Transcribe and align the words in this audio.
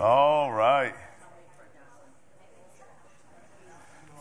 All 0.00 0.50
right. 0.50 0.94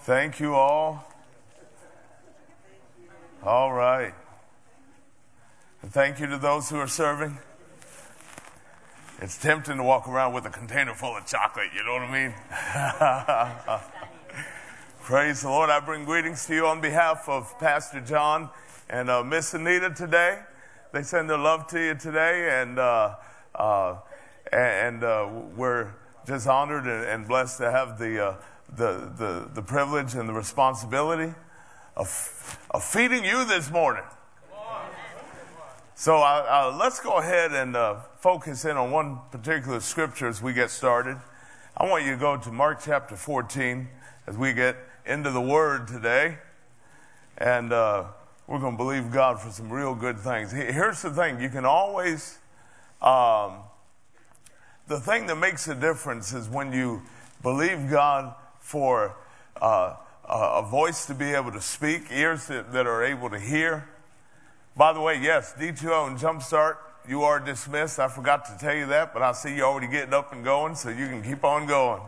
Thank 0.01 0.41
you 0.41 0.53
all. 0.53 1.09
All 3.43 3.71
right. 3.71 4.13
And 5.81 5.89
thank 5.89 6.19
you 6.19 6.27
to 6.27 6.37
those 6.37 6.69
who 6.69 6.75
are 6.75 6.87
serving. 6.87 7.37
It's 9.21 9.37
tempting 9.37 9.77
to 9.77 9.83
walk 9.83 10.09
around 10.09 10.33
with 10.33 10.45
a 10.45 10.49
container 10.49 10.93
full 10.93 11.15
of 11.15 11.25
chocolate, 11.25 11.69
you 11.73 11.85
know 11.85 11.93
what 11.93 12.01
I 12.01 13.71
mean? 13.71 13.81
Praise 15.01 15.43
the 15.43 15.49
Lord. 15.49 15.69
I 15.69 15.79
bring 15.79 16.03
greetings 16.03 16.45
to 16.47 16.55
you 16.55 16.67
on 16.67 16.81
behalf 16.81 17.29
of 17.29 17.57
Pastor 17.57 18.01
John 18.01 18.49
and 18.89 19.09
uh, 19.09 19.23
Miss 19.23 19.53
Anita 19.53 19.91
today. 19.91 20.41
They 20.91 21.03
send 21.03 21.29
their 21.29 21.37
love 21.37 21.67
to 21.67 21.79
you 21.79 21.95
today, 21.95 22.61
and 22.61 22.77
uh, 22.77 23.15
uh, 23.55 23.95
and 24.51 25.03
uh, 25.03 25.29
we're 25.55 25.93
just 26.27 26.47
honored 26.47 26.85
and, 26.85 27.27
blessed 27.27 27.57
to 27.57 27.71
have 27.71 27.97
the, 27.97 28.23
uh, 28.23 28.35
the, 28.75 29.11
the 29.17 29.49
the 29.55 29.61
privilege 29.61 30.13
and 30.15 30.29
the 30.29 30.33
responsibility 30.33 31.33
of 31.95 32.59
of 32.71 32.83
feeding 32.83 33.23
you 33.23 33.45
this 33.45 33.71
morning. 33.71 34.03
So 35.95 36.17
uh, 36.17 36.75
let's 36.79 36.99
go 37.01 37.17
ahead 37.17 37.51
and 37.51 37.75
focus 38.19 38.63
in 38.63 38.77
on 38.77 38.91
one 38.91 39.19
particular 39.31 39.79
scripture 39.79 40.27
as 40.27 40.41
we 40.41 40.53
get 40.53 40.69
started. 40.69 41.17
I 41.75 41.87
want 41.87 42.03
you 42.03 42.11
to 42.11 42.17
go 42.17 42.35
to 42.35 42.51
Mark 42.51 42.81
chapter 42.83 43.15
14 43.15 43.87
as 44.27 44.37
we 44.37 44.51
get 44.51 44.75
into 45.05 45.31
the 45.31 45.39
Word 45.41 45.87
today. 45.87 46.37
And 47.37 47.71
uh, 47.71 48.05
we're 48.47 48.59
going 48.59 48.73
to 48.73 48.77
believe 48.77 49.11
God 49.11 49.39
for 49.39 49.49
some 49.49 49.71
real 49.71 49.95
good 49.95 50.19
things. 50.19 50.51
Here's 50.51 51.01
the 51.01 51.09
thing 51.11 51.39
you 51.39 51.47
can 51.47 51.65
always, 51.65 52.37
um, 53.01 53.59
the 54.89 54.99
thing 54.99 55.27
that 55.27 55.37
makes 55.37 55.67
a 55.67 55.75
difference 55.75 56.33
is 56.33 56.49
when 56.49 56.73
you 56.73 57.03
believe 57.43 57.89
God 57.91 58.33
for 58.59 59.15
uh, 59.61 59.95
a 60.27 60.63
voice 60.63 61.05
to 61.05 61.13
be 61.13 61.31
able 61.31 61.51
to 61.51 61.61
speak, 61.61 62.11
ears 62.11 62.47
that, 62.47 62.73
that 62.73 62.87
are 62.87 63.03
able 63.03 63.29
to 63.29 63.39
hear. 63.39 63.87
By 64.75 64.93
the 64.93 64.99
way, 64.99 65.19
yes, 65.21 65.53
D2O 65.57 66.07
and 66.07 66.17
Jumpstart, 66.17 66.77
you 67.07 67.21
are 67.21 67.39
dismissed. 67.39 67.99
I 67.99 68.07
forgot 68.07 68.45
to 68.45 68.57
tell 68.59 68.75
you 68.75 68.87
that, 68.87 69.13
but 69.13 69.21
I 69.21 69.31
see 69.31 69.55
you 69.55 69.63
already 69.63 69.87
getting 69.87 70.13
up 70.13 70.33
and 70.33 70.43
going, 70.43 70.73
so 70.73 70.89
you 70.89 71.07
can 71.07 71.21
keep 71.21 71.43
on 71.43 71.67
going. 71.67 72.01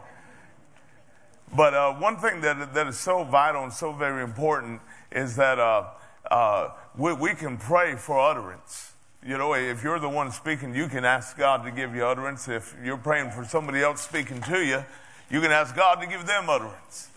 But 1.56 1.76
uh, 1.76 1.94
one 1.94 2.18
thing 2.18 2.42
that, 2.42 2.74
that 2.74 2.88
is 2.88 3.00
so 3.00 3.24
vital 3.24 3.64
and 3.64 3.74
so 3.74 3.92
very 3.92 4.24
important 4.24 4.82
is 5.12 5.36
that 5.36 5.60
uh, 5.60 5.90
uh, 6.32 6.70
we, 6.98 7.14
we, 7.14 7.36
can 7.36 7.58
pray 7.58 7.96
for 7.96 8.20
utterance. 8.20 8.91
You 9.24 9.38
know, 9.38 9.54
if 9.54 9.84
you're 9.84 10.00
the 10.00 10.10
one 10.10 10.32
speaking, 10.32 10.74
you 10.74 10.88
can 10.88 11.06
ask 11.06 11.38
God 11.38 11.64
to 11.66 11.72
give 11.72 11.94
you 11.94 12.04
utterance. 12.04 12.48
If 12.48 12.76
you're 12.84 12.98
praying 12.98 13.30
for 13.30 13.46
somebody 13.46 13.84
else 13.84 14.02
speaking 14.02 14.42
to 14.42 14.66
you, 14.66 14.84
you 15.30 15.42
can 15.42 15.52
ask 15.52 15.76
God 15.76 16.02
to 16.02 16.08
give 16.08 16.26
them 16.26 16.50
utterance. 16.50 17.10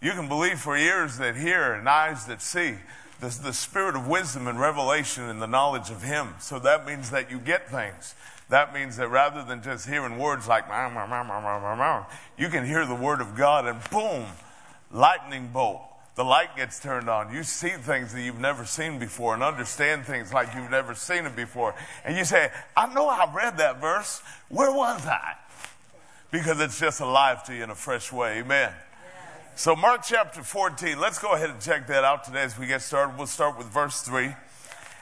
You 0.00 0.12
can 0.12 0.28
believe 0.28 0.60
for 0.60 0.76
ears 0.76 1.18
that 1.18 1.34
hear 1.34 1.72
and 1.72 1.88
eyes 1.88 2.26
that 2.26 2.40
see. 2.40 2.76
The, 3.18 3.36
the 3.42 3.52
spirit 3.52 3.96
of 3.96 4.06
wisdom 4.06 4.46
and 4.46 4.60
revelation 4.60 5.24
and 5.24 5.42
the 5.42 5.48
knowledge 5.48 5.90
of 5.90 6.04
Him. 6.04 6.34
So 6.38 6.60
that 6.60 6.86
means 6.86 7.10
that 7.10 7.28
you 7.28 7.40
get 7.40 7.68
things. 7.68 8.14
That 8.50 8.72
means 8.72 8.96
that 8.98 9.08
rather 9.08 9.42
than 9.42 9.60
just 9.60 9.88
hearing 9.88 10.16
words 10.16 10.46
like, 10.46 10.66
you 12.38 12.48
can 12.48 12.64
hear 12.66 12.86
the 12.86 12.94
word 12.94 13.20
of 13.20 13.34
God 13.34 13.66
and 13.66 13.80
boom, 13.90 14.26
lightning 14.92 15.48
bolt 15.52 15.87
the 16.18 16.24
light 16.24 16.56
gets 16.56 16.80
turned 16.80 17.08
on. 17.08 17.32
You 17.32 17.44
see 17.44 17.68
things 17.68 18.12
that 18.12 18.20
you've 18.20 18.40
never 18.40 18.64
seen 18.64 18.98
before 18.98 19.34
and 19.34 19.42
understand 19.44 20.04
things 20.04 20.34
like 20.34 20.52
you've 20.52 20.68
never 20.68 20.96
seen 20.96 21.26
it 21.26 21.36
before. 21.36 21.76
And 22.04 22.16
you 22.16 22.24
say, 22.24 22.50
I 22.76 22.92
know 22.92 23.08
I 23.08 23.32
read 23.32 23.58
that 23.58 23.80
verse. 23.80 24.20
Where 24.48 24.72
was 24.72 25.06
I? 25.06 25.34
Because 26.32 26.60
it's 26.60 26.80
just 26.80 27.00
alive 27.00 27.44
to 27.44 27.54
you 27.54 27.62
in 27.62 27.70
a 27.70 27.76
fresh 27.76 28.12
way. 28.12 28.40
Amen. 28.40 28.72
So, 29.54 29.76
Mark 29.76 30.00
chapter 30.02 30.42
14, 30.42 30.98
let's 30.98 31.20
go 31.20 31.34
ahead 31.34 31.50
and 31.50 31.60
check 31.60 31.86
that 31.86 32.02
out 32.02 32.24
today 32.24 32.42
as 32.42 32.58
we 32.58 32.66
get 32.66 32.82
started. 32.82 33.16
We'll 33.16 33.28
start 33.28 33.56
with 33.56 33.68
verse 33.68 34.00
3. 34.00 34.34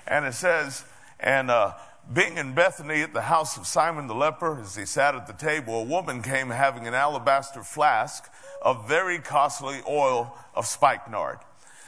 And 0.07 0.27
it 0.27 0.35
says, 0.35 0.85
And 1.19 1.51
uh, 1.51 1.73
being 2.13 2.37
in 2.37 2.55
Bethany 2.55 3.03
at 3.03 3.13
the 3.13 3.23
house 3.23 3.57
of 3.57 3.67
Simon 3.67 4.07
the 4.07 4.15
leper, 4.15 4.61
as 4.61 4.77
he 4.77 4.87
sat 4.87 5.15
at 5.15 5.27
the 5.27 5.33
table, 5.33 5.81
a 5.81 5.85
woman 5.85 6.23
came 6.23 6.51
having 6.51 6.87
an 6.87 6.95
alabaster 6.95 7.63
flask 7.63 8.31
of 8.63 8.89
very 8.89 9.19
costly 9.19 9.81
oil 9.89 10.37
of 10.55 10.67
spikenard. 10.67 11.39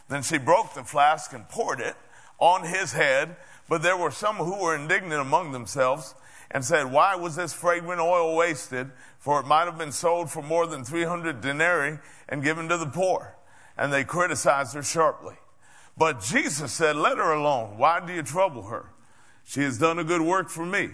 Then 0.08 0.22
she 0.22 0.38
broke 0.38 0.74
the 0.74 0.84
flask 0.84 1.32
and 1.32 1.48
poured 1.48 1.80
it 1.80 1.94
on 2.38 2.64
his 2.64 2.92
head. 2.92 3.36
But 3.68 3.82
there 3.82 3.96
were 3.96 4.10
some 4.10 4.36
who 4.36 4.62
were 4.62 4.74
indignant 4.74 5.20
among 5.20 5.52
themselves 5.52 6.14
and 6.50 6.64
said, 6.64 6.90
Why 6.90 7.14
was 7.14 7.36
this 7.36 7.52
fragrant 7.52 8.00
oil 8.00 8.34
wasted? 8.34 8.90
For 9.18 9.40
it 9.40 9.46
might 9.46 9.66
have 9.66 9.78
been 9.78 9.92
sold 9.92 10.30
for 10.30 10.42
more 10.42 10.66
than 10.66 10.84
300 10.84 11.40
denarii 11.40 11.98
and 12.28 12.42
given 12.42 12.68
to 12.70 12.78
the 12.78 12.86
poor. 12.86 13.36
And 13.76 13.92
they 13.92 14.04
criticized 14.04 14.74
her 14.74 14.82
sharply. 14.82 15.36
But 15.96 16.22
Jesus 16.22 16.72
said, 16.72 16.96
Let 16.96 17.18
her 17.18 17.32
alone. 17.32 17.76
Why 17.76 18.04
do 18.04 18.12
you 18.12 18.22
trouble 18.22 18.64
her? 18.64 18.90
She 19.48 19.62
has 19.62 19.78
done 19.78 19.98
a 19.98 20.04
good 20.04 20.20
work 20.20 20.50
for 20.50 20.66
me. 20.66 20.91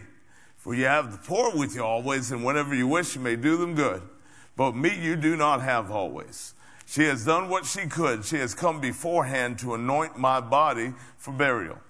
For 0.57 0.77
you 0.77 0.85
have 0.85 1.11
the 1.11 1.19
poor 1.19 1.51
with 1.57 1.75
you 1.75 1.83
always, 1.83 2.31
and 2.31 2.45
whenever 2.45 2.73
you 2.73 2.87
wish, 2.87 3.17
you 3.17 3.21
may 3.21 3.35
do 3.35 3.57
them 3.57 3.75
good. 3.75 4.01
But 4.55 4.77
me 4.77 4.97
you 4.97 5.17
do 5.17 5.37
not 5.37 5.61
have 5.61 5.91
always. 5.91 6.55
She 6.87 7.03
has 7.03 7.25
done 7.25 7.49
what 7.49 7.67
she 7.67 7.87
could. 7.87 8.25
She 8.25 8.37
has 8.37 8.55
come 8.55 8.81
beforehand 8.81 9.59
to 9.59 9.75
anoint 9.75 10.17
my 10.17 10.41
body 10.41 10.95
for 11.19 11.33
burial. 11.33 11.81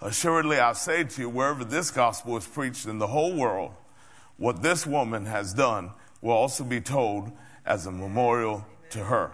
Assuredly, 0.00 0.58
I 0.58 0.72
say 0.72 1.04
to 1.04 1.20
you, 1.20 1.28
wherever 1.28 1.64
this 1.64 1.90
gospel 1.90 2.38
is 2.38 2.46
preached 2.46 2.86
in 2.86 2.98
the 2.98 3.08
whole 3.08 3.34
world, 3.34 3.74
what 4.38 4.62
this 4.62 4.86
woman 4.86 5.26
has 5.26 5.52
done 5.52 5.90
will 6.22 6.32
also 6.32 6.64
be 6.64 6.80
told 6.80 7.30
as 7.66 7.84
a 7.84 7.92
memorial 7.92 8.64
to 8.90 9.00
her. 9.04 9.32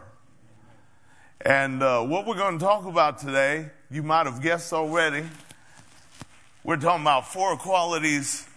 And 1.41 1.81
uh, 1.81 2.03
what 2.03 2.27
we're 2.27 2.34
going 2.34 2.59
to 2.59 2.65
talk 2.65 2.87
about 2.87 3.19
today, 3.19 3.71
you 3.89 4.03
might 4.03 4.27
have 4.27 4.43
guessed 4.43 4.72
already, 4.72 5.25
we're 6.65 6.79
talking 6.79 7.03
about 7.03 7.31
four 7.31 7.59
qualities 7.59 8.49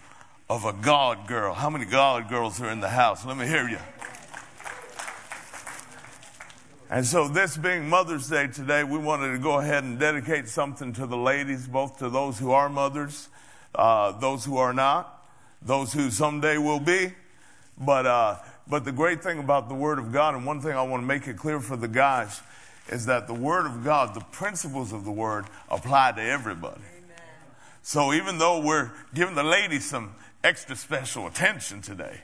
of 0.50 0.64
a 0.64 0.72
God 0.72 1.28
girl. 1.28 1.54
How 1.54 1.70
many 1.70 1.84
God 1.84 2.30
girls 2.30 2.62
are 2.62 2.70
in 2.70 2.80
the 2.80 2.88
house? 2.88 3.26
Let 3.26 3.36
me 3.36 3.46
hear 3.46 3.68
you. 3.68 3.80
And 6.90 7.06
so, 7.06 7.28
this 7.28 7.58
being 7.58 7.90
Mother's 7.90 8.30
Day 8.30 8.48
today, 8.48 8.86
we 8.86 8.98
wanted 8.98 9.34
to 9.34 9.40
go 9.40 9.60
ahead 9.60 9.84
and 9.84 10.00
dedicate 10.00 10.48
something 10.48 10.94
to 10.94 11.06
the 11.06 11.18
ladies, 11.18 11.68
both 11.68 12.00
to 12.00 12.10
those 12.10 12.40
who 12.40 12.52
are 12.52 12.70
mothers, 12.70 13.28
uh, 13.76 14.14
those 14.14 14.46
who 14.46 14.56
are 14.56 14.72
not, 14.72 15.28
those 15.62 15.92
who 15.92 16.10
someday 16.10 16.58
will 16.58 16.80
be. 16.80 17.12
But, 17.78 18.06
uh, 18.06 18.38
but 18.70 18.86
the 18.86 18.94
great 18.94 19.22
thing 19.22 19.38
about 19.38 19.68
the 19.68 19.76
Word 19.76 20.00
of 20.00 20.14
God, 20.14 20.34
and 20.34 20.46
one 20.46 20.62
thing 20.62 20.72
I 20.72 20.84
want 20.84 21.04
to 21.04 21.08
make 21.08 21.28
it 21.28 21.36
clear 21.36 21.60
for 21.60 21.76
the 21.76 21.90
guys, 21.90 22.42
is 22.90 23.08
that 23.08 23.28
the 23.28 23.34
Word 23.34 23.66
of 23.66 23.84
God, 23.84 24.14
the 24.14 24.22
principles 24.22 24.94
of 24.94 25.04
the 25.04 25.12
Word, 25.12 25.44
apply 25.70 26.14
to 26.14 26.22
everybody. 26.22 26.80
So 27.88 28.12
even 28.12 28.38
though 28.38 28.60
we're 28.60 28.92
giving 29.14 29.36
the 29.36 29.46
ladies 29.46 29.86
some 29.86 30.14
extra 30.44 30.76
special 30.76 31.26
attention 31.26 31.82
today, 31.82 32.20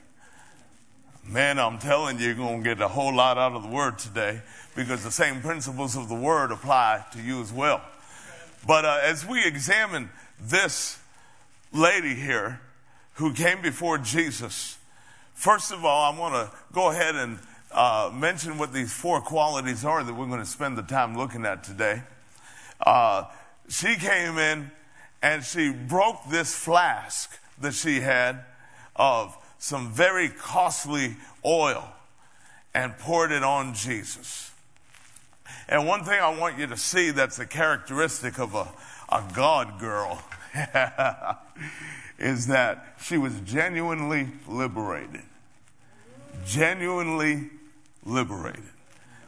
Man, 1.26 1.58
I'm 1.58 1.78
telling 1.78 2.18
you, 2.18 2.26
you're 2.26 2.34
going 2.34 2.62
to 2.62 2.68
get 2.68 2.82
a 2.82 2.88
whole 2.88 3.14
lot 3.14 3.38
out 3.38 3.52
of 3.52 3.62
the 3.62 3.70
Word 3.70 3.98
today 3.98 4.42
because 4.76 5.02
the 5.02 5.10
same 5.10 5.40
principles 5.40 5.96
of 5.96 6.10
the 6.10 6.14
Word 6.14 6.52
apply 6.52 7.06
to 7.12 7.22
you 7.22 7.40
as 7.40 7.50
well. 7.50 7.80
But 8.66 8.84
uh, 8.84 8.98
as 9.02 9.24
we 9.26 9.42
examine 9.46 10.10
this 10.38 10.98
lady 11.72 12.14
here 12.14 12.60
who 13.14 13.32
came 13.32 13.62
before 13.62 13.96
Jesus, 13.96 14.76
first 15.32 15.72
of 15.72 15.82
all, 15.82 16.12
I 16.12 16.18
want 16.18 16.34
to 16.34 16.54
go 16.74 16.90
ahead 16.90 17.16
and 17.16 17.38
uh, 17.72 18.10
mention 18.12 18.58
what 18.58 18.74
these 18.74 18.92
four 18.92 19.22
qualities 19.22 19.82
are 19.82 20.04
that 20.04 20.12
we're 20.12 20.26
going 20.26 20.40
to 20.40 20.46
spend 20.46 20.76
the 20.76 20.82
time 20.82 21.16
looking 21.16 21.46
at 21.46 21.64
today. 21.64 22.02
Uh, 22.82 23.24
she 23.70 23.96
came 23.96 24.36
in 24.36 24.70
and 25.24 25.42
she 25.42 25.72
broke 25.72 26.28
this 26.28 26.54
flask 26.54 27.40
that 27.58 27.72
she 27.72 28.00
had 28.00 28.44
of 28.94 29.34
some 29.58 29.90
very 29.90 30.28
costly 30.28 31.16
oil 31.46 31.88
and 32.74 32.98
poured 32.98 33.32
it 33.32 33.42
on 33.42 33.72
Jesus. 33.72 34.52
And 35.66 35.86
one 35.86 36.04
thing 36.04 36.20
I 36.20 36.38
want 36.38 36.58
you 36.58 36.66
to 36.66 36.76
see 36.76 37.10
that's 37.10 37.38
a 37.38 37.46
characteristic 37.46 38.38
of 38.38 38.54
a, 38.54 38.68
a 39.08 39.24
God 39.34 39.80
girl 39.80 40.22
is 42.18 42.48
that 42.48 42.94
she 43.02 43.16
was 43.16 43.32
genuinely 43.46 44.28
liberated. 44.46 45.22
Genuinely 46.44 47.48
liberated. 48.04 48.62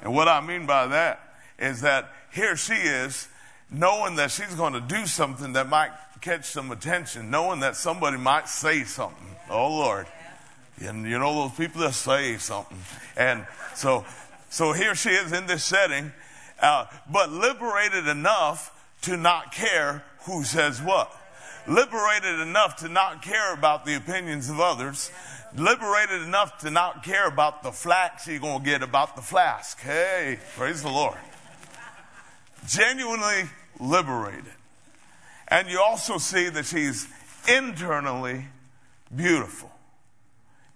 And 0.02 0.14
what 0.14 0.28
I 0.28 0.42
mean 0.42 0.66
by 0.66 0.88
that 0.88 1.20
is 1.58 1.80
that 1.80 2.12
here 2.34 2.54
she 2.54 2.74
is, 2.74 3.28
knowing 3.70 4.16
that 4.16 4.30
she's 4.30 4.54
going 4.54 4.72
to 4.72 4.80
do 4.80 5.06
something 5.06 5.52
that 5.54 5.68
might 5.68 5.90
catch 6.20 6.46
some 6.46 6.70
attention, 6.70 7.30
knowing 7.30 7.60
that 7.60 7.76
somebody 7.76 8.16
might 8.16 8.48
say 8.48 8.84
something. 8.84 9.36
Oh, 9.50 9.68
Lord. 9.68 10.06
And 10.78 11.06
you 11.06 11.18
know 11.18 11.34
those 11.34 11.56
people 11.56 11.80
that 11.82 11.94
say 11.94 12.36
something. 12.36 12.78
And 13.16 13.46
so, 13.74 14.04
so 14.50 14.72
here 14.72 14.94
she 14.94 15.10
is 15.10 15.32
in 15.32 15.46
this 15.46 15.64
setting, 15.64 16.12
uh, 16.60 16.86
but 17.10 17.30
liberated 17.30 18.08
enough 18.08 18.72
to 19.02 19.16
not 19.16 19.52
care 19.52 20.02
who 20.22 20.44
says 20.44 20.82
what. 20.82 21.14
Liberated 21.66 22.40
enough 22.40 22.76
to 22.76 22.88
not 22.88 23.22
care 23.22 23.52
about 23.52 23.86
the 23.86 23.96
opinions 23.96 24.50
of 24.50 24.60
others. 24.60 25.10
liberated 25.56 26.22
enough 26.22 26.58
to 26.58 26.70
not 26.70 27.02
care 27.02 27.26
about 27.26 27.62
the 27.62 27.72
flack 27.72 28.20
you're 28.26 28.38
going 28.38 28.60
to 28.60 28.64
get 28.64 28.82
about 28.82 29.16
the 29.16 29.22
flask. 29.22 29.80
Hey, 29.80 30.38
praise 30.56 30.82
the 30.82 30.90
Lord. 30.90 31.16
Genuinely 32.66 33.44
liberated. 33.78 34.52
And 35.48 35.68
you 35.68 35.80
also 35.80 36.18
see 36.18 36.48
that 36.48 36.66
she's 36.66 37.08
internally 37.48 38.46
beautiful. 39.14 39.70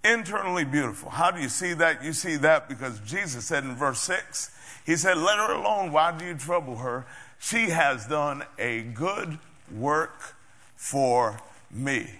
Internally 0.04 0.64
beautiful. 0.64 1.10
How 1.10 1.30
do 1.30 1.40
you 1.40 1.48
see 1.48 1.74
that? 1.74 2.04
You 2.04 2.12
see 2.12 2.36
that 2.36 2.68
because 2.68 3.00
Jesus 3.00 3.44
said 3.44 3.64
in 3.64 3.74
verse 3.74 4.00
6, 4.00 4.50
He 4.86 4.96
said, 4.96 5.18
Let 5.18 5.38
her 5.38 5.52
alone. 5.52 5.92
Why 5.92 6.16
do 6.16 6.24
you 6.24 6.34
trouble 6.34 6.76
her? 6.76 7.06
She 7.38 7.70
has 7.70 8.06
done 8.06 8.44
a 8.58 8.82
good 8.82 9.38
work 9.74 10.36
for 10.76 11.40
me. 11.70 12.10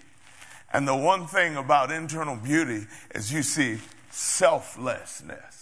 And 0.73 0.87
the 0.87 0.97
one 0.97 1.27
thing 1.27 1.57
about 1.57 1.91
internal 1.91 2.37
beauty 2.37 2.87
is 3.15 3.33
you 3.33 3.43
see 3.43 3.79
selflessness. 4.11 5.60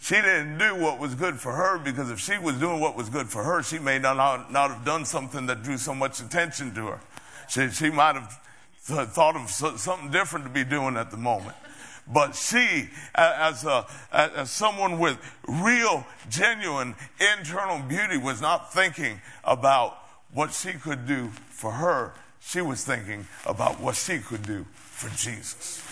She 0.00 0.14
didn't 0.14 0.58
do 0.58 0.76
what 0.76 0.98
was 0.98 1.14
good 1.14 1.38
for 1.38 1.52
her 1.52 1.78
because 1.78 2.10
if 2.10 2.18
she 2.18 2.38
was 2.38 2.56
doing 2.56 2.80
what 2.80 2.96
was 2.96 3.08
good 3.08 3.28
for 3.28 3.44
her, 3.44 3.62
she 3.62 3.78
may 3.78 3.98
not, 3.98 4.50
not 4.50 4.70
have 4.70 4.84
done 4.84 5.04
something 5.04 5.46
that 5.46 5.62
drew 5.62 5.76
so 5.76 5.94
much 5.94 6.20
attention 6.20 6.74
to 6.74 6.86
her. 6.86 7.00
She, 7.48 7.68
she 7.68 7.90
might 7.90 8.14
have 8.14 8.40
th- 8.86 9.08
thought 9.08 9.36
of 9.36 9.50
something 9.50 10.10
different 10.10 10.46
to 10.46 10.50
be 10.50 10.64
doing 10.64 10.96
at 10.96 11.10
the 11.10 11.16
moment. 11.16 11.56
But 12.12 12.34
she, 12.34 12.88
as, 13.14 13.64
a, 13.64 13.86
as 14.10 14.50
someone 14.50 14.98
with 14.98 15.18
real, 15.46 16.06
genuine 16.28 16.94
internal 17.36 17.80
beauty, 17.86 18.16
was 18.16 18.40
not 18.40 18.72
thinking 18.72 19.20
about 19.44 19.98
what 20.32 20.52
she 20.52 20.72
could 20.72 21.06
do 21.06 21.28
for 21.50 21.72
her 21.72 22.14
she 22.40 22.60
was 22.60 22.84
thinking 22.84 23.26
about 23.46 23.80
what 23.80 23.94
she 23.94 24.18
could 24.18 24.42
do 24.42 24.64
for 24.72 25.08
Jesus. 25.10 25.82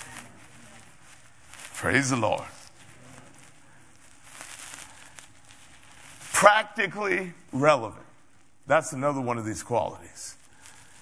Praise 1.74 2.10
the 2.10 2.16
Lord. 2.16 2.44
Practically 6.32 7.32
relevant. 7.52 8.04
That's 8.66 8.92
another 8.92 9.20
one 9.20 9.38
of 9.38 9.44
these 9.44 9.62
qualities. 9.62 10.36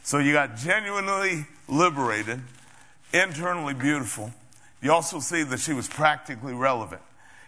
So 0.03 0.19
you 0.19 0.33
got 0.33 0.57
genuinely 0.57 1.47
liberated, 1.69 2.41
internally 3.13 3.75
beautiful. 3.75 4.33
You 4.81 4.93
also 4.93 5.19
see 5.19 5.43
that 5.43 5.59
she 5.59 5.73
was 5.73 5.89
practically 5.89 6.55
relevant. 6.55 7.03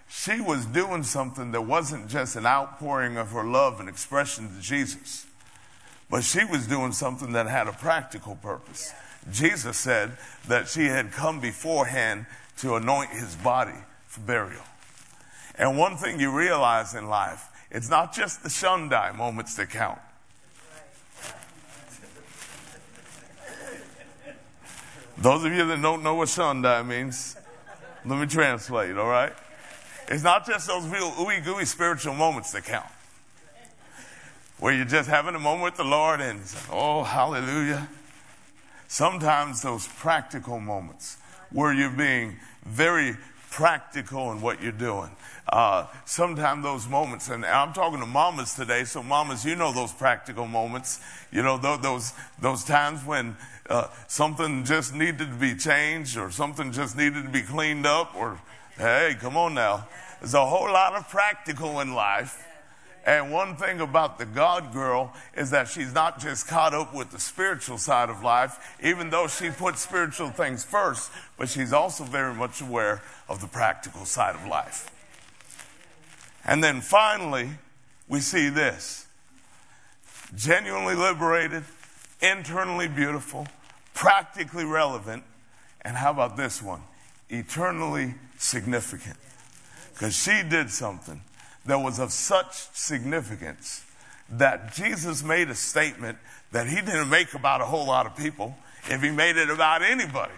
She 0.09 0.41
was 0.41 0.67
doing 0.67 1.03
something 1.03 1.53
that 1.53 1.63
wasn't 1.63 2.09
just 2.09 2.35
an 2.35 2.47
outpouring 2.47 3.17
of 3.17 3.31
her 3.31 3.45
love 3.45 3.79
and 3.79 3.89
expression 3.89 4.55
to 4.55 4.61
Jesus 4.61 5.27
but 6.11 6.25
she 6.25 6.45
was 6.45 6.67
doing 6.67 6.93
something 6.93 7.33
that 7.33 7.47
had 7.47 7.69
a 7.69 7.73
practical 7.73 8.37
purpose. 8.37 8.93
Jesus 9.31 9.77
said 9.77 10.13
that 10.49 10.69
she 10.69 10.87
had 10.87 11.13
come 11.13 11.41
beforehand 11.41 12.27
to 12.59 12.77
anoint 12.77 13.11
his 13.11 13.37
body 13.37 13.77
for 14.07 14.21
burial. 14.21 14.63
And 15.57 15.77
one 15.77 15.97
thing 15.97 16.19
you 16.19 16.31
realize 16.37 16.95
in 16.95 17.09
life, 17.09 17.48
it's 17.71 17.91
not 17.91 18.15
just 18.15 18.43
the 18.43 18.49
shundai 18.49 19.15
moments 19.15 19.55
that 19.57 19.71
count. 19.71 20.01
Those 25.19 25.45
of 25.45 25.53
you 25.53 25.67
that 25.67 25.83
don't 25.83 26.03
know 26.03 26.15
what 26.15 26.29
shundai 26.29 26.87
means, 26.87 27.37
let 28.05 28.21
me 28.21 28.27
translate, 28.27 28.97
all 28.97 29.09
right? 29.09 29.33
It's 30.09 30.23
not 30.23 30.47
just 30.47 30.69
those 30.69 30.87
real 30.87 31.11
ooey 31.13 31.45
gooey 31.45 31.65
spiritual 31.65 32.15
moments 32.15 32.53
that 32.53 32.65
count 32.65 32.87
where 34.59 34.73
you're 34.73 34.85
just 34.85 35.09
having 35.09 35.35
a 35.35 35.39
moment 35.39 35.65
with 35.65 35.77
the 35.77 35.85
Lord 35.85 36.21
and 36.21 36.41
oh, 36.71 37.05
hallelujah. 37.05 37.89
Sometimes 38.89 39.63
those 39.63 39.87
practical 39.87 40.59
moments 40.61 41.19
where 41.51 41.73
you're 41.73 41.91
being 41.91 42.37
very 42.65 43.17
practical 43.51 44.33
in 44.33 44.41
what 44.41 44.63
you're 44.63 44.73
doing. 44.73 45.11
Uh, 45.49 45.87
sometimes 46.05 46.63
those 46.63 46.89
moments, 46.89 47.29
and 47.29 47.45
I'm 47.45 47.73
talking 47.73 48.01
to 48.01 48.07
mamas 48.07 48.55
today, 48.55 48.85
so 48.85 49.03
mamas, 49.03 49.45
you 49.45 49.57
know 49.57 49.73
those 49.73 49.93
practical 49.93 50.47
moments. 50.47 51.01
You 51.33 51.43
know 51.43 51.57
those 51.59 52.13
those 52.41 52.65
times 52.65 53.05
when 53.05 53.37
uh, 53.69 53.89
something 54.07 54.65
just 54.65 54.95
needed 54.95 55.19
to 55.19 55.39
be 55.39 55.55
changed, 55.55 56.17
or 56.17 56.31
something 56.31 56.73
just 56.73 56.97
needed 56.97 57.25
to 57.25 57.31
be 57.31 57.43
cleaned 57.43 57.87
up, 57.87 58.15
or 58.15 58.41
hey, 58.77 59.17
come 59.19 59.37
on 59.37 59.55
now. 59.55 59.87
There's 60.21 60.35
a 60.35 60.45
whole 60.45 60.71
lot 60.71 60.95
of 60.95 61.09
practical 61.09 61.81
in 61.81 61.95
life 61.95 62.45
and 63.09 63.33
one 63.33 63.57
thing 63.57 63.81
about 63.81 64.19
the 64.19 64.27
God 64.27 64.71
girl 64.71 65.15
is 65.35 65.49
that 65.53 65.67
she's 65.67 65.95
not 65.95 66.21
just 66.21 66.47
caught 66.47 66.75
up 66.75 66.95
with 66.95 67.11
the 67.11 67.19
spiritual 67.19 67.79
side 67.79 68.11
of 68.11 68.23
life, 68.23 68.77
even 68.83 69.09
though 69.09 69.27
she 69.27 69.49
puts 69.49 69.81
spiritual 69.81 70.29
things 70.29 70.63
first, 70.63 71.11
but 71.39 71.49
she's 71.49 71.73
also 71.73 72.05
very 72.05 72.35
much 72.35 72.61
aware 72.61 73.01
of 73.27 73.41
the 73.41 73.47
practical 73.47 74.05
side 74.05 74.35
of 74.35 74.45
life. 74.47 74.91
And 76.45 76.63
then 76.63 76.83
finally, 76.83 77.53
we 78.09 78.21
see 78.21 78.51
this 78.51 79.07
genuinely 80.35 80.95
liberated, 80.95 81.65
internally 82.21 82.89
beautiful, 82.89 83.47
practically 83.95 84.67
relevant, 84.67 85.25
and 85.81 85.97
how 85.97 86.11
about 86.11 86.37
this 86.37 86.61
one? 86.61 86.83
Eternally 87.31 88.17
significant. 88.37 89.17
Because 89.95 90.15
she 90.15 90.43
did 90.43 90.69
something 90.69 91.23
that 91.69 91.79
was 91.79 91.99
of 91.99 92.11
such 92.11 92.55
significance 92.73 93.85
that 94.31 94.75
Jesus 94.75 95.23
made 95.23 95.51
a 95.51 95.55
statement 95.55 96.17
that 96.51 96.67
he 96.67 96.77
didn't 96.77 97.11
make 97.11 97.35
about 97.35 97.61
a 97.61 97.67
whole 97.67 97.87
lot 97.87 98.07
of 98.07 98.17
people 98.17 98.57
if 98.89 99.03
he 99.03 99.11
made 99.11 99.37
it 99.37 99.51
about 99.51 99.83
anybody. 99.83 100.33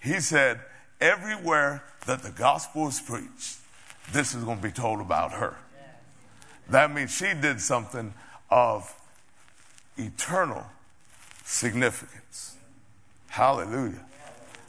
He 0.00 0.18
said, 0.20 0.60
Everywhere 1.00 1.84
that 2.06 2.22
the 2.22 2.30
gospel 2.30 2.88
is 2.88 3.00
preached, 3.00 3.58
this 4.12 4.34
is 4.34 4.42
going 4.42 4.56
to 4.56 4.62
be 4.62 4.72
told 4.72 5.00
about 5.00 5.32
her. 5.32 5.56
That 6.68 6.92
means 6.92 7.12
she 7.12 7.32
did 7.40 7.60
something 7.60 8.12
of 8.50 8.92
eternal 9.96 10.66
significance. 11.44 12.56
Hallelujah. 13.28 14.04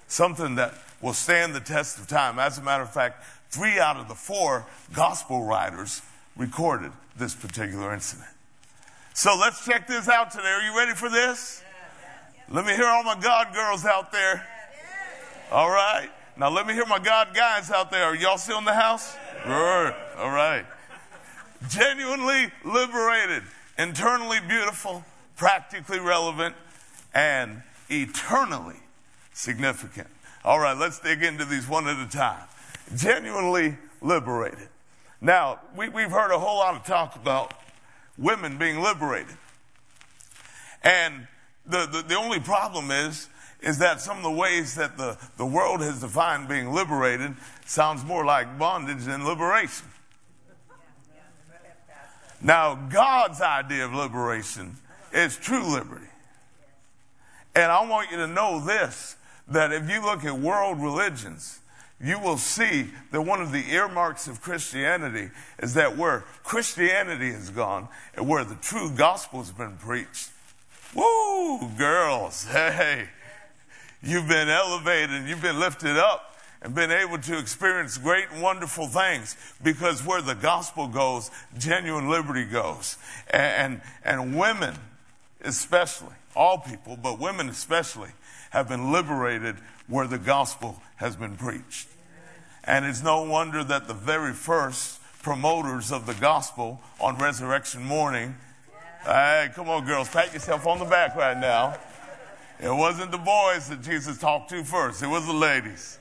Something 0.08 0.56
that 0.56 0.76
will 1.02 1.14
stand 1.14 1.56
the 1.56 1.60
test 1.60 1.98
of 1.98 2.08
time. 2.08 2.38
As 2.38 2.60
a 2.60 2.62
matter 2.62 2.84
of 2.84 2.94
fact, 2.94 3.24
three 3.52 3.80
out 3.80 3.98
of 3.98 4.08
the 4.08 4.16
four 4.16 4.66
gospel 4.94 5.44
writers 5.44 6.02
recorded 6.38 6.92
this 7.18 7.36
particular 7.36 7.94
incident. 7.94 8.30
So 9.14 9.38
let's 9.38 9.66
check 9.66 9.88
this 9.88 10.08
out 10.08 10.32
today. 10.32 10.48
Are 10.48 10.62
you 10.62 10.76
ready 10.76 10.94
for 10.94 11.10
this? 11.10 11.62
Let 12.50 12.66
me 12.66 12.74
hear 12.74 12.86
all 12.86 13.04
my 13.04 13.20
God 13.20 13.54
girls 13.54 13.86
out 13.86 14.12
there. 14.14 14.48
All 15.52 15.70
right. 15.70 16.10
Now 16.38 16.50
let 16.50 16.66
me 16.66 16.74
hear 16.74 16.86
my 16.86 17.00
God 17.00 17.36
guys 17.36 17.70
out 17.70 17.92
there. 17.92 18.06
Are 18.06 18.16
y'all 18.16 18.38
still 18.38 18.58
in 18.58 18.66
the 18.66 18.74
house? 18.74 19.16
Good. 19.44 19.96
All 20.18 20.32
right. 20.32 20.66
Genuinely 21.70 22.52
liberated, 22.64 23.44
internally 23.78 24.40
beautiful, 24.48 25.04
practically 25.36 26.00
relevant, 26.00 26.56
and 27.14 27.62
eternally 27.90 28.80
significant. 29.34 30.08
All 30.44 30.60
right, 30.60 30.76
let's 30.76 31.00
dig 31.00 31.22
into 31.22 31.46
these 31.46 31.68
one 31.68 31.88
at 31.88 32.00
a 32.00 32.10
time 32.10 32.48
genuinely 32.96 33.78
liberated. 34.02 34.70
Now, 35.20 35.60
we, 35.76 35.86
have 35.86 36.12
heard 36.12 36.32
a 36.32 36.40
whole 36.40 36.58
lot 36.58 36.76
of 36.76 36.84
talk 36.84 37.16
about 37.16 37.54
women 38.18 38.58
being 38.58 38.82
liberated. 38.82 39.38
And 40.84 41.28
the, 41.66 41.86
the, 41.86 42.04
the, 42.08 42.16
only 42.16 42.40
problem 42.40 42.90
is, 42.90 43.30
is 43.62 43.78
that 43.78 44.02
some 44.02 44.18
of 44.18 44.24
the 44.24 44.32
ways 44.32 44.76
that 44.76 44.98
the, 44.98 45.18
the 45.38 45.46
world 45.46 45.82
has 45.82 46.02
defined 46.02 46.50
being 46.50 46.74
liberated 46.74 47.36
sounds 47.66 48.04
more 48.04 48.26
like 48.26 48.58
bondage 48.58 49.04
than 49.06 49.26
liberation. 49.26 49.88
Now, 52.42 52.74
God's 52.74 53.40
idea 53.40 53.86
of 53.86 53.94
liberation 53.94 54.78
is 55.14 55.38
true 55.38 55.72
liberty. 55.72 56.08
And 57.54 57.72
I 57.72 57.86
want 57.88 58.10
you 58.10 58.18
to 58.18 58.28
know 58.28 58.60
this 58.60 59.16
that 59.48 59.72
if 59.72 59.90
you 59.90 60.02
look 60.02 60.24
at 60.24 60.40
world 60.40 60.82
religions, 60.82 61.60
you 62.04 62.20
will 62.20 62.38
see 62.38 62.90
that 63.12 63.22
one 63.22 63.42
of 63.42 63.52
the 63.52 63.72
earmarks 63.72 64.28
of 64.28 64.42
Christianity 64.42 65.30
is 65.60 65.76
that 65.76 65.98
where 65.98 66.22
Christianity 66.44 67.32
has 67.32 67.50
gone 67.50 67.88
and 68.16 68.28
where 68.28 68.44
the 68.44 68.56
true 68.56 68.92
gospel 68.92 69.40
has 69.40 69.52
been 69.52 69.78
preached, 69.78 70.30
woo, 70.96 71.70
girls, 71.78 72.46
hey, 72.52 73.08
you've 74.02 74.28
been 74.28 74.50
elevated, 74.50 75.28
you've 75.28 75.42
been 75.42 75.60
lifted 75.60 75.98
up 75.98 76.36
and 76.62 76.76
been 76.76 76.92
able 76.92 77.18
to 77.18 77.38
experience 77.38 77.98
great 77.98 78.26
and 78.32 78.42
wonderful 78.42 78.88
things 78.88 79.36
because 79.64 80.06
where 80.06 80.22
the 80.22 80.36
gospel 80.36 80.88
goes, 80.88 81.32
genuine 81.58 82.10
liberty 82.10 82.46
goes. 82.46 82.98
And, 83.30 83.82
and, 84.06 84.22
and 84.22 84.38
women, 84.38 84.76
especially, 85.42 86.16
all 86.36 86.60
people, 86.60 86.98
but 86.98 87.20
women 87.20 87.50
especially, 87.50 88.10
have 88.52 88.70
been 88.70 88.92
liberated 88.92 89.58
where 89.88 90.08
the 90.08 90.18
gospel 90.18 90.82
has 90.98 91.16
been 91.16 91.36
preached. 91.36 91.88
And 92.64 92.86
it's 92.86 93.02
no 93.04 93.24
wonder 93.24 93.64
that 93.64 93.88
the 93.88 93.94
very 93.94 94.34
first 94.34 95.00
promoters 95.24 95.92
of 95.92 96.06
the 96.06 96.14
gospel 96.14 96.82
on 97.00 97.18
resurrection 97.18 97.84
morning, 97.84 98.36
hey, 99.04 99.50
come 99.56 99.68
on, 99.70 99.86
girls, 99.86 100.10
pat 100.10 100.34
yourself 100.34 100.68
on 100.68 100.80
the 100.80 100.86
back 100.86 101.16
right 101.16 101.38
now. 101.38 101.78
It 102.60 102.74
wasn't 102.74 103.12
the 103.12 103.18
boys 103.18 103.70
that 103.70 103.82
Jesus 103.82 104.20
talked 104.20 104.52
to 104.52 104.64
first, 104.64 105.02
it 105.02 105.08
was 105.08 105.26
the 105.26 105.34
ladies. 105.34 105.98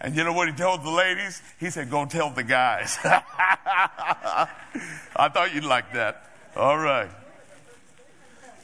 And 0.00 0.14
you 0.14 0.24
know 0.24 0.34
what 0.34 0.48
he 0.48 0.54
told 0.54 0.84
the 0.84 0.90
ladies? 0.90 1.40
He 1.58 1.70
said, 1.70 1.90
Go 1.90 2.04
tell 2.04 2.28
the 2.28 2.42
guys. 2.42 2.98
I 3.04 4.48
thought 5.32 5.54
you'd 5.54 5.64
like 5.64 5.94
that. 5.94 6.28
All 6.56 6.76
right. 6.76 7.08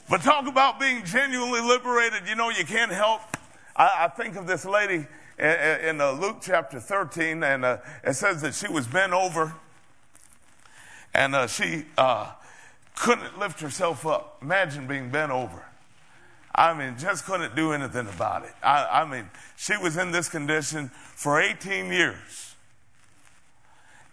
But 0.09 0.21
talk 0.21 0.47
about 0.47 0.79
being 0.79 1.03
genuinely 1.05 1.61
liberated. 1.61 2.27
You 2.27 2.35
know, 2.35 2.49
you 2.49 2.65
can't 2.65 2.91
help. 2.91 3.21
I, 3.75 4.05
I 4.05 4.07
think 4.09 4.35
of 4.35 4.47
this 4.47 4.65
lady 4.65 5.07
in, 5.37 5.45
in 5.45 6.01
uh, 6.01 6.11
Luke 6.11 6.37
chapter 6.41 6.79
13, 6.79 7.43
and 7.43 7.65
uh, 7.65 7.77
it 8.03 8.13
says 8.13 8.41
that 8.41 8.53
she 8.53 8.67
was 8.67 8.87
bent 8.87 9.13
over 9.13 9.53
and 11.13 11.35
uh, 11.35 11.47
she 11.47 11.85
uh, 11.97 12.31
couldn't 12.95 13.37
lift 13.39 13.59
herself 13.59 14.05
up. 14.05 14.37
Imagine 14.41 14.87
being 14.87 15.09
bent 15.09 15.31
over. 15.31 15.65
I 16.53 16.73
mean, 16.73 16.95
just 16.97 17.25
couldn't 17.25 17.55
do 17.55 17.71
anything 17.71 18.07
about 18.07 18.43
it. 18.43 18.53
I, 18.61 19.01
I 19.01 19.05
mean, 19.05 19.29
she 19.55 19.77
was 19.77 19.97
in 19.97 20.11
this 20.11 20.27
condition 20.29 20.89
for 20.89 21.39
18 21.41 21.91
years. 21.91 22.55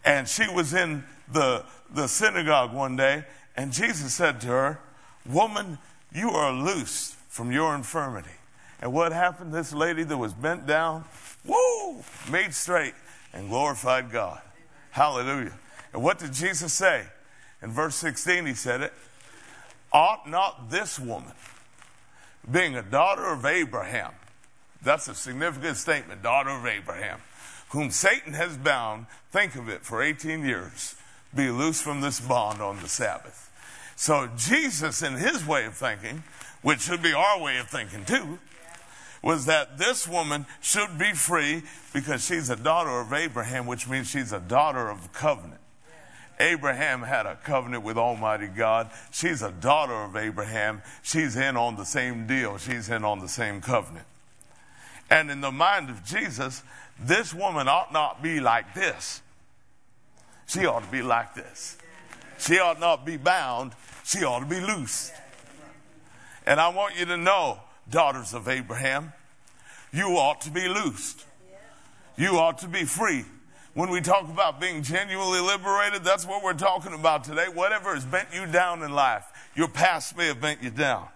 And 0.05 0.29
she 0.29 0.49
was 0.49 0.73
in 0.73 1.05
the, 1.33 1.65
the 1.93 2.07
synagogue 2.07 2.73
one 2.73 2.97
day, 2.97 3.25
and 3.57 3.73
Jesus 3.73 4.15
said 4.15 4.41
to 4.43 4.47
her, 4.47 4.81
Woman, 5.29 5.79
you 6.13 6.31
are 6.31 6.53
loose 6.53 7.17
from 7.29 7.53
your 7.53 7.75
infirmity. 7.75 8.31
And 8.81 8.93
what 8.93 9.13
happened? 9.13 9.53
This 9.53 9.73
lady 9.73 10.05
that 10.05 10.17
was 10.17 10.33
bent 10.33 10.67
down, 10.67 11.05
woo, 11.45 12.03
made 12.31 12.55
straight 12.55 12.95
and 13.33 13.49
glorified 13.49 14.11
God. 14.11 14.41
Hallelujah. 14.91 15.57
And 15.93 16.03
what 16.03 16.19
did 16.19 16.33
Jesus 16.33 16.73
say? 16.73 17.05
In 17.63 17.71
verse 17.71 17.97
16, 17.97 18.47
he 18.47 18.55
said 18.55 18.81
it 18.81 18.93
Ought 19.93 20.29
not 20.29 20.71
this 20.71 20.99
woman, 20.99 21.33
being 22.51 22.77
a 22.77 22.83
daughter 22.83 23.27
of 23.27 23.45
Abraham, 23.45 24.13
that's 24.83 25.09
a 25.09 25.15
significant 25.15 25.77
statement, 25.77 26.23
daughter 26.23 26.51
of 26.51 26.65
Abraham, 26.65 27.21
whom 27.71 27.91
Satan 27.91 28.33
has 28.33 28.57
bound, 28.57 29.07
think 29.31 29.57
of 29.57 29.69
it, 29.69 29.83
for 29.83 30.03
18 30.03 30.45
years, 30.45 30.95
be 31.35 31.51
loose 31.51 31.81
from 31.81 32.01
this 32.01 32.21
bond 32.21 32.61
on 32.61 32.81
the 32.81 32.89
Sabbath. 32.89 33.48
So 33.99 34.29
Jesus, 34.37 35.03
in 35.03 35.15
his 35.15 35.45
way 35.45 35.65
of 35.65 35.75
thinking, 35.75 36.23
which 36.63 36.83
should 36.83 37.03
be 37.03 37.13
our 37.13 37.41
way 37.41 37.59
of 37.59 37.69
thinking 37.69 38.05
too, 38.05 38.39
was 39.25 39.47
that 39.47 39.77
this 39.77 40.07
woman 40.07 40.47
should 40.61 40.97
be 40.97 41.13
free 41.15 41.65
because 41.93 42.25
she's 42.25 42.49
a 42.49 42.55
daughter 42.55 43.01
of 43.01 43.13
Abraham, 43.13 43.67
which 43.67 43.89
means 43.89 44.09
she's 44.09 44.33
a 44.33 44.39
daughter 44.39 44.89
of 44.89 45.13
covenant. 45.13 45.61
Abraham 46.39 47.03
had 47.03 47.27
a 47.27 47.35
covenant 47.43 47.83
with 47.83 47.99
Almighty 47.99 48.47
God. 48.47 48.89
She's 49.11 49.43
a 49.43 49.51
daughter 49.51 50.05
of 50.05 50.15
Abraham. 50.15 50.81
She's 51.03 51.35
in 51.35 51.57
on 51.57 51.75
the 51.75 51.85
same 51.85 52.29
deal. 52.29 52.57
She's 52.57 52.89
in 52.89 53.05
on 53.05 53.19
the 53.19 53.29
same 53.29 53.61
covenant. 53.61 54.07
And 55.11 55.29
in 55.29 55.41
the 55.41 55.51
mind 55.51 55.91
of 55.91 56.05
Jesus, 56.05 56.63
this 57.01 57.35
woman 57.35 57.67
ought 57.67 57.93
not 57.93 58.23
be 58.23 58.39
like 58.39 58.75
this. 58.75 59.23
She 60.47 60.67
ought 60.67 60.85
to 60.85 60.91
be 60.93 61.03
like 61.03 61.35
this. 61.35 61.79
She 62.39 62.61
ought 62.61 62.79
not 62.79 63.05
be 63.05 63.17
bound. 63.17 63.73
She 64.09 64.25
ought 64.25 64.39
to 64.39 64.47
be 64.47 64.59
loosed. 64.59 65.13
And 66.47 66.59
I 66.59 66.69
want 66.69 66.99
you 66.99 67.05
to 67.05 67.19
know, 67.19 67.61
daughters 67.91 68.33
of 68.33 68.49
Abraham, 68.49 69.13
you 69.93 70.17
ought 70.17 70.41
to 70.43 70.51
be 70.51 70.67
loosed. 70.67 71.27
You 72.17 72.39
ought 72.39 72.57
to 72.61 72.69
be 72.69 72.85
free. 72.85 73.27
When 73.75 73.91
we 73.91 74.01
talk 74.01 74.31
about 74.31 74.63
being 74.63 74.83
genuinely 74.83 75.41
liberated, 75.41 76.05
that's 76.05 76.25
what 76.25 76.43
we're 76.43 76.55
talking 76.55 76.95
about 76.95 77.23
today. 77.23 77.49
Whatever 77.53 77.93
has 77.93 78.07
bent 78.07 78.29
you 78.33 78.47
down 78.47 78.83
in 78.83 78.93
life, 78.93 79.27
your 79.55 79.69
past 79.69 80.17
may 80.17 80.29
have 80.29 80.41
bent 80.41 80.63
you 80.63 80.71
down. 80.71 81.07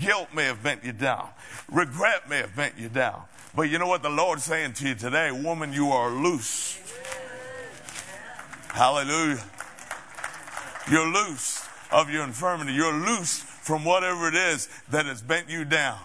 Guilt 0.00 0.34
may 0.34 0.46
have 0.46 0.64
bent 0.64 0.82
you 0.82 0.92
down. 0.92 1.28
Regret 1.70 2.28
may 2.28 2.38
have 2.38 2.56
bent 2.56 2.76
you 2.76 2.88
down. 2.88 3.22
But 3.54 3.70
you 3.70 3.78
know 3.78 3.86
what 3.86 4.02
the 4.02 4.10
Lord's 4.10 4.42
saying 4.42 4.72
to 4.74 4.88
you 4.88 4.96
today? 4.96 5.30
Woman, 5.30 5.72
you 5.72 5.90
are 5.90 6.10
loose. 6.10 6.76
Hallelujah. 8.70 9.44
You're 10.90 11.06
loose 11.06 11.61
of 11.92 12.10
your 12.10 12.24
infirmity. 12.24 12.72
You're 12.72 12.92
loose 12.92 13.38
from 13.38 13.84
whatever 13.84 14.28
it 14.28 14.34
is 14.34 14.68
that 14.90 15.06
has 15.06 15.22
bent 15.22 15.48
you 15.48 15.64
down. 15.64 15.98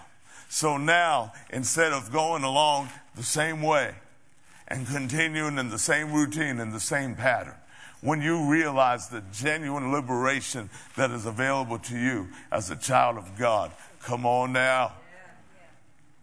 So 0.48 0.76
now, 0.76 1.32
instead 1.50 1.92
of 1.92 2.12
going 2.12 2.42
along 2.42 2.88
the 3.16 3.22
same 3.22 3.62
way, 3.62 3.94
and 4.68 4.86
continuing 4.86 5.58
in 5.58 5.70
the 5.70 5.78
same 5.78 6.12
routine 6.12 6.60
and 6.60 6.72
the 6.72 6.80
same 6.80 7.14
pattern. 7.14 7.54
When 8.00 8.22
you 8.22 8.48
realize 8.48 9.08
the 9.08 9.22
genuine 9.32 9.90
liberation 9.92 10.70
that 10.96 11.10
is 11.10 11.26
available 11.26 11.78
to 11.80 11.98
you 11.98 12.28
as 12.52 12.70
a 12.70 12.76
child 12.76 13.16
of 13.16 13.36
God, 13.36 13.72
come 14.02 14.24
on 14.24 14.52
now. 14.52 14.92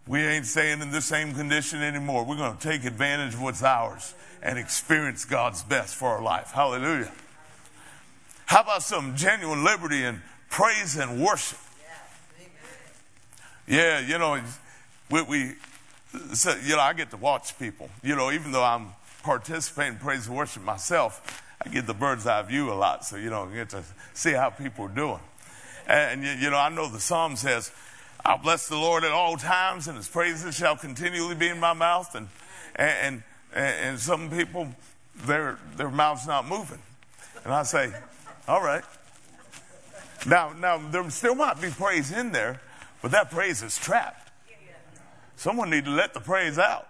We 0.07 0.21
ain't 0.21 0.45
staying 0.45 0.81
in 0.81 0.91
the 0.91 1.01
same 1.01 1.33
condition 1.33 1.81
anymore. 1.81 2.23
We're 2.23 2.37
going 2.37 2.55
to 2.55 2.63
take 2.63 2.85
advantage 2.85 3.33
of 3.33 3.41
what's 3.41 3.63
ours 3.63 4.13
and 4.43 4.59
experience 4.59 5.25
God's 5.25 5.63
best 5.63 5.95
for 5.95 6.09
our 6.09 6.21
life. 6.21 6.51
Hallelujah. 6.51 7.11
How 8.45 8.61
about 8.61 8.83
some 8.83 9.15
genuine 9.15 9.63
liberty 9.63 10.03
and 10.03 10.21
praise 10.49 10.95
and 10.95 11.21
worship? 11.21 11.59
Yeah, 13.67 13.99
you 13.99 14.19
know, 14.19 14.39
we, 15.09 15.21
we 15.23 15.53
so, 16.33 16.55
you 16.63 16.75
know, 16.75 16.81
I 16.81 16.93
get 16.93 17.09
to 17.11 17.17
watch 17.17 17.57
people. 17.57 17.89
You 18.03 18.15
know, 18.15 18.31
even 18.31 18.51
though 18.51 18.63
I'm 18.63 18.89
participating 19.23 19.93
in 19.93 19.99
praise 19.99 20.27
and 20.27 20.35
worship 20.35 20.63
myself, 20.63 21.43
I 21.65 21.69
get 21.69 21.87
the 21.87 21.93
bird's 21.93 22.27
eye 22.27 22.41
view 22.43 22.71
a 22.71 22.75
lot. 22.75 23.05
So, 23.05 23.17
you 23.17 23.29
know, 23.29 23.49
I 23.51 23.53
get 23.53 23.69
to 23.69 23.83
see 24.13 24.33
how 24.33 24.49
people 24.49 24.85
are 24.85 24.89
doing. 24.89 25.19
And, 25.87 26.23
you 26.23 26.49
know, 26.49 26.57
I 26.57 26.69
know 26.69 26.87
the 26.87 26.99
psalm 26.99 27.35
says, 27.35 27.71
I'll 28.23 28.37
bless 28.39 28.67
the 28.67 28.75
Lord 28.75 29.03
at 29.03 29.11
all 29.11 29.37
times, 29.37 29.87
and 29.87 29.97
his 29.97 30.07
praises 30.07 30.55
shall 30.55 30.75
continually 30.75 31.35
be 31.35 31.47
in 31.47 31.59
my 31.59 31.73
mouth. 31.73 32.15
And, 32.15 32.27
and, 32.75 33.23
and, 33.53 33.75
and 33.87 33.99
some 33.99 34.29
people, 34.31 34.67
their, 35.15 35.59
their 35.75 35.91
mouth's 35.91 36.25
not 36.25 36.47
moving. 36.47 36.79
And 37.43 37.53
I 37.53 37.63
say, 37.63 37.93
all 38.47 38.61
right. 38.61 38.83
Now, 40.25 40.53
now, 40.53 40.77
there 40.89 41.07
still 41.09 41.35
might 41.35 41.61
be 41.61 41.69
praise 41.69 42.11
in 42.11 42.31
there, 42.31 42.61
but 43.01 43.11
that 43.11 43.29
praise 43.29 43.61
is 43.61 43.77
trapped. 43.77 44.31
Someone 45.35 45.69
need 45.69 45.85
to 45.85 45.91
let 45.91 46.13
the 46.13 46.19
praise 46.19 46.57
out. 46.57 46.87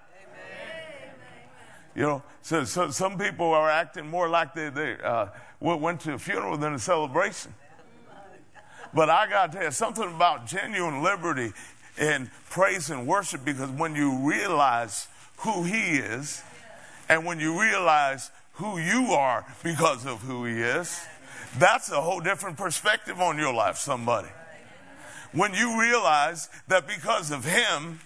You 1.96 2.02
know, 2.02 2.24
so, 2.42 2.66
so 2.66 2.92
some 2.92 3.18
people 3.18 3.54
are 3.54 3.70
acting 3.70 4.08
more 4.10 4.28
like 4.28 4.54
they, 4.54 4.70
they 4.70 4.98
uh, 5.02 5.28
went 5.60 6.02
to 6.02 6.14
a 6.14 6.20
funeral 6.20 6.58
than 6.58 6.74
a 6.74 6.80
celebration. 6.80 7.54
But 8.94 9.10
I 9.10 9.30
got 9.30 9.52
to 9.52 9.58
tell 9.58 9.66
you 9.66 9.72
something 9.72 10.04
about 10.04 10.46
genuine 10.46 11.04
liberty 11.04 11.54
in 11.98 12.30
praise 12.50 12.90
and 12.90 13.08
worship 13.08 13.44
because 13.44 13.70
when 13.70 13.96
you 13.96 14.30
realize 14.30 15.08
who 15.38 15.64
He 15.64 15.98
is 15.98 16.44
and 17.10 17.26
when 17.26 17.40
you 17.40 17.60
realize 17.60 18.32
who 18.54 18.78
you 18.78 19.08
are 19.14 19.46
because 19.64 20.06
of 20.06 20.22
who 20.22 20.46
He 20.46 20.62
is, 20.62 21.06
that's 21.60 21.92
a 21.92 22.02
whole 22.02 22.20
different 22.20 22.58
perspective 22.58 23.20
on 23.20 23.38
your 23.38 23.54
life, 23.54 23.78
somebody. 23.78 24.30
When 25.32 25.54
you 25.54 25.80
realize 25.80 26.50
that 26.68 26.88
because 26.88 27.32
of 27.32 27.44
Him, 27.44 28.00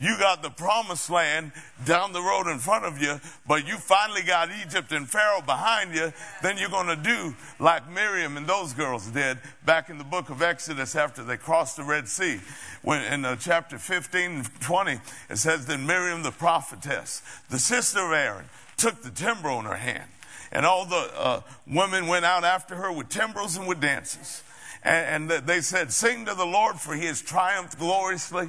you 0.00 0.18
got 0.18 0.42
the 0.42 0.50
promised 0.50 1.08
land 1.08 1.52
down 1.84 2.12
the 2.12 2.20
road 2.20 2.46
in 2.48 2.58
front 2.58 2.84
of 2.84 3.00
you, 3.00 3.20
but 3.46 3.66
you 3.66 3.76
finally 3.76 4.22
got 4.22 4.50
Egypt 4.64 4.92
and 4.92 5.08
Pharaoh 5.08 5.40
behind 5.40 5.94
you, 5.94 6.12
then 6.42 6.58
you're 6.58 6.68
going 6.68 6.88
to 6.88 6.96
do 6.96 7.34
like 7.58 7.88
Miriam 7.90 8.36
and 8.36 8.46
those 8.46 8.72
girls 8.72 9.06
did 9.06 9.38
back 9.64 9.88
in 9.88 9.98
the 9.98 10.04
book 10.04 10.30
of 10.30 10.42
Exodus 10.42 10.96
after 10.96 11.22
they 11.22 11.36
crossed 11.36 11.76
the 11.76 11.84
Red 11.84 12.08
Sea. 12.08 12.40
When 12.82 13.00
in 13.12 13.24
uh, 13.24 13.36
chapter 13.36 13.78
15 13.78 14.30
and 14.30 14.60
20, 14.60 15.00
it 15.30 15.36
says, 15.36 15.66
Then 15.66 15.86
Miriam 15.86 16.22
the 16.22 16.32
prophetess, 16.32 17.22
the 17.48 17.58
sister 17.58 18.00
of 18.00 18.12
Aaron, 18.12 18.46
took 18.76 19.02
the 19.02 19.10
timbrel 19.10 19.60
in 19.60 19.64
her 19.66 19.76
hand. 19.76 20.10
And 20.54 20.64
all 20.64 20.86
the 20.86 21.10
uh, 21.16 21.40
women 21.66 22.06
went 22.06 22.24
out 22.24 22.44
after 22.44 22.76
her 22.76 22.92
with 22.92 23.08
timbrels 23.08 23.56
and 23.56 23.66
with 23.66 23.80
dances. 23.80 24.42
And, 24.84 25.30
and 25.30 25.46
they 25.46 25.60
said, 25.60 25.92
Sing 25.92 26.24
to 26.26 26.34
the 26.34 26.46
Lord, 26.46 26.76
for 26.76 26.94
he 26.94 27.06
has 27.06 27.20
triumphed 27.20 27.78
gloriously. 27.78 28.48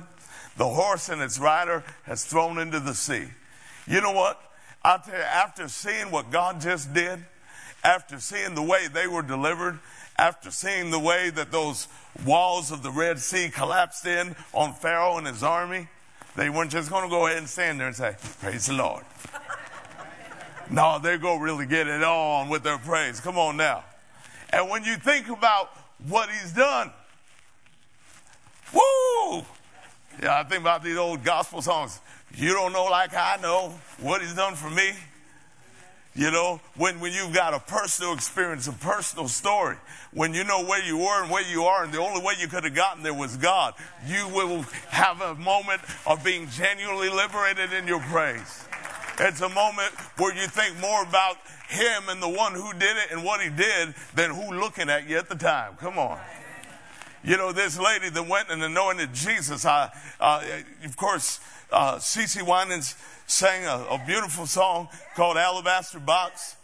The 0.55 0.67
horse 0.67 1.09
and 1.09 1.21
its 1.21 1.39
rider 1.39 1.83
has 2.03 2.23
thrown 2.23 2.59
into 2.59 2.79
the 2.79 2.93
sea. 2.93 3.25
You 3.87 4.01
know 4.01 4.11
what? 4.11 4.39
I'll 4.83 4.99
tell 4.99 5.15
you, 5.15 5.21
after 5.21 5.67
seeing 5.67 6.11
what 6.11 6.31
God 6.31 6.61
just 6.61 6.93
did, 6.93 7.25
after 7.83 8.19
seeing 8.19 8.53
the 8.53 8.61
way 8.61 8.87
they 8.87 9.07
were 9.07 9.23
delivered, 9.23 9.79
after 10.17 10.51
seeing 10.51 10.91
the 10.91 10.99
way 10.99 11.31
that 11.31 11.51
those 11.51 11.87
walls 12.25 12.71
of 12.71 12.83
the 12.83 12.91
Red 12.91 13.19
Sea 13.19 13.49
collapsed 13.49 14.05
in 14.05 14.35
on 14.53 14.73
Pharaoh 14.73 15.17
and 15.17 15.27
his 15.27 15.43
army, 15.43 15.87
they 16.35 16.49
weren't 16.49 16.71
just 16.71 16.89
going 16.89 17.03
to 17.03 17.09
go 17.09 17.25
ahead 17.25 17.39
and 17.39 17.49
stand 17.49 17.79
there 17.79 17.87
and 17.87 17.95
say, 17.95 18.15
Praise 18.39 18.67
the 18.67 18.73
Lord. 18.73 19.03
No, 20.71 20.99
they're 20.99 21.17
going 21.17 21.39
to 21.39 21.43
really 21.43 21.65
get 21.65 21.87
it 21.87 22.03
on 22.03 22.49
with 22.49 22.63
their 22.63 22.77
praise. 22.77 23.19
Come 23.19 23.37
on 23.37 23.57
now. 23.57 23.83
And 24.49 24.69
when 24.69 24.83
you 24.83 24.95
think 24.95 25.29
about 25.29 25.71
what 26.07 26.29
he's 26.29 26.51
done, 26.51 26.91
woo! 28.73 29.43
Yeah, 30.21 30.39
I 30.39 30.43
think 30.43 30.61
about 30.61 30.83
these 30.83 30.97
old 30.97 31.23
gospel 31.23 31.61
songs. 31.61 31.99
You 32.35 32.53
don't 32.53 32.73
know 32.73 32.85
like 32.85 33.13
I 33.13 33.37
know 33.41 33.73
what 33.99 34.21
he's 34.21 34.33
done 34.33 34.55
for 34.55 34.69
me. 34.69 34.91
You 36.15 36.31
know, 36.31 36.61
when, 36.77 37.01
when 37.01 37.11
you've 37.11 37.33
got 37.33 37.53
a 37.53 37.59
personal 37.59 38.13
experience, 38.13 38.67
a 38.67 38.71
personal 38.71 39.27
story, 39.27 39.75
when 40.13 40.33
you 40.33 40.45
know 40.45 40.63
where 40.63 40.81
you 40.81 40.97
were 40.97 41.21
and 41.21 41.29
where 41.29 41.43
you 41.43 41.63
are, 41.65 41.83
and 41.83 41.93
the 41.93 41.99
only 41.99 42.21
way 42.23 42.35
you 42.39 42.47
could 42.47 42.63
have 42.63 42.73
gotten 42.73 43.03
there 43.03 43.13
was 43.13 43.35
God, 43.35 43.73
you 44.07 44.25
will 44.29 44.61
have 44.89 45.19
a 45.19 45.35
moment 45.35 45.81
of 46.07 46.23
being 46.23 46.47
genuinely 46.49 47.09
liberated 47.09 47.73
in 47.73 47.85
your 47.85 47.99
praise. 47.99 48.65
It's 49.19 49.41
a 49.41 49.49
moment 49.49 49.93
where 50.17 50.35
you 50.35 50.47
think 50.47 50.77
more 50.79 51.03
about 51.03 51.37
Him 51.67 52.09
and 52.09 52.21
the 52.21 52.29
one 52.29 52.53
who 52.53 52.73
did 52.73 52.97
it 52.97 53.11
and 53.11 53.23
what 53.23 53.41
He 53.41 53.49
did 53.49 53.93
than 54.13 54.31
who 54.31 54.59
looking 54.59 54.89
at 54.89 55.07
you 55.07 55.17
at 55.17 55.29
the 55.29 55.35
time. 55.35 55.75
Come 55.77 55.97
on. 55.97 56.19
You 57.23 57.37
know, 57.37 57.51
this 57.51 57.79
lady 57.79 58.09
that 58.09 58.27
went 58.27 58.49
and 58.51 58.61
anointed 58.61 59.13
Jesus, 59.13 59.65
I, 59.65 59.89
uh, 60.19 60.43
of 60.83 60.95
course, 60.95 61.39
uh, 61.71 61.95
CeCe 61.95 62.43
Winans 62.45 62.95
sang 63.25 63.65
a, 63.65 63.95
a, 63.95 64.03
beautiful 64.05 64.45
song 64.45 64.89
called 65.15 65.35
Alabaster 65.35 65.99
Box, 65.99 66.55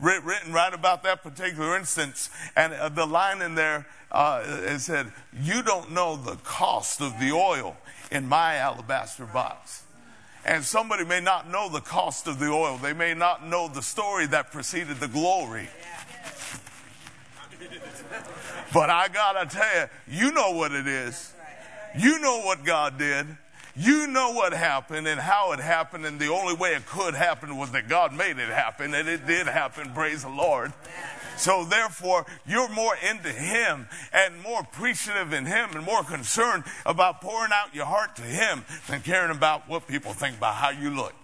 written 0.00 0.52
right 0.52 0.74
about 0.74 1.04
that 1.04 1.22
particular 1.22 1.76
instance. 1.76 2.30
And 2.56 2.72
uh, 2.72 2.88
the 2.88 3.06
line 3.06 3.42
in 3.42 3.54
there 3.54 3.86
uh, 4.10 4.42
it 4.46 4.80
said, 4.80 5.12
You 5.40 5.62
don't 5.62 5.92
know 5.92 6.16
the 6.16 6.36
cost 6.36 7.00
of 7.00 7.18
the 7.20 7.32
oil 7.32 7.76
in 8.10 8.26
my 8.28 8.56
alabaster 8.56 9.26
box. 9.26 9.82
And 10.44 10.64
somebody 10.64 11.04
may 11.04 11.20
not 11.20 11.50
know 11.50 11.68
the 11.68 11.80
cost 11.80 12.26
of 12.26 12.38
the 12.38 12.46
oil, 12.46 12.78
they 12.78 12.92
may 12.92 13.14
not 13.14 13.46
know 13.46 13.68
the 13.68 13.82
story 13.82 14.26
that 14.26 14.50
preceded 14.50 15.00
the 15.00 15.08
glory. 15.08 15.68
But 18.72 18.90
I 18.90 19.08
gotta 19.08 19.46
tell 19.46 19.88
you, 20.08 20.24
you 20.26 20.32
know 20.32 20.52
what 20.52 20.72
it 20.72 20.86
is. 20.86 21.32
You 21.96 22.18
know 22.18 22.40
what 22.40 22.64
God 22.64 22.98
did. 22.98 23.26
You 23.74 24.08
know 24.08 24.32
what 24.32 24.52
happened 24.52 25.06
and 25.06 25.20
how 25.20 25.52
it 25.52 25.60
happened, 25.60 26.04
and 26.04 26.18
the 26.18 26.32
only 26.32 26.54
way 26.54 26.74
it 26.74 26.84
could 26.86 27.14
happen 27.14 27.56
was 27.56 27.70
that 27.70 27.88
God 27.88 28.12
made 28.12 28.38
it 28.38 28.48
happen, 28.48 28.92
and 28.92 29.08
it 29.08 29.24
did 29.26 29.46
happen. 29.46 29.92
Praise 29.92 30.22
the 30.22 30.28
Lord. 30.28 30.72
So 31.38 31.64
therefore, 31.64 32.26
you're 32.46 32.68
more 32.68 32.96
into 32.96 33.28
Him 33.28 33.86
and 34.12 34.42
more 34.42 34.60
appreciative 34.60 35.32
in 35.32 35.46
Him 35.46 35.70
and 35.76 35.84
more 35.84 36.02
concerned 36.02 36.64
about 36.84 37.20
pouring 37.20 37.52
out 37.52 37.72
your 37.72 37.86
heart 37.86 38.16
to 38.16 38.22
Him 38.22 38.64
than 38.88 39.02
caring 39.02 39.30
about 39.30 39.68
what 39.68 39.86
people 39.86 40.12
think 40.12 40.36
about 40.36 40.56
how 40.56 40.70
you 40.70 40.90
look. 40.90 41.14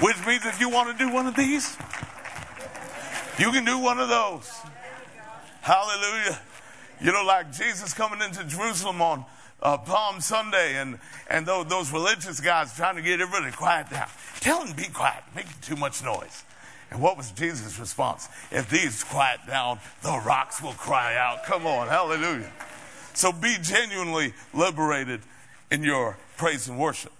Which 0.00 0.16
means 0.26 0.46
if 0.46 0.58
you 0.58 0.70
want 0.70 0.96
to 0.96 1.04
do 1.04 1.12
one 1.12 1.26
of 1.26 1.36
these, 1.36 1.76
you 3.38 3.52
can 3.52 3.66
do 3.66 3.78
one 3.78 4.00
of 4.00 4.08
those. 4.08 4.50
Hallelujah. 5.60 6.40
You 7.02 7.12
know, 7.12 7.22
like 7.22 7.52
Jesus 7.52 7.92
coming 7.92 8.22
into 8.22 8.44
Jerusalem 8.44 9.02
on 9.02 9.26
uh, 9.62 9.78
Palm 9.78 10.20
Sunday 10.20 10.76
and, 10.76 10.98
and 11.28 11.46
those, 11.46 11.66
those 11.66 11.92
religious 11.92 12.40
guys 12.40 12.74
trying 12.74 12.96
to 12.96 13.02
get 13.02 13.20
everybody 13.20 13.52
quiet 13.52 13.90
down. 13.90 14.08
Tell 14.40 14.64
them 14.64 14.74
be 14.74 14.84
quiet, 14.84 15.22
making 15.34 15.52
too 15.62 15.76
much 15.76 16.02
noise. 16.02 16.44
And 16.90 17.00
what 17.00 17.16
was 17.16 17.30
Jesus' 17.30 17.78
response? 17.78 18.28
If 18.50 18.68
these 18.68 19.04
quiet 19.04 19.40
down, 19.46 19.78
the 20.02 20.20
rocks 20.24 20.60
will 20.60 20.72
cry 20.72 21.16
out. 21.16 21.44
Come 21.44 21.66
on, 21.66 21.88
hallelujah. 21.88 22.50
So 23.14 23.32
be 23.32 23.56
genuinely 23.62 24.34
liberated 24.52 25.20
in 25.70 25.82
your 25.82 26.16
praise 26.36 26.68
and 26.68 26.78
worship. 26.78 27.12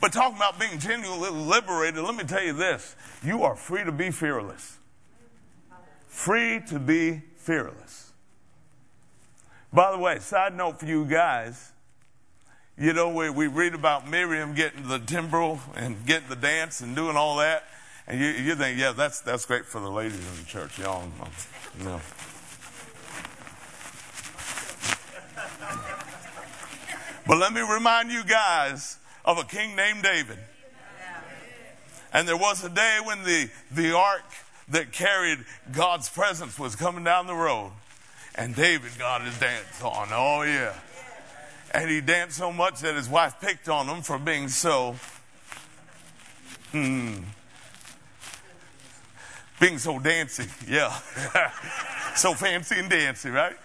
But 0.00 0.12
talking 0.12 0.36
about 0.36 0.60
being 0.60 0.78
genuinely 0.78 1.30
liberated, 1.30 2.04
let 2.04 2.14
me 2.14 2.24
tell 2.24 2.42
you 2.42 2.52
this 2.52 2.94
you 3.22 3.42
are 3.42 3.56
free 3.56 3.84
to 3.84 3.92
be 3.92 4.10
fearless. 4.10 4.78
Free 6.06 6.60
to 6.68 6.78
be 6.78 7.22
fearless. 7.36 8.03
By 9.74 9.90
the 9.90 9.98
way, 9.98 10.20
side 10.20 10.56
note 10.56 10.78
for 10.78 10.86
you 10.86 11.04
guys, 11.04 11.72
you 12.78 12.92
know, 12.92 13.08
we, 13.12 13.28
we 13.28 13.48
read 13.48 13.74
about 13.74 14.08
Miriam 14.08 14.54
getting 14.54 14.86
the 14.86 15.00
timbrel 15.00 15.58
and 15.74 16.06
getting 16.06 16.28
the 16.28 16.36
dance 16.36 16.80
and 16.80 16.94
doing 16.94 17.16
all 17.16 17.38
that. 17.38 17.64
And 18.06 18.20
you, 18.20 18.28
you 18.28 18.54
think, 18.54 18.78
yeah, 18.78 18.92
that's, 18.92 19.20
that's 19.22 19.44
great 19.46 19.64
for 19.64 19.80
the 19.80 19.90
ladies 19.90 20.18
in 20.18 20.36
the 20.36 20.46
church. 20.46 20.78
Y'all, 20.78 21.02
um, 21.02 21.12
you 21.76 21.84
know. 21.86 22.00
But 27.26 27.38
let 27.38 27.52
me 27.52 27.60
remind 27.60 28.12
you 28.12 28.22
guys 28.22 28.98
of 29.24 29.38
a 29.38 29.44
king 29.44 29.74
named 29.74 30.04
David. 30.04 30.38
And 32.12 32.28
there 32.28 32.36
was 32.36 32.62
a 32.62 32.68
day 32.68 32.98
when 33.04 33.24
the, 33.24 33.50
the 33.72 33.96
ark 33.96 34.22
that 34.68 34.92
carried 34.92 35.40
God's 35.72 36.08
presence 36.08 36.60
was 36.60 36.76
coming 36.76 37.02
down 37.02 37.26
the 37.26 37.34
road. 37.34 37.72
And 38.34 38.54
David 38.54 38.92
got 38.98 39.22
his 39.22 39.38
dance 39.38 39.82
on. 39.82 40.08
Oh, 40.10 40.42
yeah. 40.42 40.74
And 41.72 41.90
he 41.90 42.00
danced 42.00 42.36
so 42.36 42.52
much 42.52 42.80
that 42.80 42.94
his 42.94 43.08
wife 43.08 43.40
picked 43.40 43.68
on 43.68 43.86
him 43.86 44.02
for 44.02 44.18
being 44.18 44.48
so, 44.48 44.96
hmm, 46.70 47.18
being 49.60 49.78
so 49.78 49.98
dancy. 49.98 50.46
Yeah. 50.68 50.90
so 52.16 52.34
fancy 52.34 52.78
and 52.78 52.90
dancy, 52.90 53.30
right? 53.30 53.56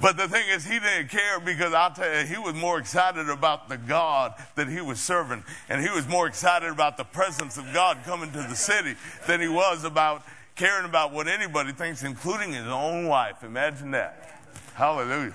But 0.00 0.16
the 0.16 0.26
thing 0.26 0.48
is, 0.48 0.64
he 0.64 0.80
didn't 0.80 1.08
care 1.08 1.38
because 1.38 1.72
I'll 1.72 1.92
tell 1.92 2.12
you, 2.12 2.26
he 2.26 2.36
was 2.36 2.54
more 2.54 2.78
excited 2.80 3.28
about 3.28 3.68
the 3.68 3.76
God 3.76 4.34
that 4.56 4.68
he 4.68 4.80
was 4.80 5.00
serving. 5.00 5.44
And 5.68 5.80
he 5.80 5.90
was 5.90 6.08
more 6.08 6.26
excited 6.26 6.70
about 6.70 6.96
the 6.96 7.04
presence 7.04 7.56
of 7.56 7.72
God 7.72 7.98
coming 8.04 8.32
to 8.32 8.38
the 8.38 8.56
city 8.56 8.96
than 9.28 9.40
he 9.40 9.46
was 9.46 9.84
about 9.84 10.24
caring 10.62 10.84
about 10.84 11.12
what 11.12 11.26
anybody 11.26 11.72
thinks, 11.72 12.04
including 12.04 12.52
his 12.52 12.68
own 12.68 13.08
wife. 13.08 13.42
Imagine 13.42 13.90
that. 13.90 14.38
Hallelujah. 14.74 15.34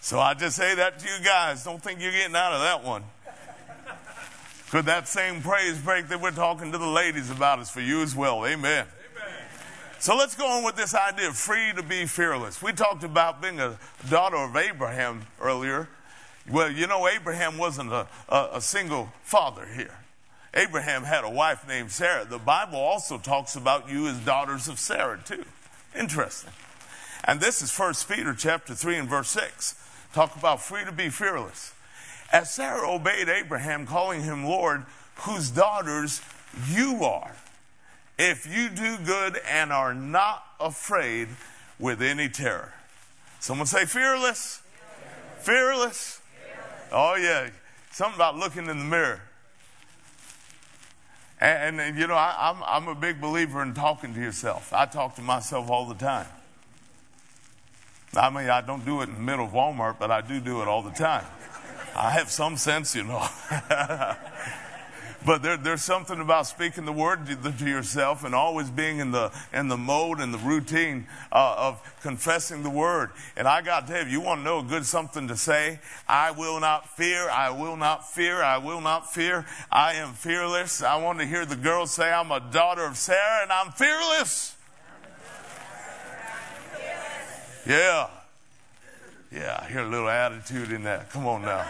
So 0.00 0.20
I 0.20 0.34
just 0.34 0.54
say 0.54 0.76
that 0.76 1.00
to 1.00 1.04
you 1.04 1.24
guys. 1.24 1.64
Don't 1.64 1.82
think 1.82 2.00
you're 2.00 2.12
getting 2.12 2.36
out 2.36 2.52
of 2.52 2.60
that 2.60 2.84
one. 2.84 3.02
Because 4.64 4.84
that 4.84 5.08
same 5.08 5.42
praise 5.42 5.76
break 5.78 6.06
that 6.10 6.20
we're 6.20 6.30
talking 6.30 6.70
to 6.70 6.78
the 6.78 6.86
ladies 6.86 7.28
about 7.28 7.58
is 7.58 7.70
for 7.70 7.80
you 7.80 8.02
as 8.02 8.14
well. 8.14 8.46
Amen. 8.46 8.86
Amen. 8.86 8.86
So 9.98 10.16
let's 10.16 10.36
go 10.36 10.46
on 10.46 10.62
with 10.62 10.76
this 10.76 10.94
idea 10.94 11.26
of 11.26 11.36
free 11.36 11.72
to 11.74 11.82
be 11.82 12.06
fearless. 12.06 12.62
We 12.62 12.70
talked 12.70 13.02
about 13.02 13.42
being 13.42 13.58
a 13.58 13.76
daughter 14.08 14.36
of 14.36 14.54
Abraham 14.54 15.22
earlier. 15.40 15.88
Well, 16.48 16.70
you 16.70 16.86
know, 16.86 17.08
Abraham 17.08 17.58
wasn't 17.58 17.90
a, 17.90 18.06
a, 18.28 18.50
a 18.52 18.60
single 18.60 19.12
father 19.24 19.66
here. 19.74 19.98
Abraham 20.56 21.04
had 21.04 21.22
a 21.22 21.28
wife 21.28 21.68
named 21.68 21.90
Sarah. 21.90 22.24
The 22.24 22.38
Bible 22.38 22.78
also 22.78 23.18
talks 23.18 23.56
about 23.56 23.90
you 23.90 24.08
as 24.08 24.18
daughters 24.20 24.68
of 24.68 24.78
Sarah, 24.78 25.20
too. 25.22 25.44
Interesting. 25.94 26.50
And 27.24 27.40
this 27.40 27.60
is 27.60 27.76
1 27.78 27.92
Peter 28.08 28.34
chapter 28.34 28.74
3 28.74 28.96
and 28.96 29.08
verse 29.08 29.28
6. 29.28 29.74
Talk 30.14 30.34
about 30.34 30.62
free 30.62 30.84
to 30.86 30.92
be 30.92 31.10
fearless. 31.10 31.74
As 32.32 32.54
Sarah 32.54 32.90
obeyed 32.90 33.28
Abraham, 33.28 33.86
calling 33.86 34.22
him 34.22 34.44
Lord, 34.44 34.86
whose 35.16 35.50
daughters 35.50 36.22
you 36.70 37.04
are, 37.04 37.36
if 38.18 38.46
you 38.46 38.70
do 38.70 38.96
good 39.04 39.38
and 39.46 39.70
are 39.70 39.92
not 39.92 40.42
afraid 40.58 41.28
with 41.78 42.00
any 42.00 42.30
terror. 42.30 42.72
Someone 43.40 43.66
say 43.66 43.84
fearless. 43.84 44.62
Fearless. 45.40 45.44
fearless. 45.44 46.20
fearless. 46.42 46.92
Oh, 46.92 47.14
yeah. 47.16 47.50
Something 47.90 48.16
about 48.16 48.36
looking 48.36 48.68
in 48.68 48.78
the 48.78 48.84
mirror. 48.84 49.20
And, 51.40 51.80
and 51.80 51.98
you 51.98 52.06
know, 52.06 52.14
I, 52.14 52.50
am 52.50 52.62
I'm, 52.62 52.84
I'm 52.84 52.96
a 52.96 52.98
big 52.98 53.20
believer 53.20 53.62
in 53.62 53.74
talking 53.74 54.14
to 54.14 54.20
yourself. 54.20 54.72
I 54.72 54.86
talk 54.86 55.16
to 55.16 55.22
myself 55.22 55.70
all 55.70 55.86
the 55.86 55.94
time. 55.94 56.26
I 58.14 58.30
mean, 58.30 58.48
I 58.48 58.62
don't 58.62 58.84
do 58.84 59.02
it 59.02 59.08
in 59.08 59.14
the 59.14 59.20
middle 59.20 59.44
of 59.44 59.52
Walmart, 59.52 59.98
but 59.98 60.10
I 60.10 60.22
do 60.22 60.40
do 60.40 60.62
it 60.62 60.68
all 60.68 60.82
the 60.82 60.90
time. 60.90 61.26
I 61.94 62.10
have 62.10 62.30
some 62.30 62.56
sense, 62.56 62.94
you 62.94 63.04
know. 63.04 63.26
But 65.26 65.42
there, 65.42 65.56
there's 65.56 65.82
something 65.82 66.20
about 66.20 66.46
speaking 66.46 66.84
the 66.84 66.92
word 66.92 67.26
to, 67.26 67.50
to, 67.50 67.68
yourself 67.68 68.22
and 68.22 68.32
always 68.32 68.70
being 68.70 69.00
in 69.00 69.10
the, 69.10 69.32
in 69.52 69.66
the 69.66 69.76
mode 69.76 70.20
and 70.20 70.32
the 70.32 70.38
routine 70.38 71.08
uh, 71.32 71.56
of 71.58 71.98
confessing 72.00 72.62
the 72.62 72.70
word. 72.70 73.10
And 73.36 73.48
I 73.48 73.60
got 73.60 73.88
to 73.88 73.92
tell 73.92 74.04
you, 74.04 74.12
you 74.12 74.20
want 74.20 74.40
to 74.40 74.44
know 74.44 74.60
a 74.60 74.62
good 74.62 74.86
something 74.86 75.26
to 75.26 75.36
say? 75.36 75.80
I 76.08 76.30
will 76.30 76.60
not 76.60 76.88
fear. 76.96 77.28
I 77.28 77.50
will 77.50 77.76
not 77.76 78.08
fear. 78.08 78.40
I 78.40 78.58
will 78.58 78.80
not 78.80 79.12
fear. 79.12 79.44
I 79.72 79.94
am 79.94 80.12
fearless. 80.12 80.80
I 80.80 80.94
want 81.02 81.18
to 81.18 81.26
hear 81.26 81.44
the 81.44 81.56
girls 81.56 81.90
say, 81.90 82.12
I'm 82.12 82.30
a 82.30 82.38
daughter 82.38 82.84
of 82.84 82.96
Sarah 82.96 83.42
and 83.42 83.50
I'm 83.50 83.72
fearless. 83.72 84.54
Yeah. 87.66 88.06
Yeah, 89.32 89.58
I 89.60 89.68
hear 89.68 89.80
a 89.80 89.88
little 89.88 90.08
attitude 90.08 90.70
in 90.70 90.84
that. 90.84 91.10
Come 91.10 91.26
on 91.26 91.42
now. 91.42 91.68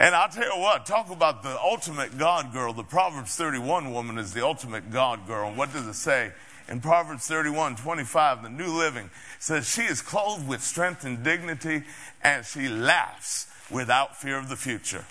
And 0.00 0.14
I'll 0.14 0.30
tell 0.30 0.56
you 0.56 0.62
what, 0.62 0.86
talk 0.86 1.10
about 1.10 1.42
the 1.42 1.60
ultimate 1.60 2.16
God 2.16 2.54
girl. 2.54 2.72
The 2.72 2.82
Proverbs 2.82 3.36
31 3.36 3.92
woman 3.92 4.16
is 4.16 4.32
the 4.32 4.42
ultimate 4.42 4.90
God 4.90 5.26
girl. 5.26 5.52
What 5.52 5.74
does 5.74 5.86
it 5.86 5.92
say? 5.92 6.32
In 6.68 6.80
Proverbs 6.80 7.26
31, 7.26 7.76
25, 7.76 8.44
the 8.44 8.48
New 8.48 8.78
Living 8.78 9.10
says, 9.38 9.68
She 9.68 9.82
is 9.82 10.00
clothed 10.00 10.48
with 10.48 10.62
strength 10.62 11.04
and 11.04 11.22
dignity, 11.22 11.82
and 12.22 12.46
she 12.46 12.66
laughs 12.66 13.48
without 13.70 14.16
fear 14.16 14.38
of 14.38 14.48
the 14.48 14.56
future. 14.56 15.04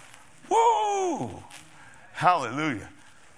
Woo! 0.49 1.43
Hallelujah. 2.13 2.89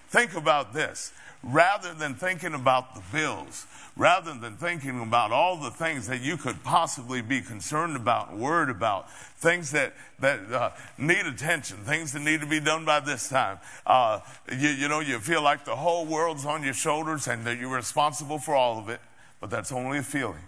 Think 0.08 0.36
about 0.36 0.74
this. 0.74 1.12
Rather 1.44 1.94
than 1.94 2.14
thinking 2.14 2.54
about 2.54 2.94
the 2.94 3.02
bills, 3.12 3.66
rather 3.98 4.34
than 4.34 4.56
thinking 4.58 5.02
about 5.02 5.32
all 5.32 5.58
the 5.58 5.72
things 5.72 6.08
that 6.08 6.22
you 6.22 6.38
could 6.38 6.64
possibly 6.64 7.22
be 7.22 7.42
concerned 7.42 7.96
about, 7.96 8.36
worried 8.36 8.70
about, 8.70 9.10
things 9.12 9.72
that, 9.72 9.94
that 10.20 10.40
uh, 10.52 10.70
need 10.98 11.26
attention, 11.26 11.78
things 11.78 12.14
that 12.14 12.22
need 12.22 12.42
to 12.42 12.48
be 12.48 12.60
done 12.60 12.86
by 12.86 13.00
this 13.00 13.28
time. 13.28 13.58
Uh, 13.86 14.20
you, 14.52 14.70
you 14.70 14.88
know, 14.88 15.00
you 15.00 15.20
feel 15.20 15.42
like 15.42 15.66
the 15.66 15.76
whole 15.76 16.06
world's 16.06 16.46
on 16.46 16.64
your 16.64 16.74
shoulders 16.74 17.28
and 17.28 17.46
that 17.46 17.58
you're 17.58 17.76
responsible 17.76 18.38
for 18.38 18.56
all 18.56 18.78
of 18.78 18.90
it, 18.90 19.00
but 19.40 19.50
that's 19.50 19.72
only 19.72 19.98
a 19.98 20.04
feeling. 20.04 20.44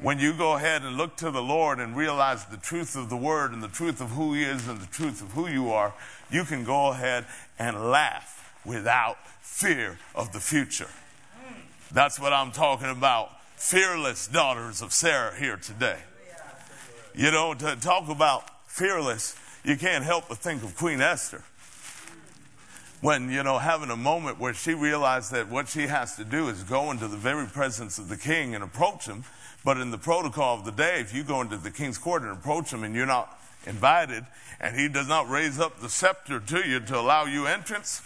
When 0.00 0.18
you 0.18 0.34
go 0.34 0.56
ahead 0.56 0.82
and 0.82 0.96
look 0.96 1.16
to 1.18 1.30
the 1.30 1.40
Lord 1.40 1.78
and 1.78 1.96
realize 1.96 2.44
the 2.46 2.56
truth 2.56 2.96
of 2.96 3.08
the 3.08 3.16
Word 3.16 3.52
and 3.52 3.62
the 3.62 3.68
truth 3.68 4.00
of 4.00 4.10
who 4.10 4.34
He 4.34 4.42
is 4.42 4.66
and 4.66 4.80
the 4.80 4.86
truth 4.86 5.22
of 5.22 5.30
who 5.30 5.46
you 5.46 5.70
are, 5.70 5.94
you 6.30 6.42
can 6.42 6.64
go 6.64 6.88
ahead 6.88 7.24
and 7.60 7.90
laugh 7.90 8.43
without 8.64 9.18
fear 9.40 9.98
of 10.14 10.32
the 10.32 10.40
future. 10.40 10.88
That's 11.92 12.18
what 12.18 12.32
I'm 12.32 12.50
talking 12.50 12.90
about. 12.90 13.30
Fearless 13.56 14.26
daughters 14.26 14.82
of 14.82 14.92
Sarah 14.92 15.34
here 15.36 15.56
today. 15.56 15.98
You 17.14 17.30
know, 17.30 17.54
to 17.54 17.76
talk 17.76 18.08
about 18.08 18.44
fearless, 18.66 19.36
you 19.64 19.76
can't 19.76 20.04
help 20.04 20.28
but 20.28 20.38
think 20.38 20.62
of 20.64 20.76
Queen 20.76 21.00
Esther. 21.00 21.42
When, 23.00 23.30
you 23.30 23.42
know, 23.42 23.58
having 23.58 23.90
a 23.90 23.96
moment 23.96 24.40
where 24.40 24.54
she 24.54 24.74
realized 24.74 25.30
that 25.32 25.48
what 25.48 25.68
she 25.68 25.82
has 25.86 26.16
to 26.16 26.24
do 26.24 26.48
is 26.48 26.64
go 26.64 26.90
into 26.90 27.06
the 27.06 27.16
very 27.16 27.46
presence 27.46 27.98
of 27.98 28.08
the 28.08 28.16
king 28.16 28.54
and 28.54 28.64
approach 28.64 29.06
him. 29.06 29.24
But 29.64 29.78
in 29.78 29.90
the 29.90 29.98
protocol 29.98 30.58
of 30.58 30.64
the 30.64 30.72
day, 30.72 31.00
if 31.00 31.14
you 31.14 31.22
go 31.22 31.40
into 31.40 31.56
the 31.56 31.70
king's 31.70 31.98
court 31.98 32.22
and 32.22 32.32
approach 32.32 32.72
him 32.72 32.82
and 32.82 32.94
you're 32.94 33.06
not 33.06 33.38
invited 33.66 34.26
and 34.60 34.78
he 34.78 34.88
does 34.88 35.08
not 35.08 35.28
raise 35.28 35.60
up 35.60 35.80
the 35.80 35.88
scepter 35.88 36.40
to 36.40 36.68
you 36.68 36.80
to 36.80 36.98
allow 36.98 37.24
you 37.24 37.46
entrance, 37.46 38.02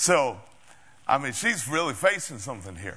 So, 0.00 0.38
I 1.06 1.18
mean, 1.18 1.34
she's 1.34 1.68
really 1.68 1.92
facing 1.92 2.38
something 2.38 2.74
here. 2.74 2.96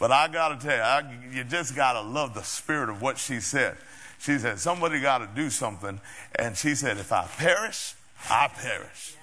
But 0.00 0.10
I 0.10 0.26
got 0.26 0.60
to 0.60 0.66
tell 0.66 0.76
you, 0.76 0.82
I, 0.82 1.18
you 1.32 1.44
just 1.44 1.76
got 1.76 1.92
to 1.92 2.00
love 2.00 2.34
the 2.34 2.42
spirit 2.42 2.88
of 2.88 3.00
what 3.00 3.16
she 3.16 3.38
said. 3.38 3.76
She 4.18 4.36
said, 4.38 4.58
somebody 4.58 5.00
got 5.00 5.18
to 5.18 5.28
do 5.36 5.50
something. 5.50 6.00
And 6.36 6.56
she 6.56 6.74
said, 6.74 6.98
if 6.98 7.12
I 7.12 7.26
perish, 7.38 7.94
I 8.28 8.48
perish. 8.48 9.14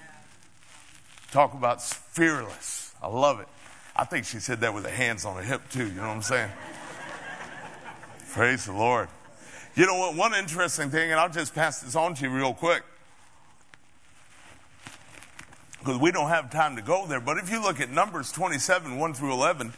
Talk 1.30 1.52
about 1.52 1.82
fearless. 1.82 2.94
I 3.02 3.08
love 3.08 3.38
it. 3.38 3.48
I 3.94 4.06
think 4.06 4.24
she 4.24 4.38
said 4.38 4.62
that 4.62 4.72
with 4.72 4.84
her 4.84 4.90
hands 4.90 5.26
on 5.26 5.36
her 5.36 5.42
hip, 5.42 5.68
too. 5.68 5.86
You 5.86 5.96
know 5.96 6.08
what 6.08 6.16
I'm 6.16 6.22
saying? 6.22 6.50
Praise 8.32 8.64
the 8.64 8.72
Lord. 8.72 9.10
You 9.74 9.84
know 9.84 9.98
what? 9.98 10.16
One 10.16 10.32
interesting 10.34 10.88
thing, 10.88 11.10
and 11.10 11.20
I'll 11.20 11.28
just 11.28 11.54
pass 11.54 11.82
this 11.82 11.96
on 11.96 12.14
to 12.14 12.22
you 12.24 12.30
real 12.30 12.54
quick 12.54 12.82
because 15.84 16.00
we 16.00 16.10
don't 16.10 16.30
have 16.30 16.50
time 16.50 16.76
to 16.76 16.82
go 16.82 17.06
there. 17.06 17.20
But 17.20 17.36
if 17.36 17.50
you 17.50 17.60
look 17.60 17.78
at 17.78 17.90
Numbers 17.90 18.32
27, 18.32 18.98
1 18.98 19.14
through 19.14 19.32
11, 19.32 19.74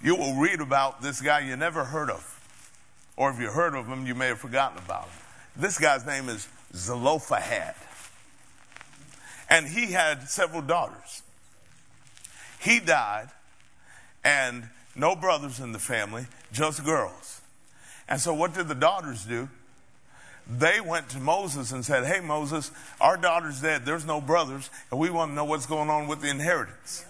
you 0.00 0.14
will 0.14 0.34
read 0.34 0.60
about 0.60 1.02
this 1.02 1.20
guy 1.20 1.40
you 1.40 1.56
never 1.56 1.84
heard 1.84 2.08
of. 2.08 2.36
Or 3.16 3.30
if 3.30 3.40
you 3.40 3.48
heard 3.48 3.74
of 3.74 3.86
him, 3.86 4.06
you 4.06 4.14
may 4.14 4.28
have 4.28 4.38
forgotten 4.38 4.78
about 4.78 5.04
him. 5.04 5.22
This 5.56 5.76
guy's 5.76 6.06
name 6.06 6.28
is 6.28 6.46
Zelophehad. 6.72 7.74
And 9.48 9.66
he 9.66 9.86
had 9.86 10.28
several 10.28 10.62
daughters. 10.62 11.22
He 12.60 12.78
died, 12.78 13.30
and 14.22 14.68
no 14.94 15.16
brothers 15.16 15.58
in 15.58 15.72
the 15.72 15.80
family, 15.80 16.26
just 16.52 16.84
girls. 16.84 17.40
And 18.08 18.20
so, 18.20 18.32
what 18.32 18.54
did 18.54 18.68
the 18.68 18.74
daughters 18.76 19.24
do? 19.24 19.48
They 20.58 20.80
went 20.80 21.08
to 21.10 21.20
Moses 21.20 21.70
and 21.70 21.84
said, 21.84 22.04
Hey, 22.04 22.20
Moses, 22.20 22.70
our 23.00 23.16
daughter's 23.16 23.60
dead. 23.60 23.84
There's 23.84 24.04
no 24.04 24.20
brothers, 24.20 24.68
and 24.90 24.98
we 24.98 25.10
want 25.10 25.30
to 25.30 25.34
know 25.34 25.44
what's 25.44 25.66
going 25.66 25.90
on 25.90 26.08
with 26.08 26.22
the 26.22 26.28
inheritance. 26.28 27.04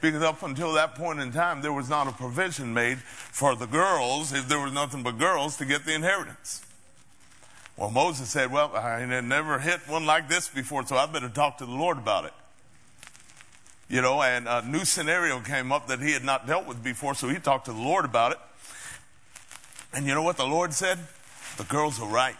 Because 0.00 0.22
up 0.22 0.42
until 0.42 0.72
that 0.72 0.94
point 0.94 1.20
in 1.20 1.30
time, 1.30 1.62
there 1.62 1.72
was 1.72 1.88
not 1.88 2.08
a 2.08 2.12
provision 2.12 2.72
made 2.72 2.98
for 2.98 3.54
the 3.54 3.66
girls, 3.66 4.32
if 4.32 4.48
there 4.48 4.58
was 4.58 4.72
nothing 4.72 5.02
but 5.02 5.18
girls, 5.18 5.56
to 5.58 5.64
get 5.64 5.84
the 5.84 5.94
inheritance. 5.94 6.64
Well, 7.76 7.90
Moses 7.90 8.28
said, 8.28 8.50
Well, 8.50 8.74
I 8.74 9.04
never 9.04 9.58
hit 9.58 9.80
one 9.86 10.04
like 10.04 10.28
this 10.28 10.48
before, 10.48 10.84
so 10.84 10.96
I 10.96 11.06
better 11.06 11.28
talk 11.28 11.58
to 11.58 11.66
the 11.66 11.72
Lord 11.72 11.98
about 11.98 12.24
it. 12.24 12.32
You 13.88 14.02
know, 14.02 14.22
and 14.22 14.48
a 14.48 14.66
new 14.66 14.84
scenario 14.84 15.40
came 15.40 15.70
up 15.70 15.88
that 15.88 16.00
he 16.00 16.12
had 16.12 16.24
not 16.24 16.46
dealt 16.46 16.66
with 16.66 16.82
before, 16.82 17.14
so 17.14 17.28
he 17.28 17.38
talked 17.38 17.66
to 17.66 17.72
the 17.72 17.80
Lord 17.80 18.04
about 18.04 18.32
it. 18.32 18.38
And 19.92 20.06
you 20.06 20.14
know 20.14 20.22
what 20.22 20.36
the 20.36 20.46
Lord 20.46 20.72
said? 20.72 20.98
The 21.56 21.64
girls 21.64 22.00
are 22.00 22.08
right. 22.08 22.36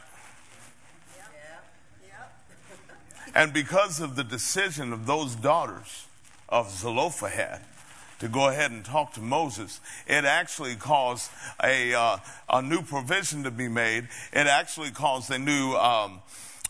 And 3.34 3.52
because 3.52 4.00
of 4.00 4.16
the 4.16 4.24
decision 4.24 4.92
of 4.92 5.06
those 5.06 5.34
daughters 5.36 6.06
of 6.48 6.70
Zelophehad 6.70 7.60
to 8.18 8.28
go 8.28 8.48
ahead 8.48 8.70
and 8.70 8.84
talk 8.84 9.14
to 9.14 9.20
Moses, 9.20 9.80
it 10.06 10.24
actually 10.24 10.74
caused 10.74 11.30
a, 11.62 11.94
uh, 11.94 12.16
a 12.48 12.60
new 12.60 12.82
provision 12.82 13.44
to 13.44 13.50
be 13.50 13.68
made. 13.68 14.08
It 14.32 14.46
actually 14.46 14.90
caused 14.90 15.30
a 15.30 15.38
new, 15.38 15.74
um, 15.74 16.20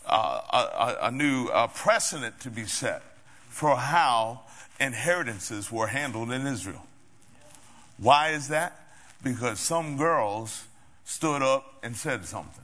uh, 0.05 0.97
a, 1.01 1.07
a, 1.07 1.11
new 1.11 1.47
uh, 1.47 1.67
precedent 1.67 2.39
to 2.41 2.49
be 2.49 2.65
set 2.65 3.01
for 3.49 3.75
how 3.75 4.41
inheritances 4.79 5.71
were 5.71 5.87
handled 5.87 6.31
in 6.31 6.47
Israel. 6.47 6.85
Why 7.97 8.29
is 8.29 8.47
that? 8.47 8.79
Because 9.23 9.59
some 9.59 9.97
girls 9.97 10.65
stood 11.05 11.41
up 11.41 11.75
and 11.83 11.95
said 11.95 12.25
something 12.25 12.60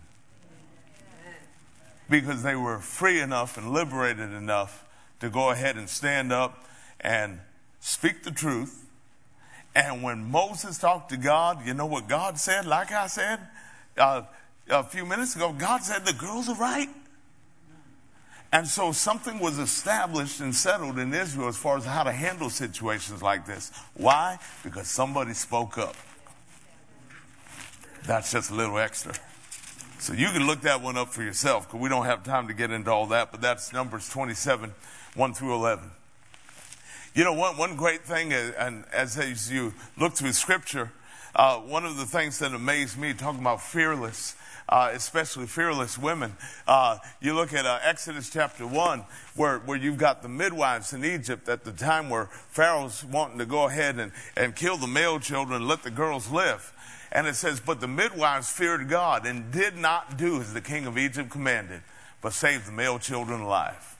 because 2.09 2.43
they 2.43 2.55
were 2.55 2.79
free 2.79 3.19
enough 3.19 3.57
and 3.57 3.71
liberated 3.71 4.31
enough 4.31 4.85
to 5.19 5.29
go 5.29 5.49
ahead 5.49 5.75
and 5.75 5.89
stand 5.89 6.31
up 6.31 6.65
and 6.99 7.39
speak 7.79 8.23
the 8.23 8.31
truth. 8.31 8.85
And 9.75 10.01
when 10.01 10.31
Moses 10.31 10.77
talked 10.77 11.09
to 11.09 11.17
God, 11.17 11.65
you 11.65 11.73
know 11.73 11.85
what 11.85 12.07
God 12.07 12.39
said? 12.39 12.65
Like 12.65 12.91
I 12.91 13.07
said 13.07 13.39
uh, 13.97 14.23
a 14.69 14.83
few 14.83 15.05
minutes 15.05 15.35
ago, 15.35 15.53
God 15.53 15.83
said 15.83 16.05
the 16.05 16.13
girls 16.13 16.49
are 16.49 16.55
right. 16.55 16.89
And 18.51 18.65
so 18.65 18.91
something 18.91 19.39
was 19.39 19.59
established 19.59 20.39
and 20.39 20.55
settled 20.55 20.97
in 20.99 21.13
Israel 21.13 21.49
as 21.49 21.57
far 21.57 21.77
as 21.77 21.85
how 21.85 22.03
to 22.03 22.11
handle 22.11 22.49
situations 22.49 23.21
like 23.21 23.45
this. 23.45 23.71
Why? 23.93 24.39
Because 24.63 24.87
somebody 24.87 25.33
spoke 25.33 25.77
up. 25.77 25.95
That's 28.05 28.31
just 28.31 28.51
a 28.51 28.55
little 28.55 28.77
extra. 28.77 29.13
So 29.99 30.13
you 30.13 30.29
can 30.29 30.45
look 30.45 30.61
that 30.61 30.81
one 30.81 30.95
up 30.95 31.09
for 31.09 31.23
yourself 31.23 31.67
because 31.67 31.81
we 31.81 31.89
don't 31.89 32.05
have 32.05 32.23
time 32.23 32.47
to 32.49 32.53
get 32.53 32.69
into 32.69 32.91
all 32.91 33.07
that, 33.07 33.31
but 33.31 33.41
that's 33.41 33.73
Numbers 33.73 34.07
27, 34.09 34.73
1 35.15 35.33
through 35.33 35.55
11. 35.55 35.89
You 37.15 37.23
know, 37.23 37.33
one, 37.33 37.57
one 37.57 37.75
great 37.75 38.01
thing, 38.01 38.31
uh, 38.31 38.51
and 38.59 38.85
as, 38.93 39.17
as 39.17 39.51
you 39.51 39.73
look 39.99 40.13
through 40.13 40.33
Scripture, 40.33 40.91
uh, 41.35 41.57
one 41.57 41.83
of 41.83 41.97
the 41.97 42.05
things 42.05 42.37
that 42.39 42.53
amazed 42.53 42.99
me, 42.99 43.13
talking 43.13 43.41
about 43.41 43.59
fearless, 43.59 44.35
uh, 44.69 44.91
especially 44.93 45.47
fearless 45.47 45.97
women, 45.97 46.37
uh, 46.67 46.99
you 47.19 47.33
look 47.33 47.51
at 47.51 47.65
uh, 47.65 47.79
Exodus 47.81 48.29
chapter 48.29 48.67
1, 48.67 49.03
where, 49.35 49.57
where 49.59 49.77
you've 49.77 49.97
got 49.97 50.21
the 50.21 50.29
midwives 50.29 50.93
in 50.93 51.03
Egypt 51.03 51.49
at 51.49 51.63
the 51.63 51.71
time 51.71 52.11
where 52.11 52.25
Pharaoh's 52.25 53.03
wanting 53.03 53.39
to 53.39 53.45
go 53.47 53.65
ahead 53.65 53.97
and, 53.97 54.11
and 54.35 54.55
kill 54.55 54.77
the 54.77 54.87
male 54.87 55.19
children 55.19 55.67
let 55.67 55.81
the 55.81 55.91
girls 55.91 56.29
live. 56.29 56.71
And 57.11 57.27
it 57.27 57.35
says, 57.35 57.59
But 57.59 57.79
the 57.79 57.87
midwives 57.87 58.49
feared 58.49 58.89
God 58.89 59.25
and 59.25 59.51
did 59.51 59.77
not 59.77 60.17
do 60.17 60.41
as 60.41 60.53
the 60.53 60.61
king 60.61 60.85
of 60.85 60.97
Egypt 60.97 61.29
commanded, 61.29 61.81
but 62.21 62.33
saved 62.33 62.67
the 62.67 62.71
male 62.71 62.99
children 62.99 63.41
alive. 63.41 63.95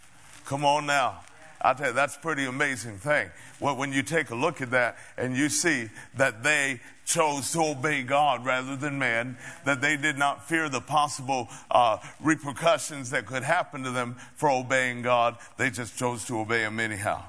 Come 0.45 0.65
on 0.65 0.85
now. 0.85 1.21
I 1.61 1.73
tell 1.73 1.87
you, 1.87 1.93
that's 1.93 2.15
a 2.15 2.19
pretty 2.19 2.45
amazing 2.45 2.97
thing. 2.97 3.31
Well, 3.59 3.75
when 3.75 3.91
you 3.91 4.03
take 4.03 4.29
a 4.29 4.35
look 4.35 4.61
at 4.61 4.71
that 4.71 4.97
and 5.17 5.35
you 5.35 5.49
see 5.49 5.89
that 6.15 6.43
they 6.43 6.79
chose 7.05 7.51
to 7.53 7.61
obey 7.61 8.03
God 8.03 8.45
rather 8.45 8.75
than 8.75 8.99
man, 8.99 9.37
that 9.65 9.81
they 9.81 9.97
did 9.97 10.17
not 10.17 10.47
fear 10.47 10.69
the 10.69 10.81
possible 10.81 11.49
uh, 11.71 11.97
repercussions 12.19 13.09
that 13.09 13.25
could 13.25 13.43
happen 13.43 13.83
to 13.83 13.91
them 13.91 14.17
for 14.35 14.49
obeying 14.49 15.01
God, 15.01 15.37
they 15.57 15.69
just 15.71 15.97
chose 15.97 16.25
to 16.25 16.39
obey 16.39 16.61
Him 16.61 16.79
anyhow. 16.79 17.23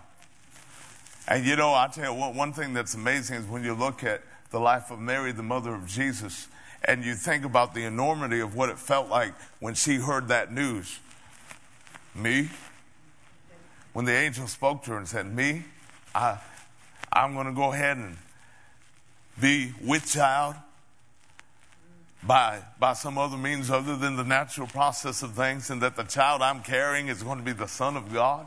And 1.26 1.44
you 1.46 1.56
know, 1.56 1.72
I 1.72 1.88
tell 1.88 2.14
you, 2.14 2.20
one 2.32 2.52
thing 2.52 2.74
that's 2.74 2.94
amazing 2.94 3.36
is 3.36 3.46
when 3.46 3.64
you 3.64 3.74
look 3.74 4.04
at 4.04 4.22
the 4.50 4.61
life 4.61 4.90
of 4.90 4.98
Mary, 4.98 5.32
the 5.32 5.42
mother 5.42 5.74
of 5.74 5.87
Jesus, 5.87 6.48
and 6.84 7.04
you 7.04 7.14
think 7.14 7.44
about 7.44 7.74
the 7.74 7.84
enormity 7.84 8.40
of 8.40 8.54
what 8.54 8.68
it 8.68 8.78
felt 8.78 9.08
like 9.08 9.34
when 9.61 9.74
she 9.74 9.96
heard 9.96 10.28
that 10.28 10.52
news. 10.52 11.00
Me? 12.14 12.48
When 13.92 14.04
the 14.04 14.14
angel 14.14 14.46
spoke 14.46 14.84
to 14.84 14.92
her 14.92 14.96
and 14.96 15.08
said, 15.08 15.26
Me? 15.26 15.64
I, 16.14 16.38
I'm 17.12 17.34
going 17.34 17.46
to 17.46 17.52
go 17.52 17.72
ahead 17.72 17.96
and 17.96 18.16
be 19.40 19.72
with 19.84 20.06
child 20.06 20.54
by, 22.22 22.61
by 22.78 22.94
some 22.94 23.18
other 23.18 23.37
means 23.37 23.70
other 23.70 23.96
than 23.96 24.16
the 24.16 24.24
natural 24.24 24.66
process 24.66 25.22
of 25.22 25.32
things, 25.32 25.70
and 25.70 25.82
that 25.82 25.96
the 25.96 26.04
child 26.04 26.42
I'm 26.42 26.62
carrying 26.62 27.08
is 27.08 27.22
going 27.22 27.38
to 27.38 27.44
be 27.44 27.52
the 27.52 27.68
Son 27.68 27.96
of 27.96 28.12
God. 28.12 28.46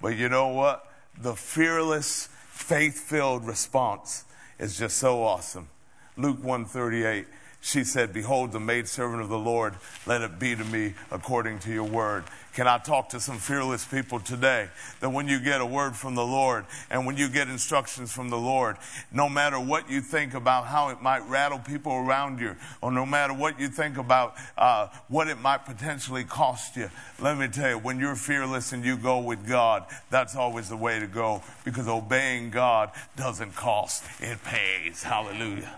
But 0.00 0.16
you 0.16 0.28
know 0.28 0.48
what? 0.48 0.86
The 1.18 1.34
fearless, 1.34 2.28
faith 2.48 2.98
filled 2.98 3.46
response 3.46 4.24
is 4.58 4.78
just 4.78 4.96
so 4.98 5.22
awesome. 5.22 5.68
Luke 6.16 6.42
138. 6.42 7.26
She 7.64 7.82
said, 7.82 8.12
Behold, 8.12 8.52
the 8.52 8.60
maidservant 8.60 9.22
of 9.22 9.30
the 9.30 9.38
Lord, 9.38 9.72
let 10.04 10.20
it 10.20 10.38
be 10.38 10.54
to 10.54 10.64
me 10.64 10.92
according 11.10 11.60
to 11.60 11.72
your 11.72 11.84
word. 11.84 12.24
Can 12.52 12.68
I 12.68 12.76
talk 12.76 13.08
to 13.08 13.20
some 13.20 13.38
fearless 13.38 13.86
people 13.86 14.20
today 14.20 14.68
that 15.00 15.08
when 15.08 15.28
you 15.28 15.40
get 15.40 15.62
a 15.62 15.66
word 15.66 15.96
from 15.96 16.14
the 16.14 16.26
Lord 16.26 16.66
and 16.90 17.06
when 17.06 17.16
you 17.16 17.26
get 17.26 17.48
instructions 17.48 18.12
from 18.12 18.28
the 18.28 18.36
Lord, 18.36 18.76
no 19.10 19.30
matter 19.30 19.58
what 19.58 19.88
you 19.88 20.02
think 20.02 20.34
about 20.34 20.66
how 20.66 20.90
it 20.90 21.00
might 21.00 21.26
rattle 21.26 21.58
people 21.58 21.92
around 21.94 22.38
you, 22.38 22.54
or 22.82 22.92
no 22.92 23.06
matter 23.06 23.32
what 23.32 23.58
you 23.58 23.68
think 23.68 23.96
about 23.96 24.34
uh, 24.58 24.88
what 25.08 25.28
it 25.28 25.40
might 25.40 25.64
potentially 25.64 26.22
cost 26.22 26.76
you, 26.76 26.90
let 27.18 27.38
me 27.38 27.48
tell 27.48 27.70
you, 27.70 27.78
when 27.78 27.98
you're 27.98 28.14
fearless 28.14 28.74
and 28.74 28.84
you 28.84 28.98
go 28.98 29.20
with 29.20 29.48
God, 29.48 29.86
that's 30.10 30.36
always 30.36 30.68
the 30.68 30.76
way 30.76 31.00
to 31.00 31.06
go 31.06 31.42
because 31.64 31.88
obeying 31.88 32.50
God 32.50 32.90
doesn't 33.16 33.56
cost, 33.56 34.04
it 34.20 34.44
pays. 34.44 35.02
Hallelujah. 35.02 35.74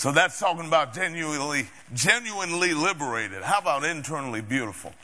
So 0.00 0.12
that's 0.12 0.38
talking 0.38 0.66
about 0.66 0.94
genuinely, 0.94 1.66
genuinely 1.92 2.72
liberated. 2.72 3.42
How 3.42 3.58
about 3.58 3.84
internally 3.84 4.40
beautiful? 4.40 4.94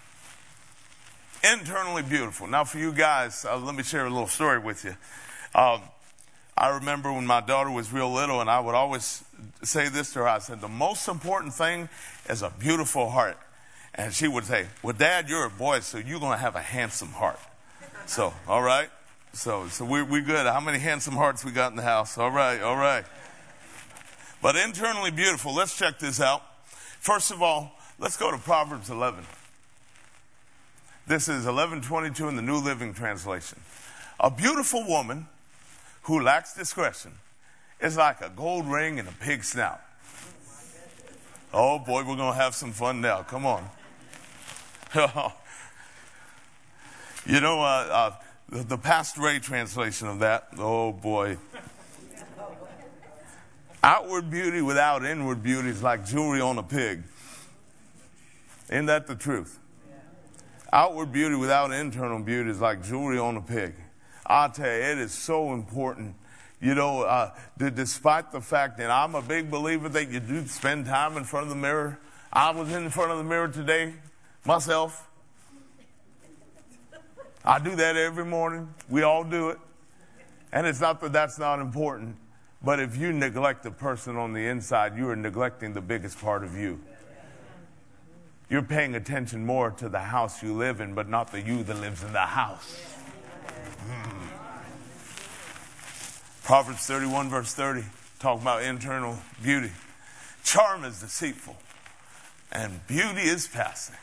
Internally 1.45 2.03
beautiful. 2.03 2.47
Now, 2.47 2.65
for 2.65 2.79
you 2.79 2.95
guys, 2.95 3.45
uh, 3.45 3.59
let 3.59 3.75
me 3.75 3.83
share 3.83 4.07
a 4.07 4.09
little 4.09 4.27
story 4.27 4.59
with 4.59 4.87
you. 4.87 4.97
Um, 5.55 5.83
I 6.57 6.77
remember 6.77 7.13
when 7.13 7.27
my 7.27 7.43
daughter 7.43 7.71
was 7.71 7.93
real 7.93 8.11
little, 8.11 8.41
and 8.41 8.49
I 8.49 8.59
would 8.59 8.75
always 8.75 9.23
say 9.63 9.91
this 9.91 10.15
to 10.15 10.21
her. 10.21 10.29
I 10.29 10.39
said, 10.39 10.63
The 10.63 10.69
most 10.69 11.09
important 11.09 11.53
thing 11.53 11.91
is 12.31 12.41
a 12.41 12.49
beautiful 12.59 13.11
heart. 13.11 13.37
And 13.95 14.15
she 14.15 14.29
would 14.29 14.45
say, 14.45 14.65
Well, 14.83 14.95
Dad, 14.95 15.29
you're 15.29 15.45
a 15.45 15.51
boy, 15.51 15.81
so 15.81 15.99
you're 15.99 16.21
to 16.21 16.39
have 16.39 16.57
a 16.57 16.63
handsome 16.63 17.11
heart. 17.11 17.39
So, 18.07 18.33
all 18.49 18.63
right. 18.63 18.89
So, 19.35 19.69
so 19.69 19.85
we're, 19.85 20.07
we're 20.07 20.23
good. 20.23 20.47
How 20.47 20.61
many 20.61 20.79
handsome 20.79 21.17
hearts 21.17 21.45
we 21.45 21.53
got 21.53 21.71
in 21.71 21.77
the 21.77 21.83
house? 21.83 22.17
All 22.17 22.31
right, 22.31 22.63
all 22.63 22.79
right 22.79 23.05
but 24.43 24.57
internally 24.57 25.11
beautiful. 25.11 25.55
Let's 25.55 25.77
check 25.77 25.99
this 25.99 26.21
out. 26.21 26.43
First 27.01 27.31
of 27.31 27.43
all, 27.43 27.73
let's 27.99 28.17
go 28.17 28.31
to 28.31 28.39
Proverbs 28.39 28.91
11. 28.91 29.25
This 31.07 31.25
is 31.25 31.45
1122 31.47 32.29
in 32.29 32.37
the 32.37 32.43
New 32.43 32.57
Living 32.57 32.93
Translation. 32.93 33.61
A 34.19 34.31
beautiful 34.31 34.85
woman 34.87 35.29
who 36.03 36.21
lacks 36.21 36.55
discretion 36.55 37.13
is 37.81 37.97
like 37.97 38.21
a 38.21 38.29
gold 38.29 38.67
ring 38.67 38.99
in 38.99 39.07
a 39.07 39.13
pig's 39.13 39.51
snout. 39.51 39.81
Oh 41.53 41.79
boy, 41.79 42.05
we're 42.05 42.17
going 42.17 42.33
to 42.33 42.39
have 42.39 42.55
some 42.55 42.73
fun 42.73 43.01
now. 43.01 43.23
Come 43.23 43.47
on. 43.47 43.69
you 47.27 47.41
know, 47.41 47.61
uh, 47.61 47.65
uh, 47.65 48.11
the, 48.49 48.63
the 48.63 48.79
Pastor 48.79 49.23
Ray 49.23 49.39
translation 49.39 50.09
of 50.09 50.19
that, 50.21 50.49
oh 50.59 50.93
boy. 50.93 51.37
Outward 53.87 54.31
beauty 54.31 54.63
without 54.63 55.05
inward 55.05 55.45
beauty 55.45 55.69
is 55.69 55.81
like 55.81 56.05
jewelry 56.05 56.41
on 56.41 56.59
a 56.59 56.63
pig. 56.65 57.05
Isn't 58.69 58.87
that 58.87 59.07
the 59.07 59.15
truth? 59.15 59.61
Outward 60.73 61.13
beauty 61.13 61.37
without 61.37 61.71
internal 61.71 62.19
beauty 62.19 62.51
is 62.51 62.61
like 62.61 62.83
jewelry 62.83 63.21
on 63.21 63.37
a 63.37 63.41
pig. 63.41 63.77
I 64.27 64.49
tell 64.49 64.67
you, 64.67 64.73
it 64.73 64.99
is 64.99 65.13
so 65.13 65.53
important. 65.53 66.17
You 66.61 66.75
know, 66.75 67.03
uh, 67.03 67.33
despite 67.57 68.33
the 68.33 68.41
fact 68.41 68.77
that 68.79 68.91
I'm 68.91 69.15
a 69.15 69.23
big 69.23 69.53
believer 69.53 69.89
that 69.91 70.11
you 70.11 70.19
do 70.19 70.45
spend 70.49 70.87
time 70.87 71.17
in 71.17 71.23
front 71.23 71.45
of 71.45 71.51
the 71.51 71.55
mirror. 71.55 71.97
I 72.33 72.51
was 72.51 72.75
in 72.75 72.91
front 72.91 73.13
of 73.13 73.19
the 73.19 73.25
mirror 73.25 73.47
today 73.47 73.95
myself. 74.45 75.09
I 77.45 77.61
do 77.61 77.77
that 77.77 77.97
every 77.97 78.25
morning. 78.25 78.69
We 78.89 79.03
all 79.03 79.23
do 79.23 79.51
it. 79.51 79.59
And 80.53 80.67
it's 80.67 80.81
not 80.81 81.01
that 81.03 81.13
that's 81.13 81.39
not 81.39 81.61
important. 81.61 82.17
But 82.67 82.81
if 82.81 82.97
you 82.97 83.13
neglect 83.13 83.63
the 83.63 83.71
person 83.71 84.17
on 84.17 84.33
the 84.33 84.49
inside, 84.49 84.99
you 84.99 85.09
are 85.09 85.15
neglecting 85.15 85.73
the 85.73 85.81
biggest 85.81 86.21
part 86.21 86.43
of 86.43 86.57
you. 86.57 86.81
You're 88.51 88.63
paying 88.63 88.97
attention 88.97 89.47
more 89.47 89.71
to 89.71 89.89
the 89.89 90.01
house 90.01 90.43
you 90.43 90.53
live 90.53 90.81
in, 90.81 90.93
but 90.93 91.09
not 91.09 91.31
the 91.31 91.41
you 91.41 91.63
that 91.63 91.81
lives 91.81 92.03
in 92.03 92.13
the 92.13 92.19
house. 92.19 92.83
Mm. 93.89 94.27
Proverbs 96.43 96.85
31, 96.89 97.31
verse 97.31 97.55
30, 97.55 97.85
talk 98.19 98.43
about 98.43 98.65
internal 98.65 99.17
beauty. 99.45 99.71
Charm 100.43 100.83
is 100.83 100.99
deceitful, 100.99 101.57
and 102.51 102.85
beauty 102.89 103.23
is 103.29 103.47
passing. 103.47 103.95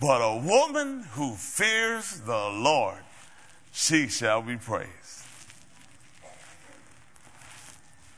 But 0.00 0.18
a 0.18 0.36
woman 0.36 1.04
who 1.12 1.34
fears 1.36 2.22
the 2.26 2.50
Lord, 2.50 3.04
she 3.70 4.08
shall 4.08 4.42
be 4.42 4.56
praised. 4.56 5.01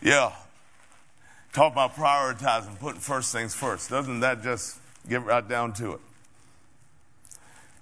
Yeah. 0.05 0.33
Talk 1.55 1.73
about 1.73 1.97
prioritizing, 1.97 2.79
putting 2.79 3.01
first 3.01 3.33
things 3.33 3.55
first. 3.55 3.89
Doesn't 3.89 4.21
that 4.21 4.43
just 4.43 4.79
get 5.09 5.25
right 5.25 5.47
down 5.47 5.73
to 5.75 5.93
it? 5.93 6.01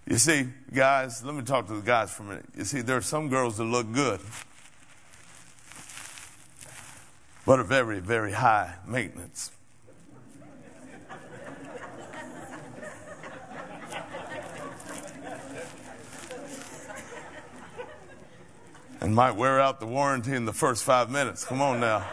You 0.06 0.18
see, 0.18 0.48
guys, 0.72 1.24
let 1.24 1.34
me 1.34 1.42
talk 1.42 1.66
to 1.66 1.74
the 1.74 1.80
guys 1.80 2.12
for 2.12 2.22
a 2.22 2.26
minute. 2.26 2.44
You 2.56 2.64
see, 2.64 2.80
there 2.80 2.96
are 2.96 3.02
some 3.02 3.28
girls 3.28 3.56
that 3.56 3.64
look 3.64 3.92
good, 3.92 4.20
but 7.46 7.58
are 7.58 7.64
very, 7.64 7.98
very 8.00 8.32
high 8.32 8.74
maintenance. 8.86 9.51
And 19.02 19.16
might 19.16 19.32
wear 19.32 19.60
out 19.60 19.80
the 19.80 19.86
warranty 19.86 20.32
in 20.32 20.44
the 20.44 20.52
first 20.52 20.84
five 20.84 21.10
minutes. 21.10 21.44
Come 21.44 21.60
on 21.60 21.80
now. 21.80 22.06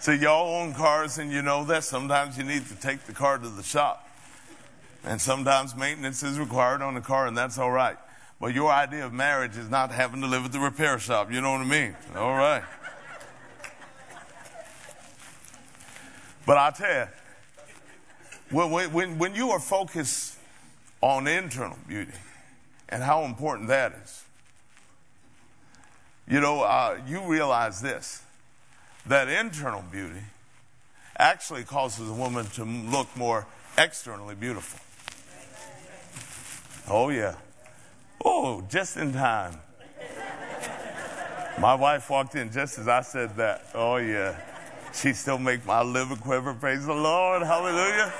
So 0.00 0.12
y'all 0.12 0.54
own 0.54 0.72
cars 0.72 1.18
and 1.18 1.30
you 1.30 1.42
know 1.42 1.64
that 1.64 1.84
sometimes 1.84 2.38
you 2.38 2.44
need 2.44 2.66
to 2.68 2.76
take 2.76 3.04
the 3.04 3.12
car 3.12 3.36
to 3.36 3.46
the 3.46 3.62
shop. 3.62 4.08
And 5.04 5.20
sometimes 5.20 5.76
maintenance 5.76 6.22
is 6.22 6.38
required 6.38 6.80
on 6.80 6.94
the 6.94 7.02
car 7.02 7.26
and 7.26 7.36
that's 7.36 7.58
all 7.58 7.70
right. 7.70 7.98
But 8.40 8.54
your 8.54 8.72
idea 8.72 9.04
of 9.04 9.12
marriage 9.12 9.58
is 9.58 9.68
not 9.68 9.90
having 9.90 10.22
to 10.22 10.26
live 10.26 10.46
at 10.46 10.52
the 10.52 10.60
repair 10.60 10.98
shop. 10.98 11.30
You 11.30 11.42
know 11.42 11.52
what 11.52 11.60
I 11.60 11.64
mean? 11.64 11.94
All 12.16 12.34
right. 12.34 12.64
But 16.46 16.56
I 16.56 16.70
tell 16.70 16.94
you, 16.94 17.06
when, 18.50 18.92
when, 18.92 19.18
when 19.18 19.34
you 19.34 19.50
are 19.50 19.60
focused 19.60 20.38
on 21.02 21.26
internal 21.26 21.76
beauty, 21.86 22.12
and 22.88 23.02
how 23.02 23.24
important 23.24 23.68
that 23.68 23.92
is. 24.02 24.24
You 26.28 26.40
know, 26.40 26.62
uh, 26.62 26.98
you 27.06 27.22
realize 27.22 27.80
this 27.80 28.22
that 29.06 29.28
internal 29.28 29.82
beauty 29.92 30.22
actually 31.18 31.62
causes 31.64 32.10
a 32.10 32.12
woman 32.12 32.44
to 32.46 32.64
look 32.64 33.14
more 33.16 33.46
externally 33.78 34.34
beautiful. 34.34 34.80
Oh, 36.88 37.08
yeah. 37.08 37.36
Oh, 38.24 38.62
just 38.68 38.96
in 38.96 39.12
time. 39.12 39.58
My 41.58 41.74
wife 41.74 42.10
walked 42.10 42.34
in 42.34 42.52
just 42.52 42.78
as 42.78 42.88
I 42.88 43.00
said 43.00 43.36
that. 43.36 43.66
Oh, 43.74 43.96
yeah. 43.96 44.38
She 44.92 45.12
still 45.12 45.38
make 45.38 45.64
my 45.64 45.82
liver 45.82 46.16
quiver. 46.16 46.54
Praise 46.54 46.84
the 46.86 46.94
Lord. 46.94 47.42
Hallelujah. 47.42 48.12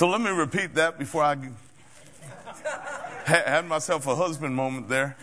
So 0.00 0.08
let 0.08 0.22
me 0.22 0.30
repeat 0.30 0.76
that 0.76 0.98
before 0.98 1.22
I 1.22 1.36
had 3.26 3.66
myself 3.66 4.06
a 4.06 4.16
husband 4.16 4.56
moment 4.56 4.88
there. 4.88 5.14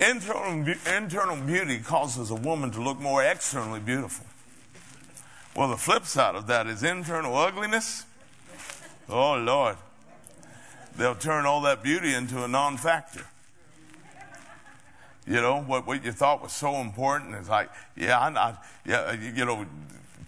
Internal, 0.00 0.66
internal 0.96 1.36
beauty 1.36 1.78
causes 1.78 2.30
a 2.30 2.34
woman 2.34 2.70
to 2.70 2.82
look 2.82 2.98
more 2.98 3.22
externally 3.22 3.80
beautiful. 3.80 4.24
Well, 5.54 5.68
the 5.68 5.76
flip 5.76 6.06
side 6.06 6.36
of 6.36 6.46
that 6.46 6.66
is 6.68 6.82
internal 6.82 7.36
ugliness. 7.36 8.06
Oh, 9.10 9.34
Lord. 9.34 9.76
They'll 10.96 11.14
turn 11.14 11.44
all 11.44 11.60
that 11.60 11.82
beauty 11.82 12.14
into 12.14 12.42
a 12.42 12.48
non 12.48 12.78
factor. 12.78 13.26
You 15.26 15.42
know, 15.42 15.60
what, 15.60 15.86
what 15.86 16.02
you 16.02 16.12
thought 16.12 16.42
was 16.42 16.52
so 16.52 16.76
important 16.76 17.34
is 17.34 17.50
like, 17.50 17.68
yeah, 17.94 18.18
I, 18.18 18.28
I, 18.30 18.56
yeah, 18.86 19.12
you 19.12 19.44
know, 19.44 19.66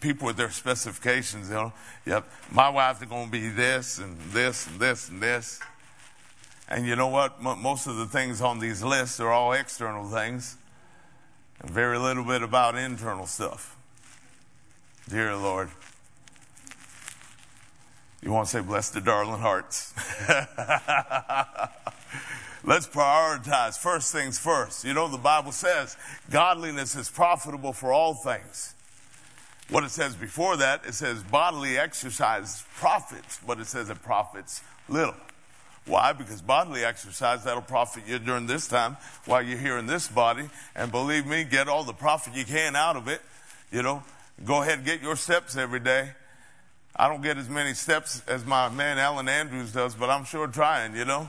people 0.05 0.27
with 0.27 0.37
their 0.37 0.51
specifications, 0.51 1.49
you 1.49 1.55
know, 1.55 1.73
yep, 2.05 2.29
my 2.53 2.69
wife's 2.69 3.03
going 3.07 3.25
to 3.25 3.33
be 3.33 3.49
this 3.49 3.99
and 3.99 4.21
this 4.33 4.67
and 4.67 4.79
this 4.79 5.09
and 5.09 5.23
this. 5.23 5.61
And 6.69 6.87
you 6.87 6.95
know 6.95 7.09
what? 7.09 7.37
M- 7.39 7.63
most 7.63 7.87
of 7.87 7.97
the 7.97 8.05
things 8.05 8.43
on 8.43 8.59
these 8.59 8.83
lists 8.83 9.19
are 9.19 9.33
all 9.33 9.55
external 9.55 10.05
things 10.05 10.59
and 11.61 11.71
very 11.71 11.99
little 11.99 12.23
bit 12.23 12.43
about 12.43 12.77
internal 12.77 13.25
stuff. 13.25 13.79
Dear 15.09 15.37
Lord. 15.37 15.71
You 18.21 18.31
want 18.31 18.49
to 18.49 18.53
say, 18.53 18.61
bless 18.61 18.91
the 18.91 19.01
darling 19.01 19.41
hearts. 19.41 19.95
Let's 22.63 22.87
prioritize 22.87 23.79
first 23.79 24.13
things 24.13 24.39
first. 24.39 24.85
You 24.85 24.93
know, 24.93 25.09
the 25.09 25.17
Bible 25.17 25.53
says 25.53 25.97
godliness 26.31 26.95
is 26.95 27.09
profitable 27.09 27.73
for 27.73 27.91
all 27.91 28.13
things 28.13 28.75
what 29.71 29.85
it 29.85 29.91
says 29.91 30.15
before 30.15 30.57
that, 30.59 30.83
it 30.87 30.95
says 30.95 31.23
bodily 31.23 31.79
exercise 31.79 32.65
profits, 32.77 33.41
but 33.47 33.59
it 33.59 33.67
says 33.67 33.91
it 33.91 34.03
profits 34.03 34.63
little. 34.89 35.15
Why? 35.87 36.13
Because 36.13 36.41
bodily 36.41 36.85
exercise, 36.85 37.45
that'll 37.45 37.63
profit 37.63 38.05
you 38.07 38.19
during 38.19 38.47
this 38.47 38.67
time 38.67 38.97
while 39.27 39.43
you're 39.43 39.59
here 39.59 39.77
in 39.77 39.87
this 39.87 40.09
body. 40.09 40.49
And 40.75 40.91
believe 40.91 41.27
me, 41.27 41.45
get 41.45 41.69
all 41.69 41.85
the 41.85 41.93
profit 41.93 42.35
you 42.35 42.45
can 42.45 42.75
out 42.75 42.97
of 42.97 43.07
it. 43.09 43.21
You 43.71 43.83
know, 43.83 44.03
go 44.45 44.63
ahead 44.63 44.79
and 44.79 44.87
get 44.87 45.03
your 45.03 45.17
steps 45.17 45.57
every 45.57 45.81
day. 45.81 46.13
I 46.97 47.09
don't 47.09 47.23
get 47.23 47.37
as 47.37 47.49
many 47.49 47.75
steps 47.75 48.23
as 48.27 48.47
my 48.47 48.69
man 48.69 48.99
Alan 48.99 49.29
Andrews 49.29 49.73
does, 49.73 49.95
but 49.95 50.11
I'm 50.11 50.25
sure 50.25 50.47
trying, 50.47 50.95
you 50.97 51.05
know. 51.05 51.29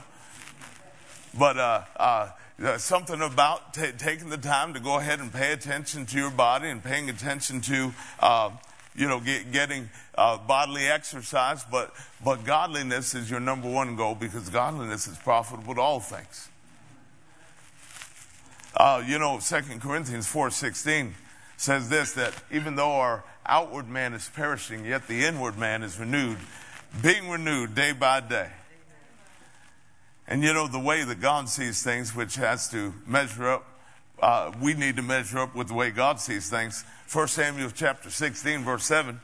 But 1.38 1.58
uh, 1.58 1.82
uh, 1.96 2.30
something 2.78 3.20
about 3.20 3.74
t- 3.74 3.92
taking 3.98 4.30
the 4.30 4.38
time 4.38 4.74
to 4.74 4.80
go 4.80 4.98
ahead 4.98 5.20
and 5.20 5.32
pay 5.32 5.52
attention 5.52 6.06
to 6.06 6.18
your 6.18 6.30
body 6.30 6.68
and 6.68 6.82
paying 6.82 7.10
attention 7.10 7.60
to, 7.60 7.92
uh, 8.20 8.50
you 8.94 9.06
know, 9.06 9.20
get, 9.20 9.52
getting 9.52 9.90
uh, 10.16 10.38
bodily 10.38 10.86
exercise. 10.86 11.64
But 11.64 11.92
but 12.24 12.44
godliness 12.44 13.14
is 13.14 13.30
your 13.30 13.40
number 13.40 13.70
one 13.70 13.96
goal 13.96 14.14
because 14.14 14.48
godliness 14.48 15.06
is 15.06 15.18
profitable 15.18 15.74
to 15.74 15.80
all 15.80 16.00
things. 16.00 16.48
Uh, 18.74 19.02
you 19.06 19.18
know, 19.18 19.38
Second 19.38 19.82
Corinthians 19.82 20.26
four 20.26 20.50
sixteen 20.50 21.14
says 21.58 21.88
this 21.88 22.12
that 22.12 22.34
even 22.50 22.76
though 22.76 22.92
our 22.92 23.24
outward 23.44 23.88
man 23.88 24.14
is 24.14 24.30
perishing, 24.34 24.84
yet 24.84 25.06
the 25.08 25.24
inward 25.24 25.58
man 25.58 25.82
is 25.82 25.98
renewed, 25.98 26.38
being 27.02 27.28
renewed 27.28 27.74
day 27.74 27.92
by 27.92 28.20
day. 28.20 28.50
And 30.28 30.42
you 30.42 30.52
know, 30.52 30.66
the 30.66 30.78
way 30.78 31.04
that 31.04 31.20
God 31.20 31.48
sees 31.48 31.82
things, 31.82 32.14
which 32.14 32.34
has 32.36 32.68
to 32.70 32.92
measure 33.06 33.48
up, 33.48 33.66
uh, 34.20 34.52
we 34.60 34.74
need 34.74 34.96
to 34.96 35.02
measure 35.02 35.38
up 35.38 35.54
with 35.54 35.68
the 35.68 35.74
way 35.74 35.90
God 35.90 36.20
sees 36.20 36.48
things. 36.48 36.84
1 37.12 37.28
Samuel 37.28 37.70
chapter 37.72 38.10
16, 38.10 38.64
verse 38.64 38.84
7 38.84 39.20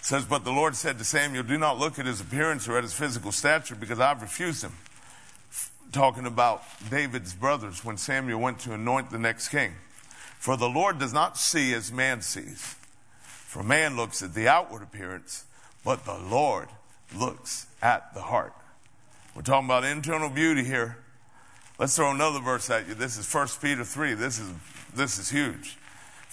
says, 0.00 0.24
But 0.24 0.44
the 0.44 0.50
Lord 0.50 0.74
said 0.74 0.98
to 0.98 1.04
Samuel, 1.04 1.44
Do 1.44 1.58
not 1.58 1.78
look 1.78 1.98
at 1.98 2.06
his 2.06 2.20
appearance 2.20 2.68
or 2.68 2.76
at 2.76 2.82
his 2.82 2.94
physical 2.94 3.30
stature, 3.30 3.74
because 3.74 4.00
I've 4.00 4.22
refused 4.22 4.64
him. 4.64 4.72
Talking 5.92 6.26
about 6.26 6.62
David's 6.90 7.32
brothers 7.32 7.84
when 7.84 7.96
Samuel 7.96 8.40
went 8.40 8.58
to 8.60 8.72
anoint 8.72 9.10
the 9.10 9.18
next 9.18 9.48
king. 9.48 9.72
For 10.38 10.56
the 10.56 10.68
Lord 10.68 10.98
does 10.98 11.12
not 11.12 11.36
see 11.38 11.72
as 11.74 11.92
man 11.92 12.22
sees. 12.22 12.76
For 13.22 13.62
man 13.62 13.96
looks 13.96 14.22
at 14.22 14.34
the 14.34 14.48
outward 14.48 14.82
appearance, 14.82 15.44
but 15.84 16.04
the 16.04 16.18
Lord 16.18 16.68
looks 17.16 17.66
at 17.80 18.12
the 18.14 18.20
heart. 18.22 18.52
We're 19.38 19.42
talking 19.42 19.66
about 19.68 19.84
internal 19.84 20.30
beauty 20.30 20.64
here. 20.64 20.96
Let's 21.78 21.94
throw 21.94 22.10
another 22.10 22.40
verse 22.40 22.68
at 22.70 22.88
you. 22.88 22.94
This 22.94 23.16
is 23.16 23.32
1 23.32 23.46
Peter 23.62 23.84
3. 23.84 24.14
This 24.14 24.40
is, 24.40 24.50
this 24.96 25.16
is 25.16 25.30
huge. 25.30 25.78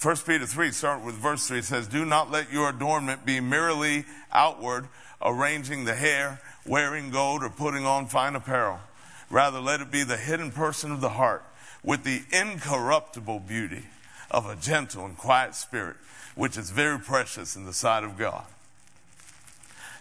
1 0.02 0.16
Peter 0.26 0.44
3, 0.44 0.72
start 0.72 1.04
with 1.04 1.14
verse 1.14 1.46
3. 1.46 1.58
It 1.58 1.66
says, 1.66 1.86
Do 1.86 2.04
not 2.04 2.32
let 2.32 2.52
your 2.52 2.68
adornment 2.68 3.24
be 3.24 3.38
merely 3.38 4.06
outward, 4.32 4.88
arranging 5.22 5.84
the 5.84 5.94
hair, 5.94 6.40
wearing 6.66 7.12
gold, 7.12 7.44
or 7.44 7.48
putting 7.48 7.86
on 7.86 8.08
fine 8.08 8.34
apparel. 8.34 8.80
Rather, 9.30 9.60
let 9.60 9.80
it 9.80 9.92
be 9.92 10.02
the 10.02 10.16
hidden 10.16 10.50
person 10.50 10.90
of 10.90 11.00
the 11.00 11.10
heart 11.10 11.44
with 11.84 12.02
the 12.02 12.22
incorruptible 12.32 13.38
beauty 13.38 13.84
of 14.32 14.50
a 14.50 14.56
gentle 14.56 15.04
and 15.04 15.16
quiet 15.16 15.54
spirit, 15.54 15.94
which 16.34 16.58
is 16.58 16.70
very 16.70 16.98
precious 16.98 17.54
in 17.54 17.66
the 17.66 17.72
sight 17.72 18.02
of 18.02 18.18
God. 18.18 18.46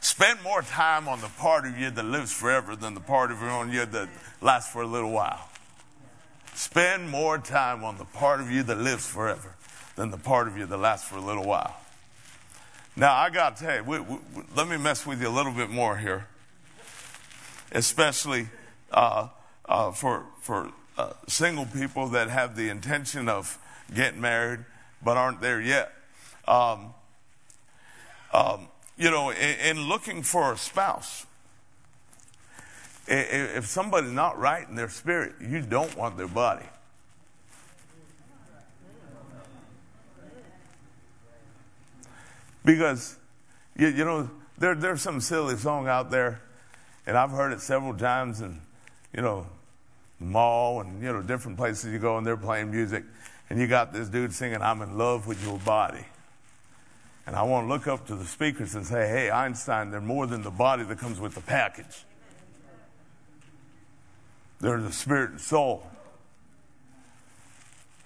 Spend 0.06 0.44
more 0.44 0.62
time 0.62 1.08
on 1.08 1.20
the 1.20 1.30
part 1.30 1.66
of 1.66 1.80
you 1.80 1.90
that 1.90 2.06
lives 2.06 2.32
forever 2.32 2.76
than 2.76 2.94
the 2.94 3.00
part 3.00 3.32
of 3.32 3.42
you 3.42 3.86
that 3.88 4.08
lasts 4.40 4.72
for 4.72 4.84
a 4.84 4.86
little 4.86 5.10
while. 5.10 5.50
Spend 6.54 7.10
more 7.10 7.40
time 7.40 7.84
on 7.84 7.98
the 7.98 8.06
part 8.06 8.40
of 8.40 8.52
you 8.52 8.62
that 8.62 8.78
lives 8.78 9.08
forever 9.08 9.56
than 9.96 10.12
the 10.12 10.18
part 10.18 10.48
of 10.48 10.60
you 10.60 10.68
that 10.68 10.78
lasts 10.78 11.08
for 11.08 11.16
a 11.16 11.22
little 11.22 11.44
while. 11.44 11.76
Now, 12.96 13.16
I 13.16 13.32
got 13.32 13.58
to 13.58 13.64
tell 13.64 13.78
you, 13.78 13.84
we, 13.84 14.00
we, 14.00 14.18
let 14.56 14.68
me 14.68 14.78
mess 14.78 15.08
with 15.08 15.20
you 15.20 15.28
a 15.28 15.36
little 15.36 15.52
bit 15.52 15.72
more 15.72 15.98
here, 15.98 16.28
especially 17.72 18.50
uh, 18.92 19.30
uh, 19.68 19.90
for, 19.90 20.24
for 20.40 20.72
uh, 21.00 21.14
single 21.28 21.66
people 21.66 22.10
that 22.10 22.30
have 22.30 22.56
the 22.56 22.70
intention 22.70 23.28
of 23.28 23.58
getting 23.92 24.22
married 24.22 24.60
but 25.04 25.18
aren't 25.18 25.42
there 25.42 25.60
yet. 25.60 25.92
Um, 26.48 26.94
um, 28.32 28.68
you 28.98 29.12
know, 29.12 29.30
in, 29.30 29.78
in 29.78 29.82
looking 29.82 30.24
for 30.24 30.54
a 30.54 30.58
spouse, 30.58 31.26
if 33.08 33.68
somebody's 33.68 34.12
not 34.12 34.40
right 34.40 34.68
in 34.68 34.76
their 34.76 34.90
spirit, 34.90 35.34
you 35.40 35.62
don't 35.62 35.96
want 35.96 36.18
their 36.18 36.28
body. 36.28 36.66
Because, 42.64 43.16
you, 43.78 43.90
you 43.90 44.06
know, 44.06 44.30
there, 44.58 44.74
there's 44.74 45.02
some 45.02 45.22
silly 45.22 45.56
song 45.56 45.88
out 45.88 46.10
there, 46.10 46.42
and 47.06 47.16
I've 47.16 47.30
heard 47.30 47.54
it 47.54 47.62
several 47.62 47.94
times, 47.94 48.42
and, 48.42 48.60
you 49.14 49.22
know, 49.22 49.46
mall 50.20 50.82
and, 50.82 51.00
you 51.04 51.14
know, 51.14 51.22
different 51.22 51.58
places 51.58 51.94
you 51.94 52.00
go 52.00 52.18
and 52.18 52.26
they're 52.26 52.36
playing 52.36 52.72
music, 52.72 53.04
and 53.52 53.60
you 53.60 53.68
got 53.68 53.94
this 53.94 54.10
dude 54.10 54.34
singing, 54.34 54.64
I'm 54.64 54.82
in 54.82 54.98
love 54.98 55.28
with 55.28 55.44
your 55.46 55.60
body. 55.60 56.06
And 57.28 57.36
I 57.36 57.42
want 57.44 57.66
to 57.66 57.70
look 57.74 57.88
up 57.88 58.06
to 58.08 58.16
the 58.16 58.26
speakers 58.26 58.76
and 58.76 58.86
say, 58.86 59.08
hey, 59.08 59.32
Einstein, 59.32 59.90
they're 59.90 60.00
more 60.00 60.28
than 60.28 60.44
the 60.44 60.52
body 60.52 60.84
that 60.84 61.00
comes 61.00 61.20
with 61.20 61.34
the 61.34 61.42
package. 61.42 62.06
They're 64.60 64.80
the 64.80 64.92
spirit 64.92 65.32
and 65.32 65.42
soul. 65.42 65.88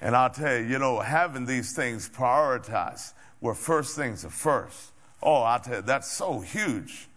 And 0.02 0.16
I'll 0.16 0.30
tell 0.30 0.58
you, 0.58 0.66
you 0.66 0.80
know, 0.80 1.00
having 1.00 1.46
these 1.46 1.74
things 1.74 2.10
prioritized, 2.10 3.14
where 3.42 3.54
first 3.54 3.96
things 3.96 4.24
are 4.24 4.30
first, 4.30 4.92
oh, 5.22 5.42
I'll 5.42 5.60
tell 5.60 5.78
you, 5.78 5.82
that's 5.82 6.10
so 6.10 6.40
huge. 6.40 7.08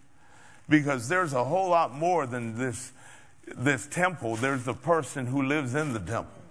Because 0.69 1.09
there's 1.09 1.33
a 1.33 1.45
whole 1.45 1.71
lot 1.71 1.95
more 1.95 2.27
than 2.27 2.59
this, 2.59 2.93
this 3.47 3.87
temple. 3.87 4.37
There's 4.37 4.65
the 4.65 4.75
person 4.75 5.27
who 5.27 5.43
lives 5.43 5.75
in 5.75 5.93
the 5.93 6.01
temple. 6.01 6.43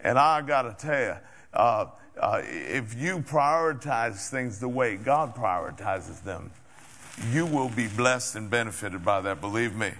And 0.00 0.18
I 0.18 0.42
got 0.42 0.62
to 0.62 0.86
tell 0.86 1.00
you, 1.00 1.16
uh, 1.52 1.86
uh, 2.20 2.40
if 2.44 2.94
you 2.94 3.18
prioritize 3.18 4.28
things 4.28 4.58
the 4.58 4.68
way 4.68 4.96
God 4.96 5.34
prioritizes 5.34 6.22
them, 6.22 6.50
you 7.30 7.46
will 7.46 7.68
be 7.68 7.88
blessed 7.88 8.36
and 8.36 8.50
benefited 8.50 9.04
by 9.04 9.20
that, 9.22 9.40
believe 9.40 9.74
me. 9.74 9.92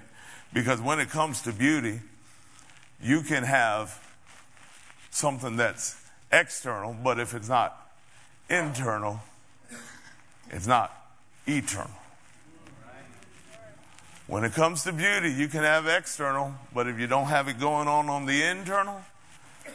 Because 0.52 0.81
when 0.81 1.00
it 1.00 1.11
comes 1.11 1.42
to 1.42 1.52
beauty, 1.52 2.00
you 3.02 3.22
can 3.22 3.42
have 3.42 4.02
something 5.11 5.57
that's 5.57 5.96
external, 6.33 6.96
but 7.02 7.18
if 7.18 7.35
it's 7.35 7.48
not 7.48 7.90
internal, 8.48 9.20
it's 10.50 10.66
not 10.66 10.92
eternal. 11.46 11.90
When 14.26 14.42
it 14.44 14.52
comes 14.52 14.83
to 14.85 14.92
beauty, 14.92 15.31
you 15.33 15.48
can 15.48 15.62
have 15.62 15.87
external, 15.87 16.55
but 16.74 16.88
if 16.88 16.98
you 16.98 17.07
don't 17.07 17.26
have 17.26 17.48
it 17.48 17.61
going 17.61 17.87
on 17.87 18.09
on 18.09 18.26
the 18.26 18.42
internal, 18.42 19.00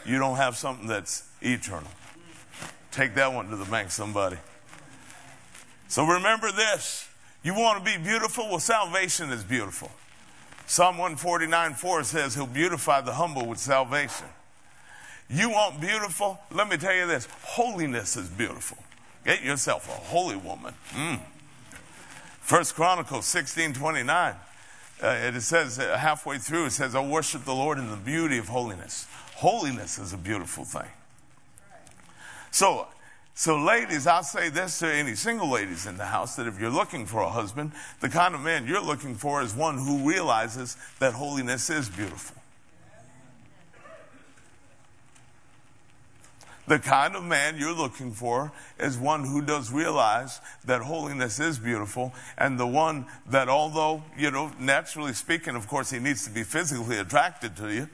you 0.04 0.18
don't 0.18 0.36
have 0.36 0.56
something 0.56 0.86
that's 0.86 1.28
eternal. 1.40 1.90
Take 2.92 3.14
that 3.14 3.32
one 3.32 3.48
to 3.48 3.56
the 3.56 3.64
bank, 3.64 3.90
somebody. 3.90 4.36
So 5.88 6.04
remember 6.04 6.52
this. 6.52 7.08
You 7.42 7.54
want 7.54 7.84
to 7.84 7.84
be 7.84 8.02
beautiful? 8.02 8.48
Well, 8.48 8.60
salvation 8.60 9.30
is 9.30 9.42
beautiful. 9.42 9.90
Psalm 10.66 10.96
149 10.98 11.74
4 11.74 12.04
says, 12.04 12.34
He'll 12.34 12.46
beautify 12.46 13.00
the 13.00 13.14
humble 13.14 13.46
with 13.46 13.58
salvation. 13.58 14.26
You 15.28 15.50
want 15.50 15.80
beautiful? 15.80 16.38
Let 16.50 16.68
me 16.68 16.76
tell 16.76 16.94
you 16.94 17.06
this 17.06 17.26
holiness 17.42 18.16
is 18.16 18.28
beautiful. 18.28 18.78
Get 19.24 19.42
yourself 19.42 19.88
a 19.88 19.92
holy 19.92 20.36
woman. 20.36 20.74
Mm. 20.90 21.20
First 22.40 22.74
Chronicles 22.74 23.26
16 23.26 23.72
29. 23.72 24.34
Uh, 25.02 25.06
it 25.06 25.40
says 25.40 25.78
uh, 25.78 25.96
halfway 25.96 26.38
through, 26.38 26.66
it 26.66 26.70
says, 26.70 26.94
I 26.94 27.04
worship 27.04 27.44
the 27.44 27.54
Lord 27.54 27.78
in 27.78 27.90
the 27.90 27.96
beauty 27.96 28.38
of 28.38 28.48
holiness. 28.48 29.06
Holiness 29.34 29.98
is 29.98 30.12
a 30.12 30.16
beautiful 30.16 30.64
thing. 30.64 30.88
So, 32.52 32.86
so 33.34 33.58
ladies, 33.58 34.06
I'll 34.06 34.22
say 34.22 34.50
this 34.50 34.78
to 34.80 34.86
any 34.86 35.14
single 35.14 35.50
ladies 35.50 35.86
in 35.86 35.96
the 35.96 36.04
house 36.04 36.36
that 36.36 36.46
if 36.46 36.60
you're 36.60 36.70
looking 36.70 37.06
for 37.06 37.22
a 37.22 37.30
husband, 37.30 37.72
the 38.00 38.10
kind 38.10 38.34
of 38.34 38.42
man 38.42 38.66
you're 38.66 38.84
looking 38.84 39.14
for 39.14 39.42
is 39.42 39.54
one 39.54 39.78
who 39.78 40.06
realizes 40.08 40.76
that 40.98 41.14
holiness 41.14 41.70
is 41.70 41.88
beautiful. 41.88 42.36
The 46.68 46.78
kind 46.78 47.16
of 47.16 47.24
man 47.24 47.56
you're 47.58 47.74
looking 47.74 48.12
for 48.12 48.52
is 48.78 48.98
one 48.98 49.24
who 49.24 49.42
does 49.42 49.72
realize 49.72 50.40
that 50.66 50.82
holiness 50.82 51.40
is 51.40 51.58
beautiful 51.58 52.12
and 52.36 52.60
the 52.60 52.66
one 52.66 53.06
that 53.30 53.48
although, 53.48 54.04
you 54.16 54.30
know, 54.30 54.52
naturally 54.60 55.14
speaking, 55.14 55.56
of 55.56 55.66
course, 55.66 55.90
he 55.90 55.98
needs 55.98 56.24
to 56.24 56.30
be 56.30 56.42
physically 56.42 56.98
attracted 56.98 57.56
to 57.56 57.72
you, 57.72 57.88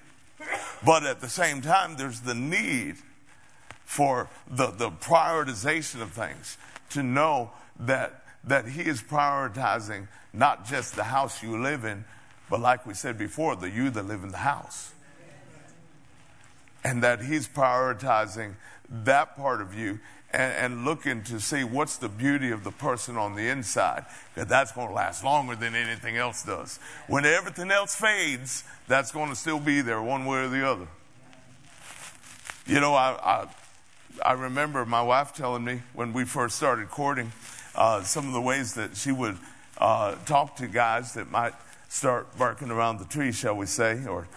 but 0.85 1.05
at 1.05 1.21
the 1.21 1.29
same 1.29 1.63
time, 1.63 1.97
there's 1.97 2.21
the 2.21 2.35
need 2.35 2.97
for 3.89 4.29
the, 4.47 4.67
the 4.67 4.91
prioritization 4.91 6.03
of 6.03 6.13
things, 6.13 6.59
to 6.91 7.03
know 7.03 7.51
that, 7.81 8.23
that 8.45 8.69
He 8.69 8.83
is 8.83 9.01
prioritizing 9.01 10.09
not 10.35 10.69
just 10.69 10.95
the 10.95 11.05
house 11.05 11.43
you 11.43 11.59
live 11.59 11.87
in, 11.87 12.05
but 12.51 12.61
like 12.61 12.85
we 12.85 12.93
said 12.93 13.17
before, 13.17 13.57
the 13.57 13.71
you 13.71 13.89
that 13.89 14.07
live 14.07 14.23
in 14.23 14.29
the 14.31 14.37
house. 14.37 14.93
And 16.85 17.03
that 17.03 17.23
He's 17.23 17.49
prioritizing 17.49 18.57
that 18.91 19.39
part 19.39 19.63
of 19.63 19.75
you 19.75 20.01
and, 20.35 20.53
and 20.53 20.85
looking 20.85 21.23
to 21.23 21.41
see 21.41 21.65
what's 21.65 21.97
the 21.97 22.11
beauty 22.11 22.51
of 22.51 22.65
the 22.65 22.73
person 22.73 23.17
on 23.17 23.37
the 23.37 23.49
inside, 23.49 24.05
because 24.35 24.51
that's 24.51 24.71
going 24.71 24.89
to 24.89 24.95
last 24.95 25.25
longer 25.25 25.57
than 25.57 25.75
anything 25.75 26.19
else 26.19 26.43
does. 26.43 26.79
When 27.07 27.25
everything 27.25 27.71
else 27.71 27.95
fades, 27.95 28.65
that's 28.87 29.13
going 29.13 29.31
to 29.31 29.35
still 29.35 29.61
be 29.61 29.81
there 29.81 30.03
one 30.03 30.27
way 30.27 30.41
or 30.41 30.49
the 30.49 30.69
other. 30.69 30.89
You 32.67 32.81
know, 32.81 32.93
I, 32.93 33.13
I, 33.13 33.47
I 34.25 34.33
remember 34.33 34.85
my 34.85 35.03
wife 35.03 35.35
telling 35.35 35.65
me 35.65 35.83
when 35.95 36.13
we 36.13 36.25
first 36.25 36.57
started 36.57 36.89
courting 36.91 37.33
uh, 37.75 38.03
some 38.03 38.27
of 38.27 38.33
the 38.33 38.41
ways 38.41 38.75
that 38.75 38.97
she 38.97 39.13
would 39.13 39.39
uh, 39.79 40.17
talk 40.27 40.57
to 40.57 40.67
guys 40.67 41.15
that 41.15 41.31
might 41.31 41.55
start 41.89 42.37
barking 42.37 42.71
around 42.71 42.99
the 42.99 43.05
tree, 43.05 43.33
shall 43.33 43.57
we 43.57 43.67
say, 43.67 44.05
or 44.07 44.29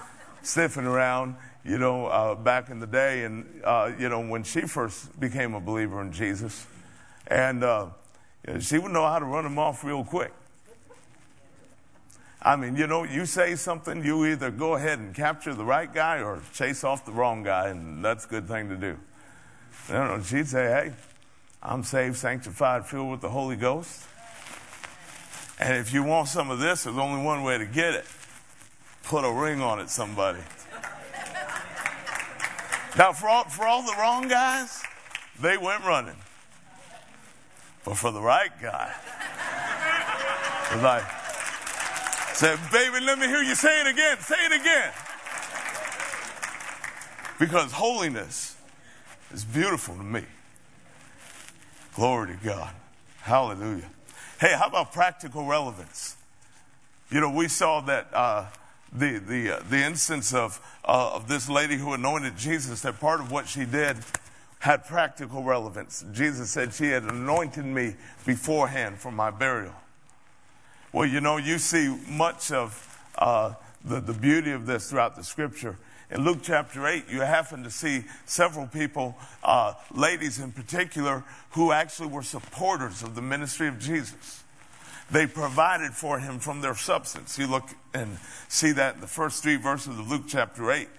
sniffing 0.43 0.85
around 0.85 1.35
you 1.63 1.77
know, 1.77 2.07
uh, 2.07 2.35
back 2.35 2.69
in 2.69 2.79
the 2.79 2.87
day, 2.87 3.23
and 3.23 3.45
uh, 3.63 3.91
you 3.99 4.09
know, 4.09 4.19
when 4.19 4.43
she 4.43 4.61
first 4.61 5.19
became 5.19 5.53
a 5.53 5.59
believer 5.59 6.01
in 6.01 6.11
Jesus, 6.11 6.65
and 7.27 7.63
uh, 7.63 7.87
she 8.59 8.79
would 8.79 8.91
know 8.91 9.05
how 9.05 9.19
to 9.19 9.25
run 9.25 9.43
them 9.43 9.59
off 9.59 9.83
real 9.83 10.03
quick. 10.03 10.33
I 12.41 12.55
mean, 12.55 12.75
you 12.75 12.87
know, 12.87 13.03
you 13.03 13.27
say 13.27 13.55
something, 13.55 14.03
you 14.03 14.25
either 14.25 14.49
go 14.49 14.73
ahead 14.73 14.97
and 14.97 15.13
capture 15.13 15.53
the 15.53 15.63
right 15.63 15.91
guy 15.93 16.21
or 16.21 16.41
chase 16.53 16.83
off 16.83 17.05
the 17.05 17.11
wrong 17.11 17.43
guy, 17.43 17.67
and 17.67 18.03
that's 18.03 18.25
a 18.25 18.27
good 18.27 18.47
thing 18.47 18.69
to 18.69 18.75
do. 18.75 18.97
You 19.87 19.95
know, 19.95 20.21
she'd 20.23 20.47
say, 20.47 20.63
"Hey, 20.65 20.93
I'm 21.61 21.83
saved, 21.83 22.17
sanctified, 22.17 22.85
filled 22.85 23.11
with 23.11 23.21
the 23.21 23.29
Holy 23.29 23.55
Ghost." 23.55 24.07
And 25.59 25.77
if 25.77 25.93
you 25.93 26.03
want 26.03 26.27
some 26.27 26.49
of 26.49 26.59
this, 26.59 26.83
there's 26.83 26.97
only 26.97 27.23
one 27.23 27.43
way 27.43 27.57
to 27.57 27.65
get 27.65 27.93
it. 27.93 28.05
Put 29.03 29.23
a 29.23 29.31
ring 29.31 29.61
on 29.61 29.79
it, 29.79 29.89
somebody. 29.89 30.39
Now, 32.97 33.13
for 33.13 33.29
all, 33.29 33.43
for 33.45 33.65
all 33.65 33.83
the 33.83 33.95
wrong 33.97 34.27
guys, 34.27 34.83
they 35.39 35.57
went 35.57 35.85
running. 35.85 36.17
But 37.85 37.97
for 37.97 38.11
the 38.11 38.21
right 38.21 38.51
guy, 38.61 38.93
was 40.73 40.83
like, 40.83 41.03
said, 42.33 42.59
baby, 42.71 43.03
let 43.05 43.19
me 43.19 43.27
hear 43.27 43.41
you 43.41 43.55
say 43.55 43.81
it 43.81 43.87
again. 43.87 44.17
Say 44.19 44.35
it 44.45 44.61
again. 44.61 44.91
Because 47.39 47.71
holiness 47.71 48.55
is 49.33 49.45
beautiful 49.45 49.95
to 49.95 50.03
me. 50.03 50.23
Glory 51.95 52.35
to 52.35 52.45
God. 52.45 52.73
Hallelujah. 53.21 53.89
Hey, 54.39 54.53
how 54.57 54.67
about 54.67 54.91
practical 54.91 55.45
relevance? 55.45 56.15
You 57.09 57.19
know, 57.19 57.29
we 57.29 57.47
saw 57.47 57.81
that 57.81 58.07
uh, 58.13 58.45
the, 58.93 59.19
the, 59.19 59.57
uh, 59.57 59.63
the 59.69 59.77
instance 59.77 60.33
of, 60.33 60.59
uh, 60.85 61.11
of 61.13 61.27
this 61.27 61.49
lady 61.49 61.77
who 61.77 61.93
anointed 61.93 62.37
Jesus, 62.37 62.81
that 62.81 62.99
part 62.99 63.19
of 63.19 63.31
what 63.31 63.47
she 63.47 63.65
did 63.65 63.97
had 64.59 64.85
practical 64.85 65.43
relevance. 65.43 66.05
Jesus 66.11 66.51
said 66.51 66.73
she 66.73 66.85
had 66.85 67.03
anointed 67.03 67.65
me 67.65 67.95
beforehand 68.25 68.97
for 68.97 69.11
my 69.11 69.31
burial. 69.31 69.73
Well, 70.93 71.05
you 71.05 71.21
know, 71.21 71.37
you 71.37 71.57
see 71.57 71.97
much 72.07 72.51
of 72.51 72.99
uh, 73.17 73.53
the, 73.83 73.99
the 73.99 74.13
beauty 74.13 74.51
of 74.51 74.65
this 74.65 74.89
throughout 74.89 75.15
the 75.15 75.23
scripture. 75.23 75.77
In 76.11 76.25
Luke 76.25 76.39
chapter 76.43 76.85
8, 76.85 77.05
you 77.09 77.21
happen 77.21 77.63
to 77.63 77.71
see 77.71 78.03
several 78.25 78.67
people, 78.67 79.15
uh, 79.45 79.75
ladies 79.93 80.39
in 80.39 80.51
particular, 80.51 81.23
who 81.51 81.71
actually 81.71 82.09
were 82.09 82.21
supporters 82.21 83.01
of 83.01 83.15
the 83.15 83.21
ministry 83.21 83.69
of 83.69 83.79
Jesus. 83.79 84.43
They 85.09 85.25
provided 85.25 85.93
for 85.93 86.19
him 86.19 86.39
from 86.39 86.59
their 86.59 86.75
substance. 86.75 87.39
You 87.39 87.47
look 87.47 87.69
and 87.93 88.17
see 88.49 88.73
that 88.73 88.95
in 88.95 89.01
the 89.01 89.07
first 89.07 89.41
three 89.41 89.55
verses 89.55 89.97
of 89.97 90.11
Luke 90.11 90.23
chapter 90.27 90.69
8. 90.69 90.89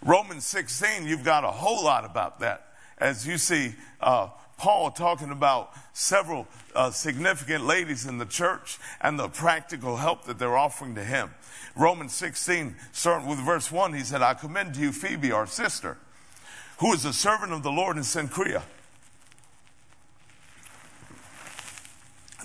Romans 0.00 0.46
16, 0.46 1.06
you've 1.06 1.24
got 1.24 1.44
a 1.44 1.50
whole 1.50 1.84
lot 1.84 2.06
about 2.06 2.40
that. 2.40 2.68
As 2.96 3.26
you 3.26 3.36
see 3.36 3.74
uh, 4.00 4.28
Paul 4.56 4.90
talking 4.90 5.30
about 5.30 5.72
several 5.92 6.46
uh, 6.74 6.90
significant 6.90 7.64
ladies 7.64 8.06
in 8.06 8.18
the 8.18 8.26
church 8.26 8.78
and 9.00 9.18
the 9.18 9.28
practical 9.28 9.96
help 9.96 10.24
that 10.24 10.38
they're 10.38 10.56
offering 10.56 10.94
to 10.94 11.04
him. 11.04 11.30
Romans 11.76 12.14
16, 12.14 12.76
starting 12.92 13.28
with 13.28 13.38
verse 13.38 13.70
1, 13.70 13.94
he 13.94 14.00
said, 14.00 14.22
I 14.22 14.34
commend 14.34 14.74
to 14.74 14.80
you 14.80 14.92
Phoebe, 14.92 15.32
our 15.32 15.46
sister, 15.46 15.98
who 16.78 16.92
is 16.92 17.04
a 17.04 17.12
servant 17.12 17.52
of 17.52 17.62
the 17.62 17.72
Lord 17.72 17.96
in 17.96 18.02
Cenchrea 18.02 18.62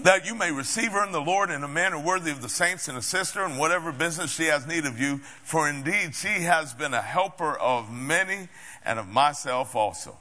that 0.04 0.26
you 0.26 0.36
may 0.36 0.52
receive 0.52 0.92
her 0.92 1.06
in 1.06 1.12
the 1.12 1.22
Lord 1.22 1.50
in 1.50 1.64
a 1.64 1.68
manner 1.68 2.00
worthy 2.00 2.32
of 2.32 2.42
the 2.42 2.50
saints 2.50 2.88
and 2.88 2.98
assist 2.98 3.36
her 3.36 3.46
in 3.46 3.58
whatever 3.58 3.92
business 3.92 4.32
she 4.32 4.46
has 4.46 4.66
need 4.66 4.86
of 4.86 5.00
you. 5.00 5.18
For 5.44 5.70
indeed 5.70 6.16
she 6.16 6.44
has 6.44 6.74
been 6.74 6.94
a 6.94 7.02
helper 7.02 7.58
of 7.58 7.92
many 7.92 8.48
and 8.86 9.00
of 9.00 9.08
myself 9.08 9.76
also. 9.76 10.18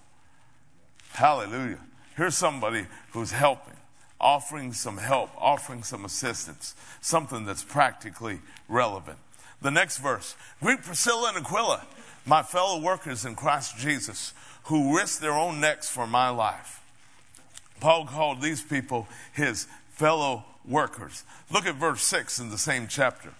Hallelujah. 1.19 1.81
Here's 2.16 2.37
somebody 2.37 2.87
who's 3.11 3.33
helping, 3.33 3.75
offering 4.21 4.73
some 4.73 4.99
help, 4.99 5.31
offering 5.37 5.83
some 5.83 6.05
assistance, 6.05 6.77
something 7.01 7.45
that's 7.45 7.64
practically 7.64 8.39
relevant. 8.69 9.19
The 9.61 9.73
next 9.73 9.99
verse 9.99 10.37
Greet 10.62 10.83
Priscilla 10.83 11.33
and 11.35 11.45
Aquila, 11.45 11.85
my 12.25 12.45
fellow 12.45 12.81
workers 12.81 13.25
in 13.25 13.35
Christ 13.35 13.77
Jesus, 13.79 14.33
who 14.66 14.97
risked 14.97 15.21
their 15.21 15.33
own 15.33 15.61
necks 15.61 15.91
for 15.91 16.07
my 16.07 16.29
life. 16.29 16.85
Paul 17.81 18.07
called 18.07 18.41
these 18.41 18.62
people 18.62 19.09
his 19.33 19.66
fellow 19.91 20.45
workers. 20.64 21.25
Look 21.51 21.66
at 21.66 21.75
verse 21.75 22.03
6 22.03 22.39
in 22.39 22.51
the 22.51 22.59
same 22.59 22.87
chapter. 22.87 23.33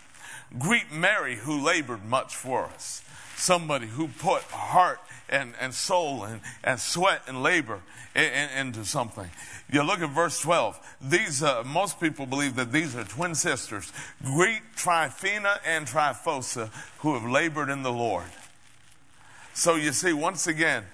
Greet 0.59 0.91
Mary, 0.91 1.37
who 1.37 1.64
labored 1.64 2.05
much 2.05 2.35
for 2.35 2.64
us. 2.64 3.05
Somebody 3.37 3.87
who 3.87 4.09
put 4.09 4.43
heart 4.43 4.99
and, 5.29 5.55
and 5.61 5.74
soul 5.74 6.24
and, 6.24 6.41
and 6.64 6.81
sweat 6.81 7.22
and 7.26 7.43
labor 7.43 7.81
in, 8.14 8.24
in, 8.24 8.66
into 8.66 8.85
something. 8.85 9.31
You 9.70 9.83
look 9.83 10.01
at 10.01 10.11
verse 10.11 10.41
12. 10.41 10.97
These, 11.03 11.43
uh, 11.43 11.62
most 11.64 12.01
people 12.01 12.26
believe 12.26 12.57
that 12.57 12.72
these 12.72 12.97
are 12.97 13.05
twin 13.05 13.35
sisters. 13.35 13.93
Greet 14.22 14.62
Tryphena 14.76 15.61
and 15.66 15.87
Tryphosa, 15.87 16.70
who 16.99 17.14
have 17.14 17.31
labored 17.31 17.68
in 17.68 17.83
the 17.83 17.93
Lord. 17.93 18.26
So 19.55 19.74
you 19.74 19.93
see, 19.93 20.12
once 20.12 20.47
again, 20.47 20.85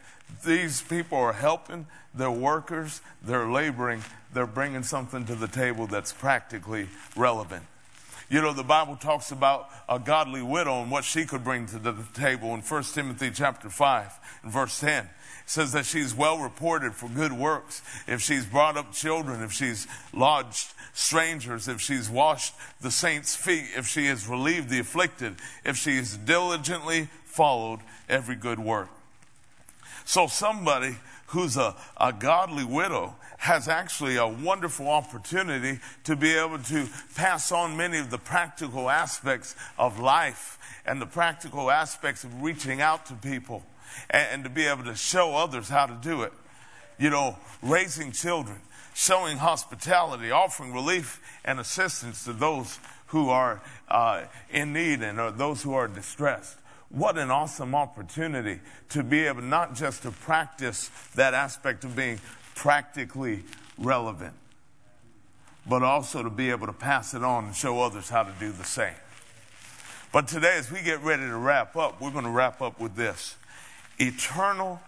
these 0.45 0.83
people 0.83 1.19
are 1.19 1.33
helping, 1.33 1.87
they're 2.15 2.31
workers, 2.31 3.01
they're 3.23 3.51
laboring, 3.51 4.03
they're 4.33 4.47
bringing 4.47 4.83
something 4.83 5.25
to 5.27 5.35
the 5.35 5.49
table 5.49 5.87
that's 5.87 6.13
practically 6.13 6.89
relevant. 7.17 7.65
You 8.31 8.41
know, 8.41 8.53
the 8.53 8.65
Bible 8.65 8.97
talks 8.97 9.31
about 9.31 9.69
a 9.89 9.99
godly 9.99 10.43
widow 10.43 10.83
and 10.83 10.91
what 10.91 11.05
she 11.05 11.25
could 11.25 11.45
bring 11.45 11.67
to 11.67 11.79
the 11.79 11.95
table 12.15 12.55
in 12.55 12.61
1 12.61 12.83
Timothy 12.85 13.31
chapter 13.31 13.69
5 13.69 14.19
and 14.43 14.53
verse 14.53 14.81
10. 14.81 15.05
It 15.05 15.11
says 15.47 15.73
that 15.73 15.85
she's 15.85 16.15
well 16.15 16.39
reported 16.39 16.95
for 16.95 17.09
good 17.09 17.33
works. 17.33 17.83
If 18.07 18.23
she's 18.23 18.47
brought 18.47 18.79
up 18.79 18.93
children, 18.93 19.43
if 19.43 19.53
she's 19.53 19.87
lodged 20.15 20.73
strangers, 20.95 21.69
if 21.69 21.81
she's 21.81 22.09
washed 22.09 22.55
the 22.81 22.91
saints' 22.91 23.37
feet, 23.37 23.67
if 23.77 23.87
she 23.87 24.07
has 24.07 24.27
relieved 24.27 24.71
the 24.71 24.79
afflicted, 24.79 25.37
if 25.65 25.77
she 25.77 25.97
has 25.97 26.17
diligently 26.17 27.09
followed 27.25 27.81
every 28.09 28.37
good 28.37 28.59
work. 28.59 28.89
So 30.07 30.27
somebody 30.27 30.97
who's 31.35 31.57
a, 31.57 31.75
a 32.01 32.13
godly 32.13 32.65
widow 32.65 33.15
has 33.39 33.69
actually 33.69 34.17
a 34.17 34.27
wonderful 34.27 34.89
opportunity 34.89 35.81
to 36.05 36.17
be 36.17 36.33
able 36.33 36.59
to 36.59 36.89
pass 37.15 37.53
on 37.53 37.77
many 37.77 37.99
of 37.99 38.09
the 38.11 38.19
practical 38.19 38.89
aspects 38.89 39.55
of 39.77 39.99
life 39.99 40.59
and 40.87 41.03
the 41.03 41.07
practical 41.07 41.71
aspects 41.71 42.25
of 42.25 42.43
reaching 42.43 42.81
out 42.81 43.05
to 43.05 43.15
people 43.15 43.65
and, 44.11 44.29
and 44.31 44.45
to 44.45 44.51
be 44.51 44.65
able 44.65 44.85
to 44.85 44.95
show 44.95 45.35
others 45.35 45.69
how 45.69 45.87
to 45.87 45.99
do 46.01 46.23
it. 46.23 46.33
You 46.99 47.11
know, 47.11 47.37
raising 47.63 48.13
children, 48.13 48.61
showing 48.95 49.39
hospitality, 49.39 50.31
offering 50.31 50.73
relief 50.73 51.21
and 51.45 51.59
assistance 51.59 52.25
to 52.25 52.33
those 52.33 52.79
who 53.09 53.29
are 53.29 53.61
uh, 53.89 54.23
in 54.51 54.73
need 54.73 55.03
and 55.03 55.19
uh, 55.19 55.33
those 55.33 55.63
who 55.63 55.75
are 55.75 55.89
distressed. 55.89 56.57
What 56.95 57.19
an 57.19 57.33
awesome 57.33 57.75
opportunity 57.75 58.61
to 58.91 59.03
be 59.03 59.27
able 59.27 59.43
not 59.43 59.75
just 59.75 60.03
to 60.03 60.13
practice 60.13 60.91
that 61.17 61.35
aspect 61.35 61.83
of 61.83 61.97
being 61.97 62.21
practically 62.55 63.43
relevant, 63.77 64.35
but 65.67 65.83
also 65.83 66.23
to 66.23 66.31
be 66.31 66.51
able 66.51 66.69
to 66.69 66.73
pass 66.73 67.13
it 67.13 67.25
on 67.25 67.47
and 67.47 67.55
show 67.55 67.81
others 67.81 68.09
how 68.09 68.23
to 68.23 68.33
do 68.39 68.53
the 68.53 68.65
same. 68.65 68.95
But 70.13 70.29
today, 70.29 70.55
as 70.57 70.71
we 70.71 70.83
get 70.83 71.03
ready 71.03 71.25
to 71.25 71.37
wrap 71.37 71.75
up, 71.75 72.01
we're 72.01 72.13
going 72.13 72.27
to 72.27 72.31
wrap 72.31 72.63
up 72.63 72.79
with 72.79 72.95
this 72.95 73.35
eternal 73.99 74.81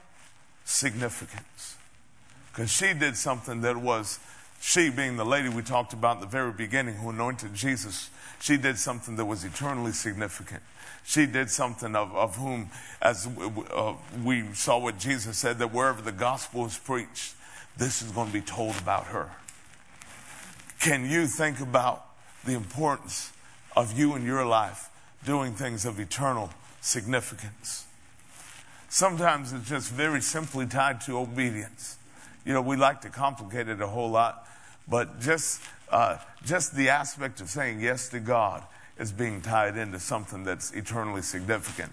significance. 0.64 1.76
Because 2.52 2.70
she 2.70 2.94
did 2.94 3.16
something 3.16 3.62
that 3.62 3.76
was, 3.76 4.20
she 4.61 4.90
being 4.90 5.16
the 5.16 5.26
lady 5.26 5.48
we 5.48 5.62
talked 5.62 5.92
about 5.92 6.18
in 6.18 6.20
the 6.20 6.28
very 6.28 6.52
beginning 6.52 6.94
who 6.94 7.11
anointed 7.11 7.52
Jesus, 7.54 8.11
she 8.41 8.57
did 8.57 8.78
something 8.78 9.16
that 9.16 9.24
was 9.24 9.45
eternally 9.45 9.93
significant 9.93 10.62
she 11.07 11.24
did 11.24 11.49
something 11.51 11.95
of, 11.95 12.14
of 12.16 12.37
whom, 12.37 12.68
as 13.01 13.28
uh, 13.72 13.95
we 14.24 14.43
saw 14.55 14.76
what 14.76 14.99
Jesus 14.99 15.39
said, 15.39 15.59
that 15.61 15.72
wherever 15.72 16.03
the 16.03 16.11
gospel 16.11 16.66
is 16.66 16.76
preached, 16.76 17.34
this 17.76 18.03
is 18.03 18.11
going 18.11 18.26
to 18.26 18.32
be 18.32 18.41
told 18.41 18.76
about 18.78 19.07
her. 19.07 19.30
Can 20.80 21.09
you 21.09 21.26
think 21.28 21.61
about 21.61 22.07
the 22.45 22.55
importance 22.55 23.32
of 23.76 23.97
you 23.97 24.16
in 24.16 24.24
your 24.24 24.45
life 24.45 24.91
doing 25.24 25.55
things 25.55 25.84
of 25.84 26.01
eternal 26.01 26.51
significance? 26.80 27.87
Sometimes 28.89 29.53
it's 29.53 29.68
just 29.68 29.93
very 29.93 30.20
simply 30.20 30.66
tied 30.66 31.01
to 31.03 31.18
obedience. 31.18 31.99
you 32.45 32.53
know, 32.53 32.61
we 32.61 32.76
like 32.76 33.01
to 33.03 33.11
complicate 33.11 33.68
it 33.68 33.80
a 33.80 33.87
whole 33.87 34.11
lot, 34.11 34.45
but 34.89 35.20
just, 35.20 35.61
uh, 35.91 36.18
just 36.45 36.74
the 36.74 36.89
aspect 36.89 37.41
of 37.41 37.49
saying 37.49 37.80
yes 37.80 38.09
to 38.11 38.20
God 38.20 38.62
is 38.99 39.12
being 39.12 39.41
tied 39.41 39.76
into 39.76 40.01
something 40.01 40.45
that's 40.45 40.72
eternally 40.72 41.22
significant. 41.22 41.93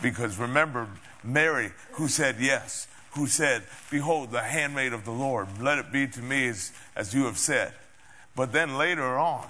Because 0.00 0.38
remember, 0.38 0.88
Mary, 1.22 1.72
who 1.92 2.08
said 2.08 2.36
yes, 2.40 2.88
who 3.12 3.26
said, 3.26 3.62
Behold, 3.90 4.32
the 4.32 4.40
handmaid 4.40 4.92
of 4.92 5.04
the 5.04 5.12
Lord, 5.12 5.60
let 5.60 5.78
it 5.78 5.92
be 5.92 6.06
to 6.08 6.20
me 6.20 6.48
as, 6.48 6.72
as 6.96 7.14
you 7.14 7.24
have 7.26 7.38
said. 7.38 7.74
But 8.34 8.52
then 8.52 8.76
later 8.76 9.18
on, 9.18 9.46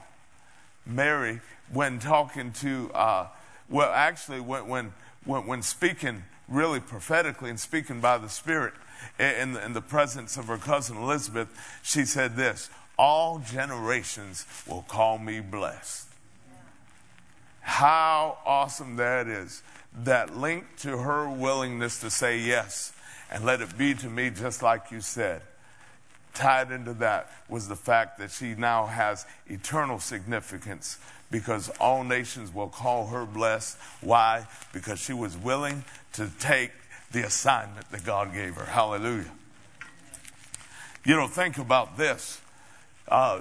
Mary, 0.85 1.41
when 1.72 1.99
talking 1.99 2.53
to, 2.55 2.91
uh, 2.93 3.26
well, 3.68 3.91
actually, 3.93 4.41
when, 4.41 4.66
when, 4.66 4.93
when, 5.24 5.47
when 5.47 5.62
speaking 5.62 6.24
really 6.49 6.80
prophetically 6.80 7.51
and 7.51 7.59
speaking 7.59 8.01
by 8.01 8.18
the 8.18 8.28
Spirit 8.28 8.74
in, 9.18 9.57
in 9.57 9.72
the 9.72 9.80
presence 9.80 10.36
of 10.36 10.46
her 10.46 10.59
cousin 10.59 10.96
Elizabeth, 10.96 11.48
she 11.82 12.05
said 12.05 12.36
this 12.36 12.70
All 12.98 13.38
generations 13.38 14.46
will 14.66 14.84
call 14.88 15.18
me 15.18 15.40
blessed. 15.40 16.09
How 17.61 18.38
awesome 18.44 18.96
that 18.96 19.26
is. 19.26 19.62
That 20.05 20.36
link 20.36 20.64
to 20.78 20.96
her 20.98 21.28
willingness 21.28 22.00
to 22.00 22.11
say 22.11 22.38
yes 22.38 22.92
and 23.30 23.44
let 23.44 23.61
it 23.61 23.76
be 23.78 23.94
to 23.94 24.09
me 24.09 24.30
just 24.30 24.62
like 24.62 24.90
you 24.90 25.00
said. 25.00 25.42
Tied 26.34 26.70
into 26.70 26.94
that 26.94 27.30
was 27.48 27.68
the 27.68 27.76
fact 27.76 28.18
that 28.18 28.30
she 28.30 28.55
now 28.55 28.86
has 28.86 29.26
eternal 29.46 29.98
significance 29.98 30.98
because 31.30 31.68
all 31.80 32.05
nations 32.05 32.55
will 32.55 32.68
call 32.68 33.07
her 33.09 33.24
blessed. 33.24 33.76
Why? 34.00 34.46
Because 34.72 34.98
she 34.98 35.12
was 35.12 35.36
willing 35.36 35.84
to 36.14 36.30
take 36.38 36.70
the 37.12 37.24
assignment 37.24 37.90
that 37.90 38.04
God 38.04 38.32
gave 38.32 38.54
her. 38.54 38.64
Hallelujah. 38.64 39.30
You 41.04 41.16
know, 41.16 41.26
think 41.26 41.58
about 41.58 41.96
this. 41.96 42.40
Uh, 43.08 43.40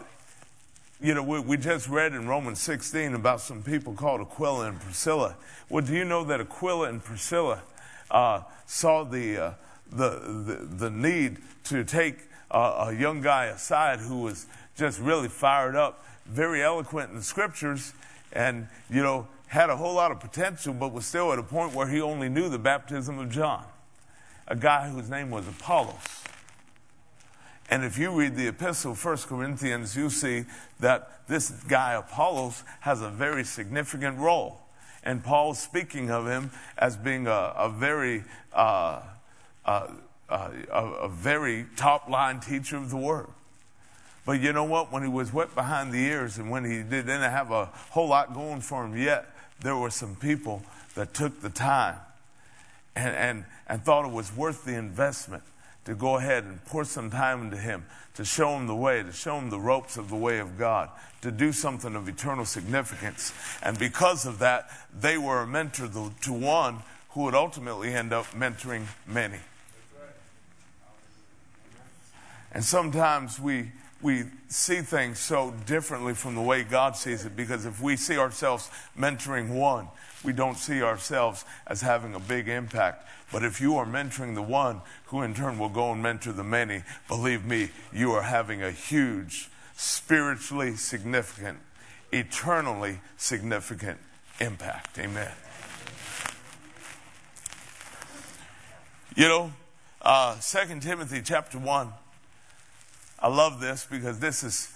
you 0.99 1.13
know, 1.13 1.23
we, 1.23 1.39
we, 1.39 1.57
just 1.57 1.87
read 1.87 2.13
in 2.13 2.27
Romans 2.27 2.59
16 2.61 3.13
about 3.13 3.41
some 3.41 3.63
people 3.63 3.93
called 3.93 4.21
Aquila 4.21 4.67
and 4.67 4.79
Priscilla. 4.79 5.35
Well, 5.69 5.83
do 5.83 5.93
you 5.93 6.05
know 6.05 6.23
that 6.25 6.41
Aquila 6.41 6.89
and 6.89 7.03
Priscilla 7.03 7.61
uh, 8.09 8.41
saw 8.65 9.03
the, 9.03 9.37
uh, 9.37 9.53
the, 9.91 10.09
the, 10.09 10.67
the, 10.69 10.89
need 10.89 11.37
to 11.65 11.83
take 11.83 12.17
a 12.51 12.93
young 12.97 13.21
guy 13.21 13.45
aside 13.45 13.99
who 13.99 14.21
was 14.21 14.45
just 14.75 14.99
really 14.99 15.29
fired 15.29 15.75
up, 15.75 16.03
very 16.25 16.61
eloquent 16.61 17.11
in 17.11 17.15
the 17.15 17.23
scriptures, 17.23 17.93
and, 18.33 18.67
you 18.89 19.01
know, 19.01 19.27
had 19.51 19.69
a 19.69 19.75
whole 19.75 19.95
lot 19.95 20.11
of 20.11 20.19
potential, 20.21 20.73
but 20.73 20.93
was 20.93 21.05
still 21.05 21.33
at 21.33 21.37
a 21.37 21.43
point 21.43 21.75
where 21.75 21.85
he 21.85 21.99
only 21.99 22.29
knew 22.29 22.47
the 22.47 22.57
baptism 22.57 23.19
of 23.19 23.29
John, 23.29 23.65
a 24.47 24.55
guy 24.55 24.87
whose 24.87 25.09
name 25.09 25.29
was 25.29 25.45
Apollos. 25.45 26.23
And 27.69 27.83
if 27.83 27.97
you 27.97 28.11
read 28.11 28.37
the 28.37 28.47
epistle, 28.47 28.95
1 28.95 29.17
Corinthians, 29.27 29.93
you 29.93 30.09
see 30.09 30.45
that 30.79 31.27
this 31.27 31.49
guy 31.67 31.95
Apollos 31.95 32.63
has 32.79 33.01
a 33.01 33.09
very 33.09 33.43
significant 33.43 34.17
role. 34.19 34.61
And 35.03 35.21
Paul's 35.21 35.59
speaking 35.59 36.09
of 36.09 36.27
him 36.27 36.51
as 36.77 36.95
being 36.95 37.27
a, 37.27 37.53
a 37.57 37.69
very, 37.69 38.23
uh, 38.53 39.01
uh, 39.65 39.87
uh, 40.29 40.49
a, 40.71 40.85
a 40.85 41.09
very 41.09 41.65
top 41.75 42.07
line 42.07 42.39
teacher 42.39 42.77
of 42.77 42.89
the 42.89 42.95
word. 42.95 43.27
But 44.25 44.39
you 44.39 44.53
know 44.53 44.63
what? 44.63 44.93
When 44.93 45.03
he 45.03 45.09
was 45.09 45.33
wet 45.33 45.53
behind 45.55 45.91
the 45.91 45.99
ears 45.99 46.37
and 46.37 46.49
when 46.49 46.63
he 46.63 46.83
didn't 46.83 47.21
have 47.21 47.51
a 47.51 47.65
whole 47.65 48.07
lot 48.07 48.33
going 48.33 48.61
for 48.61 48.85
him 48.85 48.95
yet, 48.95 49.25
there 49.61 49.75
were 49.75 49.89
some 49.89 50.15
people 50.15 50.63
that 50.95 51.13
took 51.13 51.41
the 51.41 51.49
time 51.49 51.95
and, 52.95 53.15
and, 53.15 53.45
and 53.67 53.83
thought 53.83 54.05
it 54.05 54.11
was 54.11 54.35
worth 54.35 54.65
the 54.65 54.75
investment 54.75 55.43
to 55.85 55.95
go 55.95 56.17
ahead 56.17 56.43
and 56.43 56.63
pour 56.65 56.83
some 56.83 57.09
time 57.09 57.43
into 57.43 57.57
him, 57.57 57.85
to 58.15 58.23
show 58.25 58.55
him 58.55 58.67
the 58.67 58.75
way, 58.75 59.01
to 59.01 59.11
show 59.11 59.37
him 59.37 59.49
the 59.49 59.59
ropes 59.59 59.97
of 59.97 60.09
the 60.09 60.15
way 60.15 60.39
of 60.39 60.57
God, 60.57 60.89
to 61.21 61.31
do 61.31 61.51
something 61.51 61.95
of 61.95 62.07
eternal 62.07 62.45
significance. 62.45 63.33
And 63.63 63.79
because 63.79 64.25
of 64.25 64.39
that, 64.39 64.69
they 64.97 65.17
were 65.17 65.41
a 65.41 65.47
mentor 65.47 65.89
to 66.21 66.33
one 66.33 66.79
who 67.09 67.23
would 67.23 67.35
ultimately 67.35 67.93
end 67.93 68.13
up 68.13 68.25
mentoring 68.27 68.85
many. 69.07 69.39
And 72.51 72.63
sometimes 72.63 73.39
we 73.39 73.71
we 74.01 74.25
see 74.47 74.81
things 74.81 75.19
so 75.19 75.53
differently 75.65 76.13
from 76.13 76.35
the 76.35 76.41
way 76.41 76.63
God 76.63 76.95
sees 76.95 77.25
it 77.25 77.35
because 77.35 77.65
if 77.65 77.81
we 77.81 77.95
see 77.95 78.17
ourselves 78.17 78.69
mentoring 78.97 79.49
one, 79.49 79.87
we 80.23 80.33
don't 80.33 80.57
see 80.57 80.81
ourselves 80.81 81.45
as 81.67 81.81
having 81.81 82.15
a 82.15 82.19
big 82.19 82.47
impact. 82.47 83.07
But 83.31 83.43
if 83.43 83.61
you 83.61 83.77
are 83.77 83.85
mentoring 83.85 84.35
the 84.35 84.41
one 84.41 84.81
who 85.05 85.21
in 85.21 85.33
turn 85.33 85.57
will 85.57 85.69
go 85.69 85.91
and 85.91 86.01
mentor 86.01 86.33
the 86.33 86.43
many, 86.43 86.83
believe 87.07 87.45
me, 87.45 87.69
you 87.93 88.11
are 88.11 88.23
having 88.23 88.61
a 88.61 88.71
huge, 88.71 89.49
spiritually 89.75 90.75
significant, 90.75 91.59
eternally 92.11 92.99
significant 93.17 93.99
impact. 94.39 94.99
Amen. 94.99 95.31
You 99.15 99.27
know, 99.27 99.53
uh, 100.01 100.39
2 100.39 100.79
Timothy 100.79 101.21
chapter 101.23 101.59
1 101.59 101.93
I 103.21 103.27
love 103.27 103.59
this 103.59 103.85
because 103.89 104.19
this 104.19 104.43
is 104.43 104.73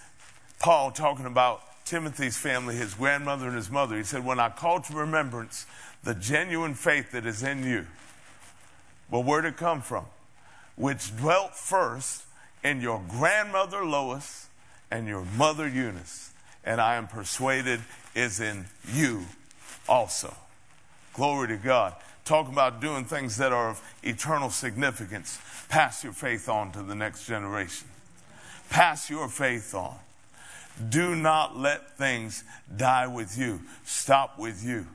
Paul 0.60 0.92
talking 0.92 1.26
about 1.26 1.62
Timothy's 1.86 2.38
family, 2.38 2.76
his 2.76 2.94
grandmother 2.94 3.48
and 3.48 3.56
his 3.56 3.72
mother. 3.72 3.98
He 3.98 4.04
said, 4.04 4.24
When 4.24 4.40
I 4.40 4.50
call 4.50 4.82
to 4.82 4.94
remembrance 4.94 5.66
the 6.04 6.14
genuine 6.14 6.76
faith 6.76 7.12
that 7.12 7.26
is 7.26 7.42
in 7.42 7.64
you, 7.64 7.88
well, 9.10 9.24
where'd 9.24 9.46
it 9.46 9.58
come 9.58 9.82
from? 9.82 10.06
Which 10.76 11.16
dwelt 11.16 11.56
first 11.56 12.24
in 12.64 12.82
your 12.82 13.02
grandmother 13.08 13.84
Lois 13.84 14.48
and 14.92 15.08
your 15.08 15.26
mother 15.38 15.68
Eunice, 15.68 16.32
and 16.64 16.80
I 16.80 16.96
am 16.96 17.08
persuaded 17.08 17.82
is 18.14 18.40
in 18.40 18.66
you 18.92 19.26
also. 19.88 20.34
Glory 21.14 21.48
to 21.50 21.58
God. 21.58 21.96
Talk 22.26 22.48
about 22.48 22.82
doing 22.82 23.06
things 23.06 23.38
that 23.38 23.52
are 23.52 23.70
of 23.70 23.82
eternal 24.04 24.50
significance. 24.50 25.40
Pass 25.70 26.04
your 26.04 26.14
faith 26.14 26.50
on 26.50 26.72
to 26.72 26.82
the 26.82 26.96
next 26.96 27.28
generation. 27.28 27.88
Pass 28.70 29.10
your 29.10 29.28
faith 29.28 29.74
on. 29.74 29.96
Do 30.90 31.16
not 31.16 31.58
let 31.58 31.98
things 31.98 32.44
die 32.76 33.08
with 33.08 33.38
you, 33.38 33.62
stop 33.86 34.38
with 34.38 34.66
you. 34.66 34.88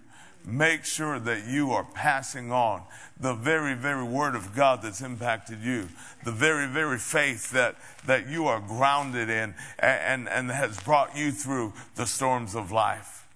Make 0.44 0.84
sure 0.84 1.18
that 1.18 1.46
you 1.46 1.70
are 1.72 1.86
passing 1.94 2.50
on 2.50 2.82
the 3.18 3.34
very, 3.34 3.74
very 3.74 4.02
word 4.02 4.34
of 4.34 4.54
God 4.54 4.80
that's 4.82 5.02
impacted 5.02 5.60
you, 5.62 5.88
the 6.24 6.32
very, 6.32 6.66
very 6.66 6.98
faith 6.98 7.50
that, 7.50 7.76
that 8.06 8.28
you 8.28 8.46
are 8.46 8.60
grounded 8.60 9.28
in 9.28 9.54
and, 9.78 10.26
and, 10.28 10.28
and 10.28 10.50
has 10.50 10.80
brought 10.80 11.16
you 11.16 11.30
through 11.30 11.74
the 11.96 12.06
storms 12.06 12.54
of 12.54 12.72
life. 12.72 13.26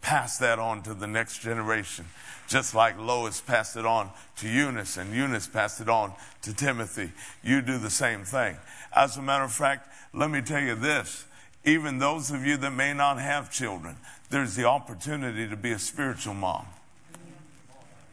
Pass 0.00 0.38
that 0.38 0.60
on 0.60 0.82
to 0.82 0.94
the 0.94 1.08
next 1.08 1.40
generation 1.40 2.06
just 2.48 2.74
like 2.74 2.98
Lois 2.98 3.40
passed 3.40 3.76
it 3.76 3.86
on 3.86 4.10
to 4.36 4.48
Eunice 4.48 4.96
and 4.96 5.14
Eunice 5.14 5.46
passed 5.46 5.80
it 5.80 5.88
on 5.88 6.12
to 6.42 6.54
Timothy. 6.54 7.12
You 7.44 7.60
do 7.60 7.78
the 7.78 7.90
same 7.90 8.24
thing. 8.24 8.56
As 8.98 9.16
a 9.16 9.22
matter 9.22 9.44
of 9.44 9.52
fact, 9.52 9.88
let 10.12 10.28
me 10.28 10.42
tell 10.42 10.60
you 10.60 10.74
this. 10.74 11.24
Even 11.64 11.98
those 11.98 12.32
of 12.32 12.44
you 12.44 12.56
that 12.56 12.72
may 12.72 12.92
not 12.92 13.20
have 13.20 13.48
children, 13.48 13.94
there's 14.28 14.56
the 14.56 14.64
opportunity 14.64 15.48
to 15.48 15.56
be 15.56 15.70
a 15.70 15.78
spiritual 15.78 16.34
mom. 16.34 16.66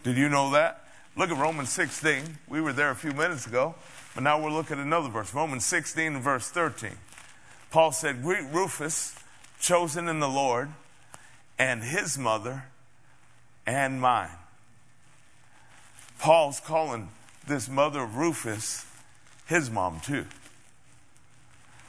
Did 0.03 0.15
you 0.15 0.29
know 0.29 0.51
that? 0.51 0.83
Look 1.17 1.31
at 1.31 1.37
Romans 1.37 1.71
16. 1.71 2.37
We 2.47 2.61
were 2.61 2.71
there 2.71 2.91
a 2.91 2.95
few 2.95 3.13
minutes 3.13 3.47
ago, 3.47 3.73
but 4.13 4.21
now 4.21 4.39
we're 4.39 4.51
looking 4.51 4.77
at 4.77 4.85
another 4.85 5.09
verse. 5.09 5.33
Romans 5.33 5.65
16 5.65 6.19
verse 6.19 6.51
13. 6.51 6.91
Paul 7.71 7.91
said, 7.91 8.21
Greet 8.21 8.45
Rufus, 8.51 9.15
chosen 9.59 10.07
in 10.07 10.19
the 10.19 10.29
Lord, 10.29 10.69
and 11.57 11.81
his 11.81 12.15
mother, 12.15 12.65
and 13.65 13.99
mine. 13.99 14.29
Paul's 16.19 16.59
calling 16.59 17.09
this 17.47 17.67
mother 17.67 18.03
of 18.03 18.17
Rufus 18.17 18.85
his 19.47 19.71
mom 19.71 19.99
too. 20.01 20.25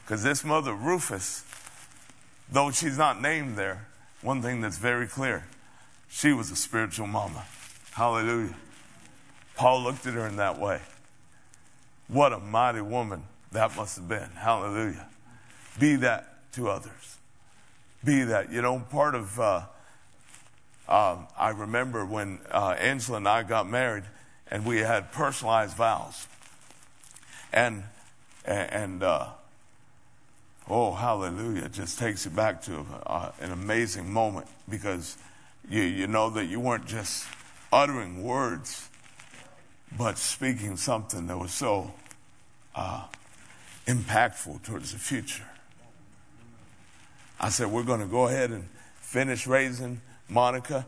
Because 0.07 0.23
this 0.23 0.45
mother 0.45 0.73
Rufus, 0.73 1.43
though 2.49 2.71
she's 2.71 2.97
not 2.97 3.21
named 3.21 3.57
there, 3.57 3.87
one 4.21 4.41
thing 4.41 4.61
that's 4.61 4.77
very 4.77 5.05
clear 5.05 5.45
she 6.09 6.31
was 6.31 6.49
a 6.49 6.55
spiritual 6.55 7.07
mama. 7.07 7.43
Hallelujah. 7.91 8.55
Paul 9.57 9.83
looked 9.83 10.07
at 10.07 10.13
her 10.13 10.25
in 10.25 10.37
that 10.37 10.57
way. 10.59 10.79
What 12.07 12.31
a 12.31 12.39
mighty 12.39 12.79
woman 12.79 13.23
that 13.51 13.75
must 13.75 13.97
have 13.97 14.07
been. 14.07 14.29
Hallelujah. 14.35 15.09
Be 15.77 15.97
that 15.97 16.53
to 16.53 16.69
others. 16.69 17.17
Be 18.01 18.23
that. 18.23 18.49
You 18.49 18.61
know, 18.61 18.79
part 18.89 19.13
of. 19.13 19.37
Uh, 19.37 19.61
um, 20.87 21.27
I 21.37 21.49
remember 21.49 22.05
when 22.05 22.39
uh, 22.49 22.75
Angela 22.79 23.17
and 23.17 23.27
I 23.27 23.43
got 23.43 23.69
married, 23.69 24.05
and 24.49 24.65
we 24.65 24.77
had 24.77 25.11
personalized 25.11 25.75
vows. 25.75 26.27
And 27.51 27.83
and 28.45 29.03
uh, 29.03 29.31
oh, 30.69 30.93
hallelujah! 30.93 31.65
It 31.65 31.73
just 31.73 31.99
takes 31.99 32.25
you 32.25 32.31
back 32.31 32.61
to 32.63 32.85
uh, 33.05 33.31
an 33.39 33.51
amazing 33.51 34.11
moment 34.11 34.47
because 34.69 35.17
you 35.69 35.81
you 35.81 36.07
know 36.07 36.29
that 36.31 36.45
you 36.45 36.59
weren't 36.59 36.85
just 36.85 37.25
uttering 37.71 38.23
words, 38.23 38.89
but 39.97 40.17
speaking 40.17 40.77
something 40.77 41.27
that 41.27 41.37
was 41.37 41.51
so 41.51 41.93
uh, 42.75 43.05
impactful 43.87 44.63
towards 44.63 44.91
the 44.91 44.99
future. 44.99 45.45
I 47.39 47.49
said, 47.49 47.67
we're 47.67 47.83
going 47.83 47.99
to 47.99 48.07
go 48.07 48.27
ahead 48.27 48.51
and 48.51 48.67
finish 48.99 49.45
raising 49.47 50.01
Monica, 50.27 50.85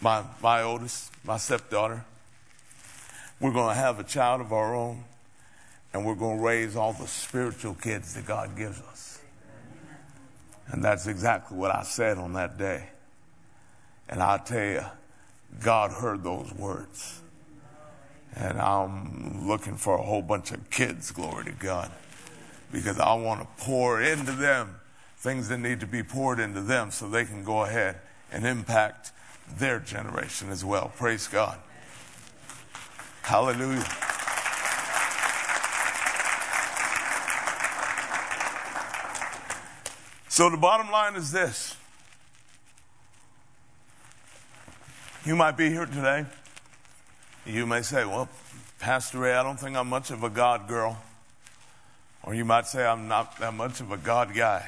my, 0.00 0.22
my 0.42 0.62
oldest, 0.62 1.10
my 1.24 1.36
stepdaughter. 1.36 2.04
We're 3.40 3.52
going 3.52 3.74
to 3.74 3.80
have 3.80 3.98
a 3.98 4.04
child 4.04 4.40
of 4.42 4.52
our 4.52 4.74
own, 4.74 5.04
and 5.92 6.04
we're 6.04 6.14
going 6.14 6.38
to 6.38 6.44
raise 6.44 6.76
all 6.76 6.92
the 6.92 7.06
spiritual 7.06 7.74
kids 7.74 8.14
that 8.14 8.26
God 8.26 8.56
gives 8.56 8.80
us. 8.80 9.20
And 10.68 10.84
that's 10.84 11.06
exactly 11.06 11.56
what 11.56 11.74
I 11.74 11.82
said 11.82 12.16
on 12.18 12.34
that 12.34 12.56
day. 12.56 12.88
And 14.08 14.22
I 14.22 14.38
tell 14.38 14.64
you, 14.64 14.84
God 15.62 15.90
heard 15.90 16.22
those 16.22 16.52
words. 16.52 17.20
And 18.36 18.60
I'm 18.60 19.48
looking 19.48 19.76
for 19.76 19.98
a 19.98 20.02
whole 20.02 20.22
bunch 20.22 20.52
of 20.52 20.70
kids, 20.70 21.10
glory 21.10 21.46
to 21.46 21.52
God, 21.52 21.90
because 22.70 23.00
I 23.00 23.14
want 23.14 23.40
to 23.40 23.64
pour 23.64 24.00
into 24.00 24.32
them 24.32 24.76
things 25.16 25.48
that 25.48 25.58
need 25.58 25.80
to 25.80 25.86
be 25.86 26.04
poured 26.04 26.38
into 26.38 26.60
them 26.60 26.92
so 26.92 27.08
they 27.08 27.24
can 27.24 27.42
go 27.42 27.64
ahead 27.64 27.96
and 28.30 28.46
impact 28.46 29.10
their 29.58 29.80
generation 29.80 30.50
as 30.50 30.64
well. 30.64 30.92
Praise 30.96 31.26
God. 31.26 31.58
Hallelujah. 33.22 33.84
So 40.40 40.48
the 40.48 40.56
bottom 40.56 40.90
line 40.90 41.16
is 41.16 41.30
this. 41.30 41.76
You 45.26 45.36
might 45.36 45.58
be 45.58 45.68
here 45.68 45.84
today. 45.84 46.24
You 47.44 47.66
may 47.66 47.82
say, 47.82 48.06
Well, 48.06 48.26
Pastor 48.78 49.18
Ray, 49.18 49.34
I 49.34 49.42
don't 49.42 49.60
think 49.60 49.76
I'm 49.76 49.90
much 49.90 50.10
of 50.10 50.24
a 50.24 50.30
God 50.30 50.66
girl. 50.66 50.98
Or 52.22 52.34
you 52.34 52.46
might 52.46 52.66
say, 52.66 52.86
I'm 52.86 53.06
not 53.06 53.38
that 53.40 53.52
much 53.52 53.82
of 53.82 53.92
a 53.92 53.98
God 53.98 54.32
guy. 54.34 54.66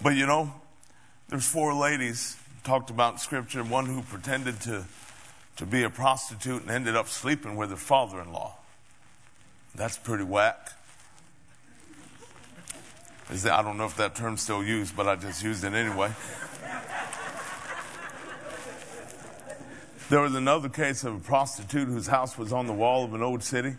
But 0.00 0.10
you 0.10 0.26
know, 0.26 0.52
there's 1.28 1.44
four 1.44 1.74
ladies 1.74 2.36
talked 2.62 2.90
about 2.90 3.14
in 3.14 3.18
Scripture, 3.18 3.64
one 3.64 3.86
who 3.86 4.02
pretended 4.02 4.60
to, 4.60 4.84
to 5.56 5.66
be 5.66 5.82
a 5.82 5.90
prostitute 5.90 6.62
and 6.62 6.70
ended 6.70 6.94
up 6.94 7.08
sleeping 7.08 7.56
with 7.56 7.70
her 7.70 7.76
father 7.76 8.20
in 8.20 8.32
law. 8.32 8.58
That's 9.74 9.98
pretty 9.98 10.22
whack. 10.22 10.74
I 13.32 13.62
don't 13.62 13.78
know 13.78 13.86
if 13.86 13.96
that 13.96 14.14
term's 14.14 14.42
still 14.42 14.62
used, 14.62 14.94
but 14.94 15.08
I 15.08 15.16
just 15.16 15.42
used 15.42 15.64
it 15.64 15.72
anyway. 15.72 16.12
There 20.10 20.20
was 20.20 20.34
another 20.34 20.68
case 20.68 21.04
of 21.04 21.16
a 21.16 21.18
prostitute 21.18 21.88
whose 21.88 22.06
house 22.06 22.36
was 22.36 22.52
on 22.52 22.66
the 22.66 22.74
wall 22.74 23.04
of 23.04 23.14
an 23.14 23.22
old 23.22 23.42
city. 23.42 23.74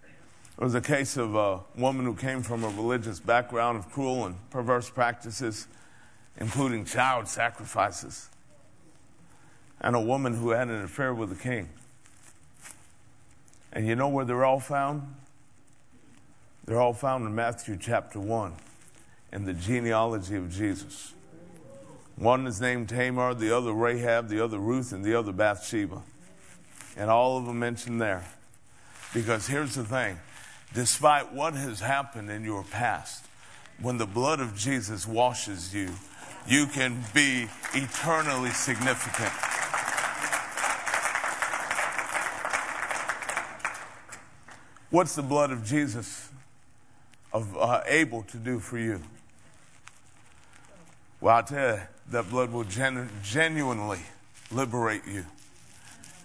It 0.00 0.64
was 0.64 0.74
a 0.74 0.80
case 0.80 1.16
of 1.16 1.36
a 1.36 1.60
woman 1.76 2.04
who 2.04 2.16
came 2.16 2.42
from 2.42 2.64
a 2.64 2.68
religious 2.68 3.20
background 3.20 3.78
of 3.78 3.88
cruel 3.90 4.26
and 4.26 4.34
perverse 4.50 4.90
practices, 4.90 5.68
including 6.40 6.84
child 6.84 7.28
sacrifices, 7.28 8.28
and 9.80 9.94
a 9.94 10.00
woman 10.00 10.34
who 10.34 10.50
had 10.50 10.66
an 10.66 10.82
affair 10.82 11.14
with 11.14 11.28
the 11.28 11.40
king. 11.40 11.68
And 13.72 13.86
you 13.86 13.94
know 13.94 14.08
where 14.08 14.24
they're 14.24 14.44
all 14.44 14.58
found? 14.58 15.14
They're 16.64 16.80
all 16.80 16.94
found 16.94 17.26
in 17.26 17.34
Matthew 17.34 17.76
chapter 17.76 18.20
1 18.20 18.52
in 19.32 19.44
the 19.44 19.52
genealogy 19.52 20.36
of 20.36 20.50
Jesus. 20.50 21.12
One 22.16 22.46
is 22.46 22.60
named 22.60 22.88
Tamar, 22.88 23.34
the 23.34 23.56
other 23.56 23.72
Rahab, 23.72 24.28
the 24.28 24.42
other 24.42 24.58
Ruth, 24.58 24.92
and 24.92 25.04
the 25.04 25.18
other 25.18 25.32
Bathsheba. 25.32 26.02
And 26.96 27.10
all 27.10 27.36
of 27.36 27.46
them 27.46 27.58
mentioned 27.58 28.00
there. 28.00 28.24
Because 29.12 29.46
here's 29.46 29.74
the 29.74 29.84
thing 29.84 30.20
despite 30.72 31.32
what 31.32 31.54
has 31.54 31.80
happened 31.80 32.30
in 32.30 32.44
your 32.44 32.62
past, 32.64 33.26
when 33.80 33.98
the 33.98 34.06
blood 34.06 34.40
of 34.40 34.56
Jesus 34.56 35.06
washes 35.06 35.74
you, 35.74 35.90
you 36.46 36.66
can 36.66 37.02
be 37.12 37.48
eternally 37.74 38.50
significant. 38.50 39.32
What's 44.90 45.14
the 45.14 45.22
blood 45.22 45.50
of 45.50 45.64
Jesus 45.64 46.28
of, 47.32 47.56
uh, 47.56 47.82
able 47.86 48.22
to 48.24 48.36
do 48.36 48.58
for 48.58 48.78
you? 48.78 49.02
Well, 51.20 51.36
I 51.36 51.42
tell 51.42 51.76
you, 51.76 51.82
that 52.10 52.28
blood 52.30 52.50
will 52.50 52.64
genu- 52.64 53.08
genuinely 53.22 54.00
liberate 54.50 55.06
you. 55.06 55.24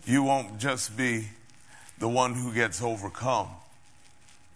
You 0.05 0.23
won't 0.23 0.57
just 0.57 0.97
be 0.97 1.29
the 1.99 2.07
one 2.07 2.33
who 2.33 2.53
gets 2.53 2.81
overcome. 2.81 3.49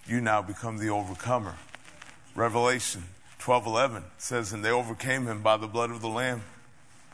You 0.08 0.20
now 0.22 0.42
become 0.42 0.78
the 0.78 0.90
overcomer. 0.90 1.56
Revelation 2.36 3.04
12:11 3.40 4.04
says, 4.18 4.54
"And 4.54 4.64
they 4.64 4.72
overcame 4.72 5.28
him 5.28 5.42
by 5.42 5.58
the 5.58 5.68
blood 5.68 5.92
of 5.92 6.02
the 6.02 6.10
lamb, 6.10 6.44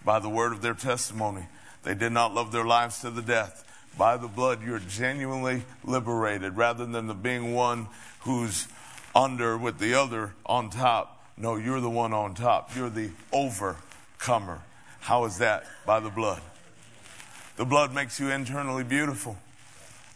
by 0.03 0.19
the 0.19 0.29
word 0.29 0.51
of 0.51 0.61
their 0.61 0.73
testimony. 0.73 1.47
They 1.83 1.95
did 1.95 2.11
not 2.11 2.33
love 2.33 2.51
their 2.51 2.65
lives 2.65 2.99
to 2.99 3.09
the 3.09 3.21
death. 3.21 3.63
By 3.97 4.17
the 4.17 4.27
blood, 4.27 4.61
you're 4.61 4.79
genuinely 4.79 5.65
liberated, 5.83 6.55
rather 6.55 6.85
than 6.85 7.07
the 7.07 7.13
being 7.13 7.53
one 7.53 7.87
who's 8.21 8.67
under 9.17 9.57
with 9.57 9.79
the 9.79 9.93
other 9.93 10.33
on 10.45 10.69
top 10.69 11.17
no, 11.37 11.55
you're 11.55 11.79
the 11.79 11.89
one 11.89 12.13
on 12.13 12.33
top. 12.33 12.75
You're 12.75 12.89
the 12.89 13.11
overcomer. 13.31 14.61
How 14.99 15.25
is 15.25 15.37
that? 15.37 15.65
By 15.85 15.99
the 15.99 16.09
blood. 16.09 16.41
The 17.57 17.65
blood 17.65 17.93
makes 17.93 18.19
you 18.19 18.31
internally 18.31 18.83
beautiful. 18.83 19.37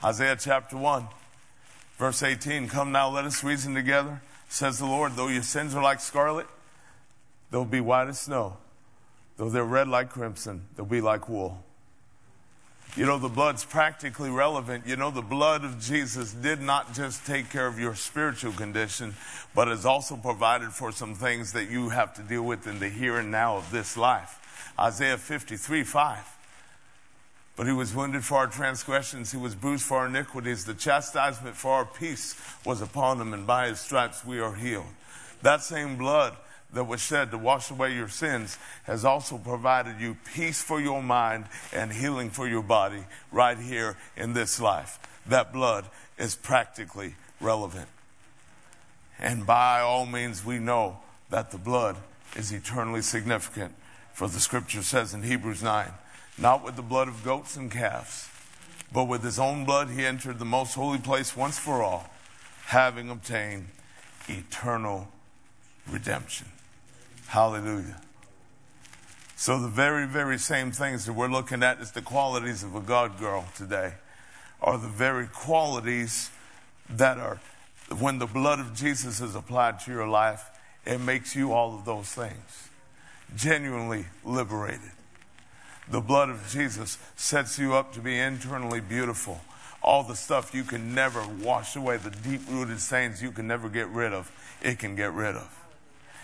Isaiah 0.03 0.35
chapter 0.39 0.77
1, 0.77 1.05
verse 1.97 2.23
18 2.23 2.67
Come 2.69 2.91
now, 2.91 3.09
let 3.09 3.25
us 3.25 3.43
reason 3.43 3.75
together, 3.75 4.21
says 4.49 4.79
the 4.79 4.85
Lord. 4.87 5.15
Though 5.15 5.27
your 5.27 5.43
sins 5.43 5.75
are 5.75 5.83
like 5.83 5.99
scarlet, 5.99 6.47
they'll 7.51 7.65
be 7.65 7.81
white 7.81 8.07
as 8.07 8.19
snow. 8.19 8.57
Though 9.37 9.49
they're 9.49 9.63
red 9.63 9.87
like 9.87 10.09
crimson, 10.09 10.65
they'll 10.75 10.85
be 10.85 11.01
like 11.01 11.29
wool. 11.29 11.63
You 12.97 13.05
know, 13.05 13.17
the 13.17 13.29
blood's 13.29 13.63
practically 13.63 14.29
relevant. 14.29 14.85
You 14.85 14.97
know, 14.97 15.11
the 15.11 15.21
blood 15.21 15.63
of 15.63 15.79
Jesus 15.79 16.33
did 16.33 16.59
not 16.59 16.93
just 16.93 17.25
take 17.25 17.49
care 17.49 17.65
of 17.65 17.79
your 17.79 17.95
spiritual 17.95 18.51
condition, 18.51 19.15
but 19.55 19.69
has 19.69 19.85
also 19.85 20.17
provided 20.17 20.71
for 20.71 20.91
some 20.91 21.15
things 21.15 21.53
that 21.53 21.69
you 21.69 21.89
have 21.89 22.13
to 22.15 22.21
deal 22.21 22.43
with 22.43 22.67
in 22.67 22.79
the 22.79 22.89
here 22.89 23.17
and 23.17 23.31
now 23.31 23.55
of 23.55 23.71
this 23.71 23.95
life. 23.95 24.73
Isaiah 24.77 25.17
53 25.17 25.85
5. 25.85 26.37
But 27.55 27.65
he 27.65 27.71
was 27.71 27.95
wounded 27.95 28.25
for 28.25 28.39
our 28.39 28.47
transgressions, 28.47 29.31
he 29.31 29.37
was 29.37 29.55
bruised 29.55 29.85
for 29.85 29.99
our 29.99 30.07
iniquities. 30.07 30.65
The 30.65 30.73
chastisement 30.73 31.55
for 31.55 31.71
our 31.71 31.85
peace 31.85 32.35
was 32.65 32.81
upon 32.81 33.21
him, 33.21 33.33
and 33.33 33.47
by 33.47 33.69
his 33.69 33.79
stripes 33.79 34.25
we 34.25 34.39
are 34.39 34.55
healed. 34.55 34.85
That 35.43 35.61
same 35.61 35.95
blood 35.97 36.35
that 36.73 36.85
was 36.85 37.01
shed 37.01 37.31
to 37.31 37.37
wash 37.37 37.69
away 37.69 37.93
your 37.93 38.07
sins 38.07 38.57
has 38.83 39.03
also 39.03 39.37
provided 39.37 39.99
you 39.99 40.17
peace 40.33 40.61
for 40.61 40.79
your 40.79 41.03
mind 41.03 41.45
and 41.73 41.91
healing 41.91 42.29
for 42.29 42.47
your 42.47 42.63
body 42.63 43.03
right 43.31 43.57
here 43.57 43.97
in 44.15 44.33
this 44.33 44.59
life. 44.59 44.99
That 45.27 45.51
blood 45.51 45.85
is 46.17 46.35
practically 46.35 47.15
relevant. 47.39 47.87
And 49.19 49.45
by 49.45 49.81
all 49.81 50.05
means, 50.05 50.45
we 50.45 50.59
know 50.59 50.99
that 51.29 51.51
the 51.51 51.57
blood 51.57 51.97
is 52.35 52.51
eternally 52.51 53.01
significant. 53.01 53.73
For 54.13 54.27
the 54.27 54.39
scripture 54.39 54.83
says 54.83 55.13
in 55.13 55.23
Hebrews 55.23 55.61
9, 55.61 55.91
not 56.37 56.63
with 56.63 56.75
the 56.75 56.81
blood 56.81 57.07
of 57.07 57.23
goats 57.23 57.55
and 57.55 57.71
calves, 57.71 58.29
but 58.93 59.05
with 59.05 59.23
his 59.23 59.39
own 59.39 59.65
blood 59.65 59.89
he 59.89 60.05
entered 60.05 60.39
the 60.39 60.45
most 60.45 60.73
holy 60.73 60.97
place 60.97 61.35
once 61.35 61.57
for 61.57 61.83
all, 61.83 62.09
having 62.65 63.09
obtained 63.09 63.67
eternal 64.27 65.07
redemption. 65.89 66.47
Hallelujah. 67.31 67.95
So, 69.37 69.57
the 69.57 69.69
very, 69.69 70.05
very 70.05 70.37
same 70.37 70.73
things 70.73 71.05
that 71.05 71.13
we're 71.13 71.29
looking 71.29 71.63
at 71.63 71.79
as 71.79 71.93
the 71.93 72.01
qualities 72.01 72.61
of 72.61 72.75
a 72.75 72.81
God 72.81 73.17
girl 73.17 73.45
today 73.55 73.93
are 74.61 74.77
the 74.77 74.89
very 74.89 75.27
qualities 75.27 76.29
that 76.89 77.17
are, 77.17 77.39
when 77.97 78.19
the 78.19 78.25
blood 78.25 78.59
of 78.59 78.75
Jesus 78.75 79.21
is 79.21 79.33
applied 79.33 79.79
to 79.79 79.91
your 79.91 80.09
life, 80.09 80.43
it 80.85 80.99
makes 80.99 81.33
you 81.33 81.53
all 81.53 81.73
of 81.73 81.85
those 81.85 82.09
things. 82.09 82.69
Genuinely 83.33 84.07
liberated. 84.25 84.91
The 85.89 86.01
blood 86.01 86.29
of 86.29 86.45
Jesus 86.49 86.97
sets 87.15 87.57
you 87.57 87.75
up 87.75 87.93
to 87.93 88.01
be 88.01 88.19
internally 88.19 88.81
beautiful. 88.81 89.39
All 89.81 90.03
the 90.03 90.17
stuff 90.17 90.53
you 90.53 90.65
can 90.65 90.93
never 90.93 91.25
wash 91.41 91.77
away, 91.77 91.95
the 91.95 92.09
deep 92.09 92.41
rooted 92.49 92.81
stains 92.81 93.23
you 93.23 93.31
can 93.31 93.47
never 93.47 93.69
get 93.69 93.87
rid 93.87 94.11
of, 94.11 94.29
it 94.61 94.79
can 94.79 94.97
get 94.97 95.13
rid 95.13 95.37
of. 95.37 95.60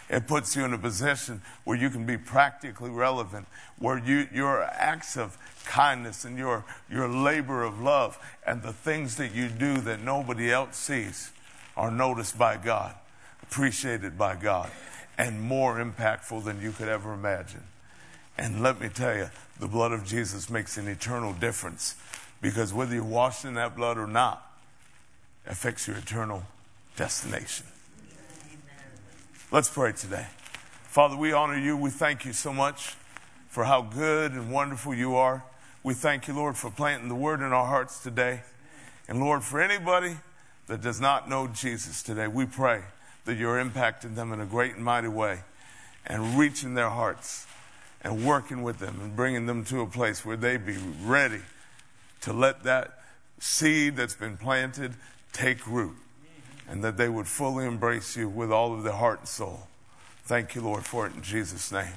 It 0.10 0.28
puts 0.28 0.55
you 0.55 0.64
in 0.64 0.74
a 0.74 0.78
position 0.78 1.41
where 1.66 1.78
you 1.78 1.89
can 1.89 2.05
be 2.05 2.18
practically 2.18 2.89
relevant, 2.89 3.47
where 3.78 3.97
you, 3.97 4.28
your 4.34 4.64
acts 4.64 5.18
of 5.18 5.38
kindness 5.66 6.24
and 6.24 6.38
your, 6.38 6.64
your 6.89 7.10
labor 7.10 7.64
of 7.64 7.82
love 7.82 8.18
and 8.45 8.62
the 8.62 8.72
things 8.72 9.18
that 9.18 9.36
you 9.36 9.49
do 9.49 9.78
that 9.82 10.01
nobody 10.01 10.51
else 10.51 10.78
sees 10.78 11.32
are 11.76 11.91
noticed 11.91 12.38
by 12.38 12.55
God, 12.55 12.95
appreciated 13.43 14.18
by 14.18 14.36
God, 14.36 14.72
and 15.18 15.41
more 15.41 15.76
impactful 15.84 16.43
than 16.45 16.62
you 16.62 16.72
could 16.72 16.88
ever 16.88 17.14
imagine. 17.14 17.64
And 18.38 18.64
let 18.64 18.80
me 18.80 18.88
tell 18.88 19.16
you, 19.16 19.30
the 19.60 19.68
blood 19.68 19.91
of 19.91 20.05
Jesus 20.05 20.49
makes 20.49 20.78
an 20.78 20.88
eternal 20.88 21.34
difference 21.34 21.95
Because 22.41 22.74
whether 22.74 22.93
you're 22.93 23.03
washed 23.03 23.45
in 23.45 23.55
that 23.55 23.76
blood 23.76 23.97
or 23.97 24.08
not 24.08 24.43
affects 25.47 25.88
your 25.88 25.97
eternal 25.97 26.43
destination. 26.95 27.66
Let's 29.50 29.70
pray 29.70 29.93
today. 29.93 30.28
Father, 30.89 31.16
we 31.16 31.32
honor 31.32 31.58
you. 31.58 31.78
We 31.78 31.89
thank 31.89 32.26
you 32.26 32.34
so 32.34 32.52
much 32.52 32.98
for 33.48 33.64
how 33.64 33.82
good 33.82 34.34
and 34.34 34.52
wonderful 34.52 34.93
you 34.93 35.16
are. 35.16 35.45
We 35.84 35.93
thank 35.93 36.28
you, 36.28 36.34
Lord, 36.34 36.58
for 36.58 36.70
planting 36.70 37.08
the 37.08 37.16
word 37.16 37.39
in 37.39 37.54
our 37.54 37.66
hearts 37.66 38.04
today. 38.04 38.41
And 39.08 39.22
Lord, 39.22 39.45
for 39.45 39.62
anybody 39.62 40.18
that 40.68 40.82
does 40.82 41.00
not 41.00 41.30
know 41.30 41.48
Jesus 41.48 42.04
today, 42.04 42.28
we 42.28 42.45
pray 42.45 42.82
that 43.24 43.38
you're 43.38 43.56
impacting 43.56 44.16
them 44.16 44.34
in 44.34 44.41
a 44.41 44.45
great 44.45 44.76
and 44.76 44.84
mighty 44.84 45.08
way 45.08 45.39
and 46.06 46.38
reaching 46.38 46.74
their 46.74 46.89
hearts 46.89 47.48
and 48.02 48.26
working 48.26 48.64
with 48.64 48.80
them 48.80 49.00
and 49.00 49.16
bringing 49.16 49.45
them 49.45 49.64
to 49.64 49.80
a 49.80 49.88
place 49.88 50.26
where 50.26 50.36
they 50.36 50.58
be 50.58 50.76
ready 51.02 51.41
to 52.20 52.34
let 52.34 52.64
that 52.64 53.00
seed 53.39 53.95
that's 53.95 54.16
been 54.16 54.36
planted 54.36 54.93
take 55.32 55.66
root 55.66 55.95
and 56.70 56.84
that 56.84 56.97
they 56.97 57.09
would 57.09 57.28
fully 57.28 57.65
embrace 57.65 58.15
you 58.18 58.28
with 58.28 58.51
all 58.51 58.74
of 58.74 58.84
their 58.84 58.93
heart 58.93 59.20
and 59.20 59.28
soul. 59.28 59.68
Thank 60.26 60.55
you, 60.55 60.61
Lord, 60.61 60.86
for 60.86 61.07
it 61.07 61.15
in 61.15 61.22
Jesus' 61.22 61.72
name. 61.72 61.93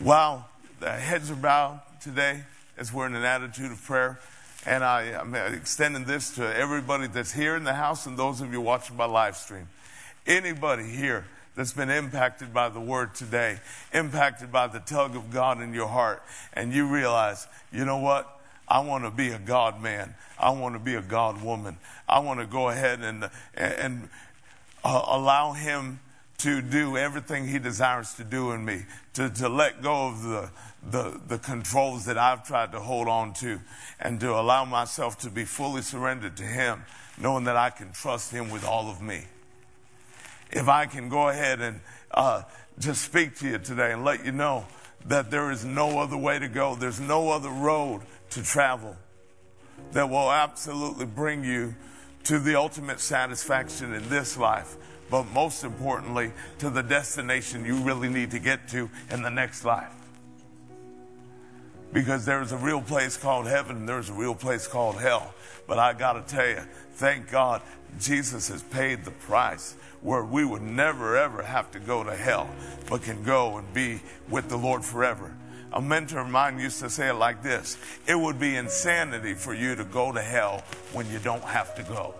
Wow, 0.00 0.46
the 0.80 0.90
heads 0.90 1.30
are 1.30 1.36
bowed 1.36 1.80
today 2.00 2.42
as 2.76 2.92
we're 2.92 3.06
in 3.06 3.14
an 3.14 3.24
attitude 3.24 3.72
of 3.72 3.82
prayer. 3.82 4.18
And 4.66 4.82
I, 4.82 5.02
am 5.04 5.34
extending 5.34 6.04
this 6.04 6.34
to 6.34 6.56
everybody 6.56 7.06
that's 7.06 7.32
here 7.32 7.56
in 7.56 7.64
the 7.64 7.74
house 7.74 8.06
and 8.06 8.18
those 8.18 8.40
of 8.40 8.52
you 8.52 8.60
watching 8.60 8.96
by 8.96 9.06
live 9.06 9.36
stream. 9.36 9.68
Anybody 10.26 10.84
here 10.84 11.24
that's 11.54 11.72
been 11.72 11.90
impacted 11.90 12.52
by 12.52 12.68
the 12.68 12.80
word 12.80 13.14
today, 13.14 13.58
impacted 13.92 14.52
by 14.52 14.66
the 14.66 14.80
tug 14.80 15.16
of 15.16 15.30
God 15.32 15.60
in 15.60 15.72
your 15.74 15.88
heart, 15.88 16.22
and 16.52 16.72
you 16.72 16.86
realize, 16.86 17.46
you 17.72 17.84
know 17.84 17.98
what? 17.98 18.37
I 18.68 18.80
want 18.80 19.04
to 19.04 19.10
be 19.10 19.30
a 19.30 19.38
God 19.38 19.80
man. 19.80 20.14
I 20.38 20.50
want 20.50 20.74
to 20.74 20.78
be 20.78 20.94
a 20.94 21.02
God 21.02 21.42
woman. 21.42 21.78
I 22.08 22.20
want 22.20 22.40
to 22.40 22.46
go 22.46 22.68
ahead 22.68 23.00
and, 23.00 23.28
and 23.54 24.08
uh, 24.84 25.02
allow 25.06 25.52
Him 25.52 26.00
to 26.38 26.62
do 26.62 26.96
everything 26.96 27.48
He 27.48 27.58
desires 27.58 28.14
to 28.14 28.24
do 28.24 28.52
in 28.52 28.64
me, 28.64 28.82
to, 29.14 29.30
to 29.30 29.48
let 29.48 29.82
go 29.82 30.08
of 30.08 30.22
the, 30.22 30.50
the, 30.90 31.20
the 31.26 31.38
controls 31.38 32.04
that 32.04 32.18
I've 32.18 32.46
tried 32.46 32.72
to 32.72 32.80
hold 32.80 33.08
on 33.08 33.32
to, 33.34 33.60
and 33.98 34.20
to 34.20 34.34
allow 34.34 34.64
myself 34.64 35.18
to 35.20 35.30
be 35.30 35.44
fully 35.44 35.82
surrendered 35.82 36.36
to 36.36 36.44
Him, 36.44 36.84
knowing 37.18 37.44
that 37.44 37.56
I 37.56 37.70
can 37.70 37.92
trust 37.92 38.30
Him 38.30 38.50
with 38.50 38.64
all 38.64 38.90
of 38.90 39.00
me. 39.00 39.24
If 40.50 40.68
I 40.68 40.86
can 40.86 41.08
go 41.08 41.28
ahead 41.28 41.60
and 41.60 41.80
uh, 42.10 42.42
just 42.78 43.02
speak 43.02 43.36
to 43.38 43.48
you 43.48 43.58
today 43.58 43.92
and 43.92 44.04
let 44.04 44.24
you 44.24 44.32
know 44.32 44.66
that 45.06 45.30
there 45.30 45.50
is 45.50 45.64
no 45.64 45.98
other 45.98 46.16
way 46.16 46.38
to 46.38 46.48
go, 46.48 46.74
there's 46.74 47.00
no 47.00 47.30
other 47.30 47.50
road 47.50 48.02
to 48.30 48.42
travel 48.42 48.96
that 49.92 50.08
will 50.08 50.30
absolutely 50.30 51.06
bring 51.06 51.44
you 51.44 51.74
to 52.24 52.38
the 52.38 52.56
ultimate 52.56 53.00
satisfaction 53.00 53.94
in 53.94 54.08
this 54.08 54.36
life, 54.36 54.76
but 55.10 55.24
most 55.32 55.64
importantly, 55.64 56.32
to 56.58 56.68
the 56.68 56.82
destination 56.82 57.64
you 57.64 57.76
really 57.76 58.08
need 58.08 58.30
to 58.30 58.38
get 58.38 58.68
to 58.68 58.90
in 59.10 59.22
the 59.22 59.30
next 59.30 59.64
life. 59.64 59.92
Because 61.92 62.26
there's 62.26 62.52
a 62.52 62.58
real 62.58 62.82
place 62.82 63.16
called 63.16 63.46
heaven, 63.46 63.76
and 63.76 63.88
there's 63.88 64.10
a 64.10 64.12
real 64.12 64.34
place 64.34 64.66
called 64.66 65.00
hell. 65.00 65.32
But 65.66 65.78
I 65.78 65.94
got 65.94 66.14
to 66.14 66.34
tell 66.34 66.46
you, 66.46 66.60
thank 66.92 67.30
God 67.30 67.62
Jesus 67.98 68.48
has 68.48 68.62
paid 68.62 69.04
the 69.04 69.10
price 69.10 69.74
where 70.02 70.22
we 70.22 70.44
would 70.44 70.62
never 70.62 71.16
ever 71.16 71.42
have 71.42 71.70
to 71.72 71.80
go 71.80 72.04
to 72.04 72.14
hell, 72.14 72.48
but 72.88 73.02
can 73.02 73.22
go 73.22 73.56
and 73.56 73.72
be 73.72 74.00
with 74.28 74.48
the 74.48 74.56
Lord 74.56 74.84
forever. 74.84 75.34
A 75.78 75.80
mentor 75.80 76.18
of 76.18 76.28
mine 76.28 76.58
used 76.58 76.80
to 76.80 76.90
say 76.90 77.08
it 77.08 77.12
like 77.12 77.40
this 77.40 77.78
It 78.08 78.18
would 78.18 78.40
be 78.40 78.56
insanity 78.56 79.34
for 79.34 79.54
you 79.54 79.76
to 79.76 79.84
go 79.84 80.10
to 80.10 80.20
hell 80.20 80.64
when 80.92 81.08
you 81.08 81.20
don't 81.20 81.44
have 81.44 81.72
to 81.76 81.84
go. 81.84 82.16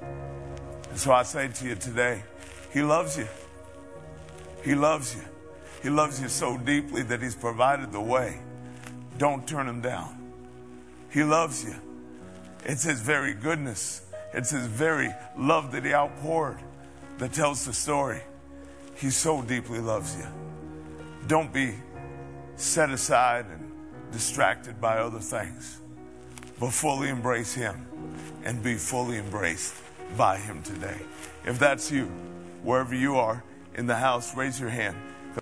And 0.00 0.98
so 0.98 1.12
I 1.12 1.22
say 1.22 1.46
to 1.46 1.64
you 1.64 1.76
today, 1.76 2.24
He 2.72 2.82
loves 2.82 3.16
you. 3.16 3.28
He 4.64 4.74
loves 4.74 5.14
you. 5.14 5.22
He 5.80 5.90
loves 5.90 6.20
you 6.20 6.28
so 6.28 6.58
deeply 6.58 7.02
that 7.02 7.22
He's 7.22 7.36
provided 7.36 7.92
the 7.92 8.00
way. 8.00 8.40
Don't 9.16 9.46
turn 9.46 9.68
Him 9.68 9.80
down. 9.80 10.18
He 11.12 11.22
loves 11.22 11.62
you. 11.62 11.76
It's 12.64 12.82
His 12.82 13.00
very 13.00 13.34
goodness, 13.34 14.02
it's 14.32 14.50
His 14.50 14.66
very 14.66 15.14
love 15.38 15.70
that 15.70 15.84
He 15.84 15.94
outpoured 15.94 16.58
that 17.18 17.32
tells 17.32 17.64
the 17.64 17.72
story. 17.72 18.22
He 18.96 19.10
so 19.10 19.40
deeply 19.40 19.78
loves 19.78 20.16
you. 20.16 20.26
Don't 21.28 21.52
be 21.52 21.74
set 22.56 22.90
aside 22.90 23.46
and 23.46 23.70
distracted 24.12 24.80
by 24.80 24.98
other 24.98 25.18
things, 25.18 25.80
but 26.60 26.72
fully 26.72 27.08
embrace 27.08 27.54
Him 27.54 27.86
and 28.44 28.62
be 28.62 28.76
fully 28.76 29.18
embraced 29.18 29.74
by 30.16 30.36
Him 30.38 30.62
today. 30.62 30.98
If 31.44 31.58
that's 31.58 31.90
you, 31.90 32.06
wherever 32.62 32.94
you 32.94 33.16
are 33.16 33.42
in 33.74 33.86
the 33.86 33.96
house, 33.96 34.36
raise 34.36 34.60
your 34.60 34.70
hand 34.70 34.96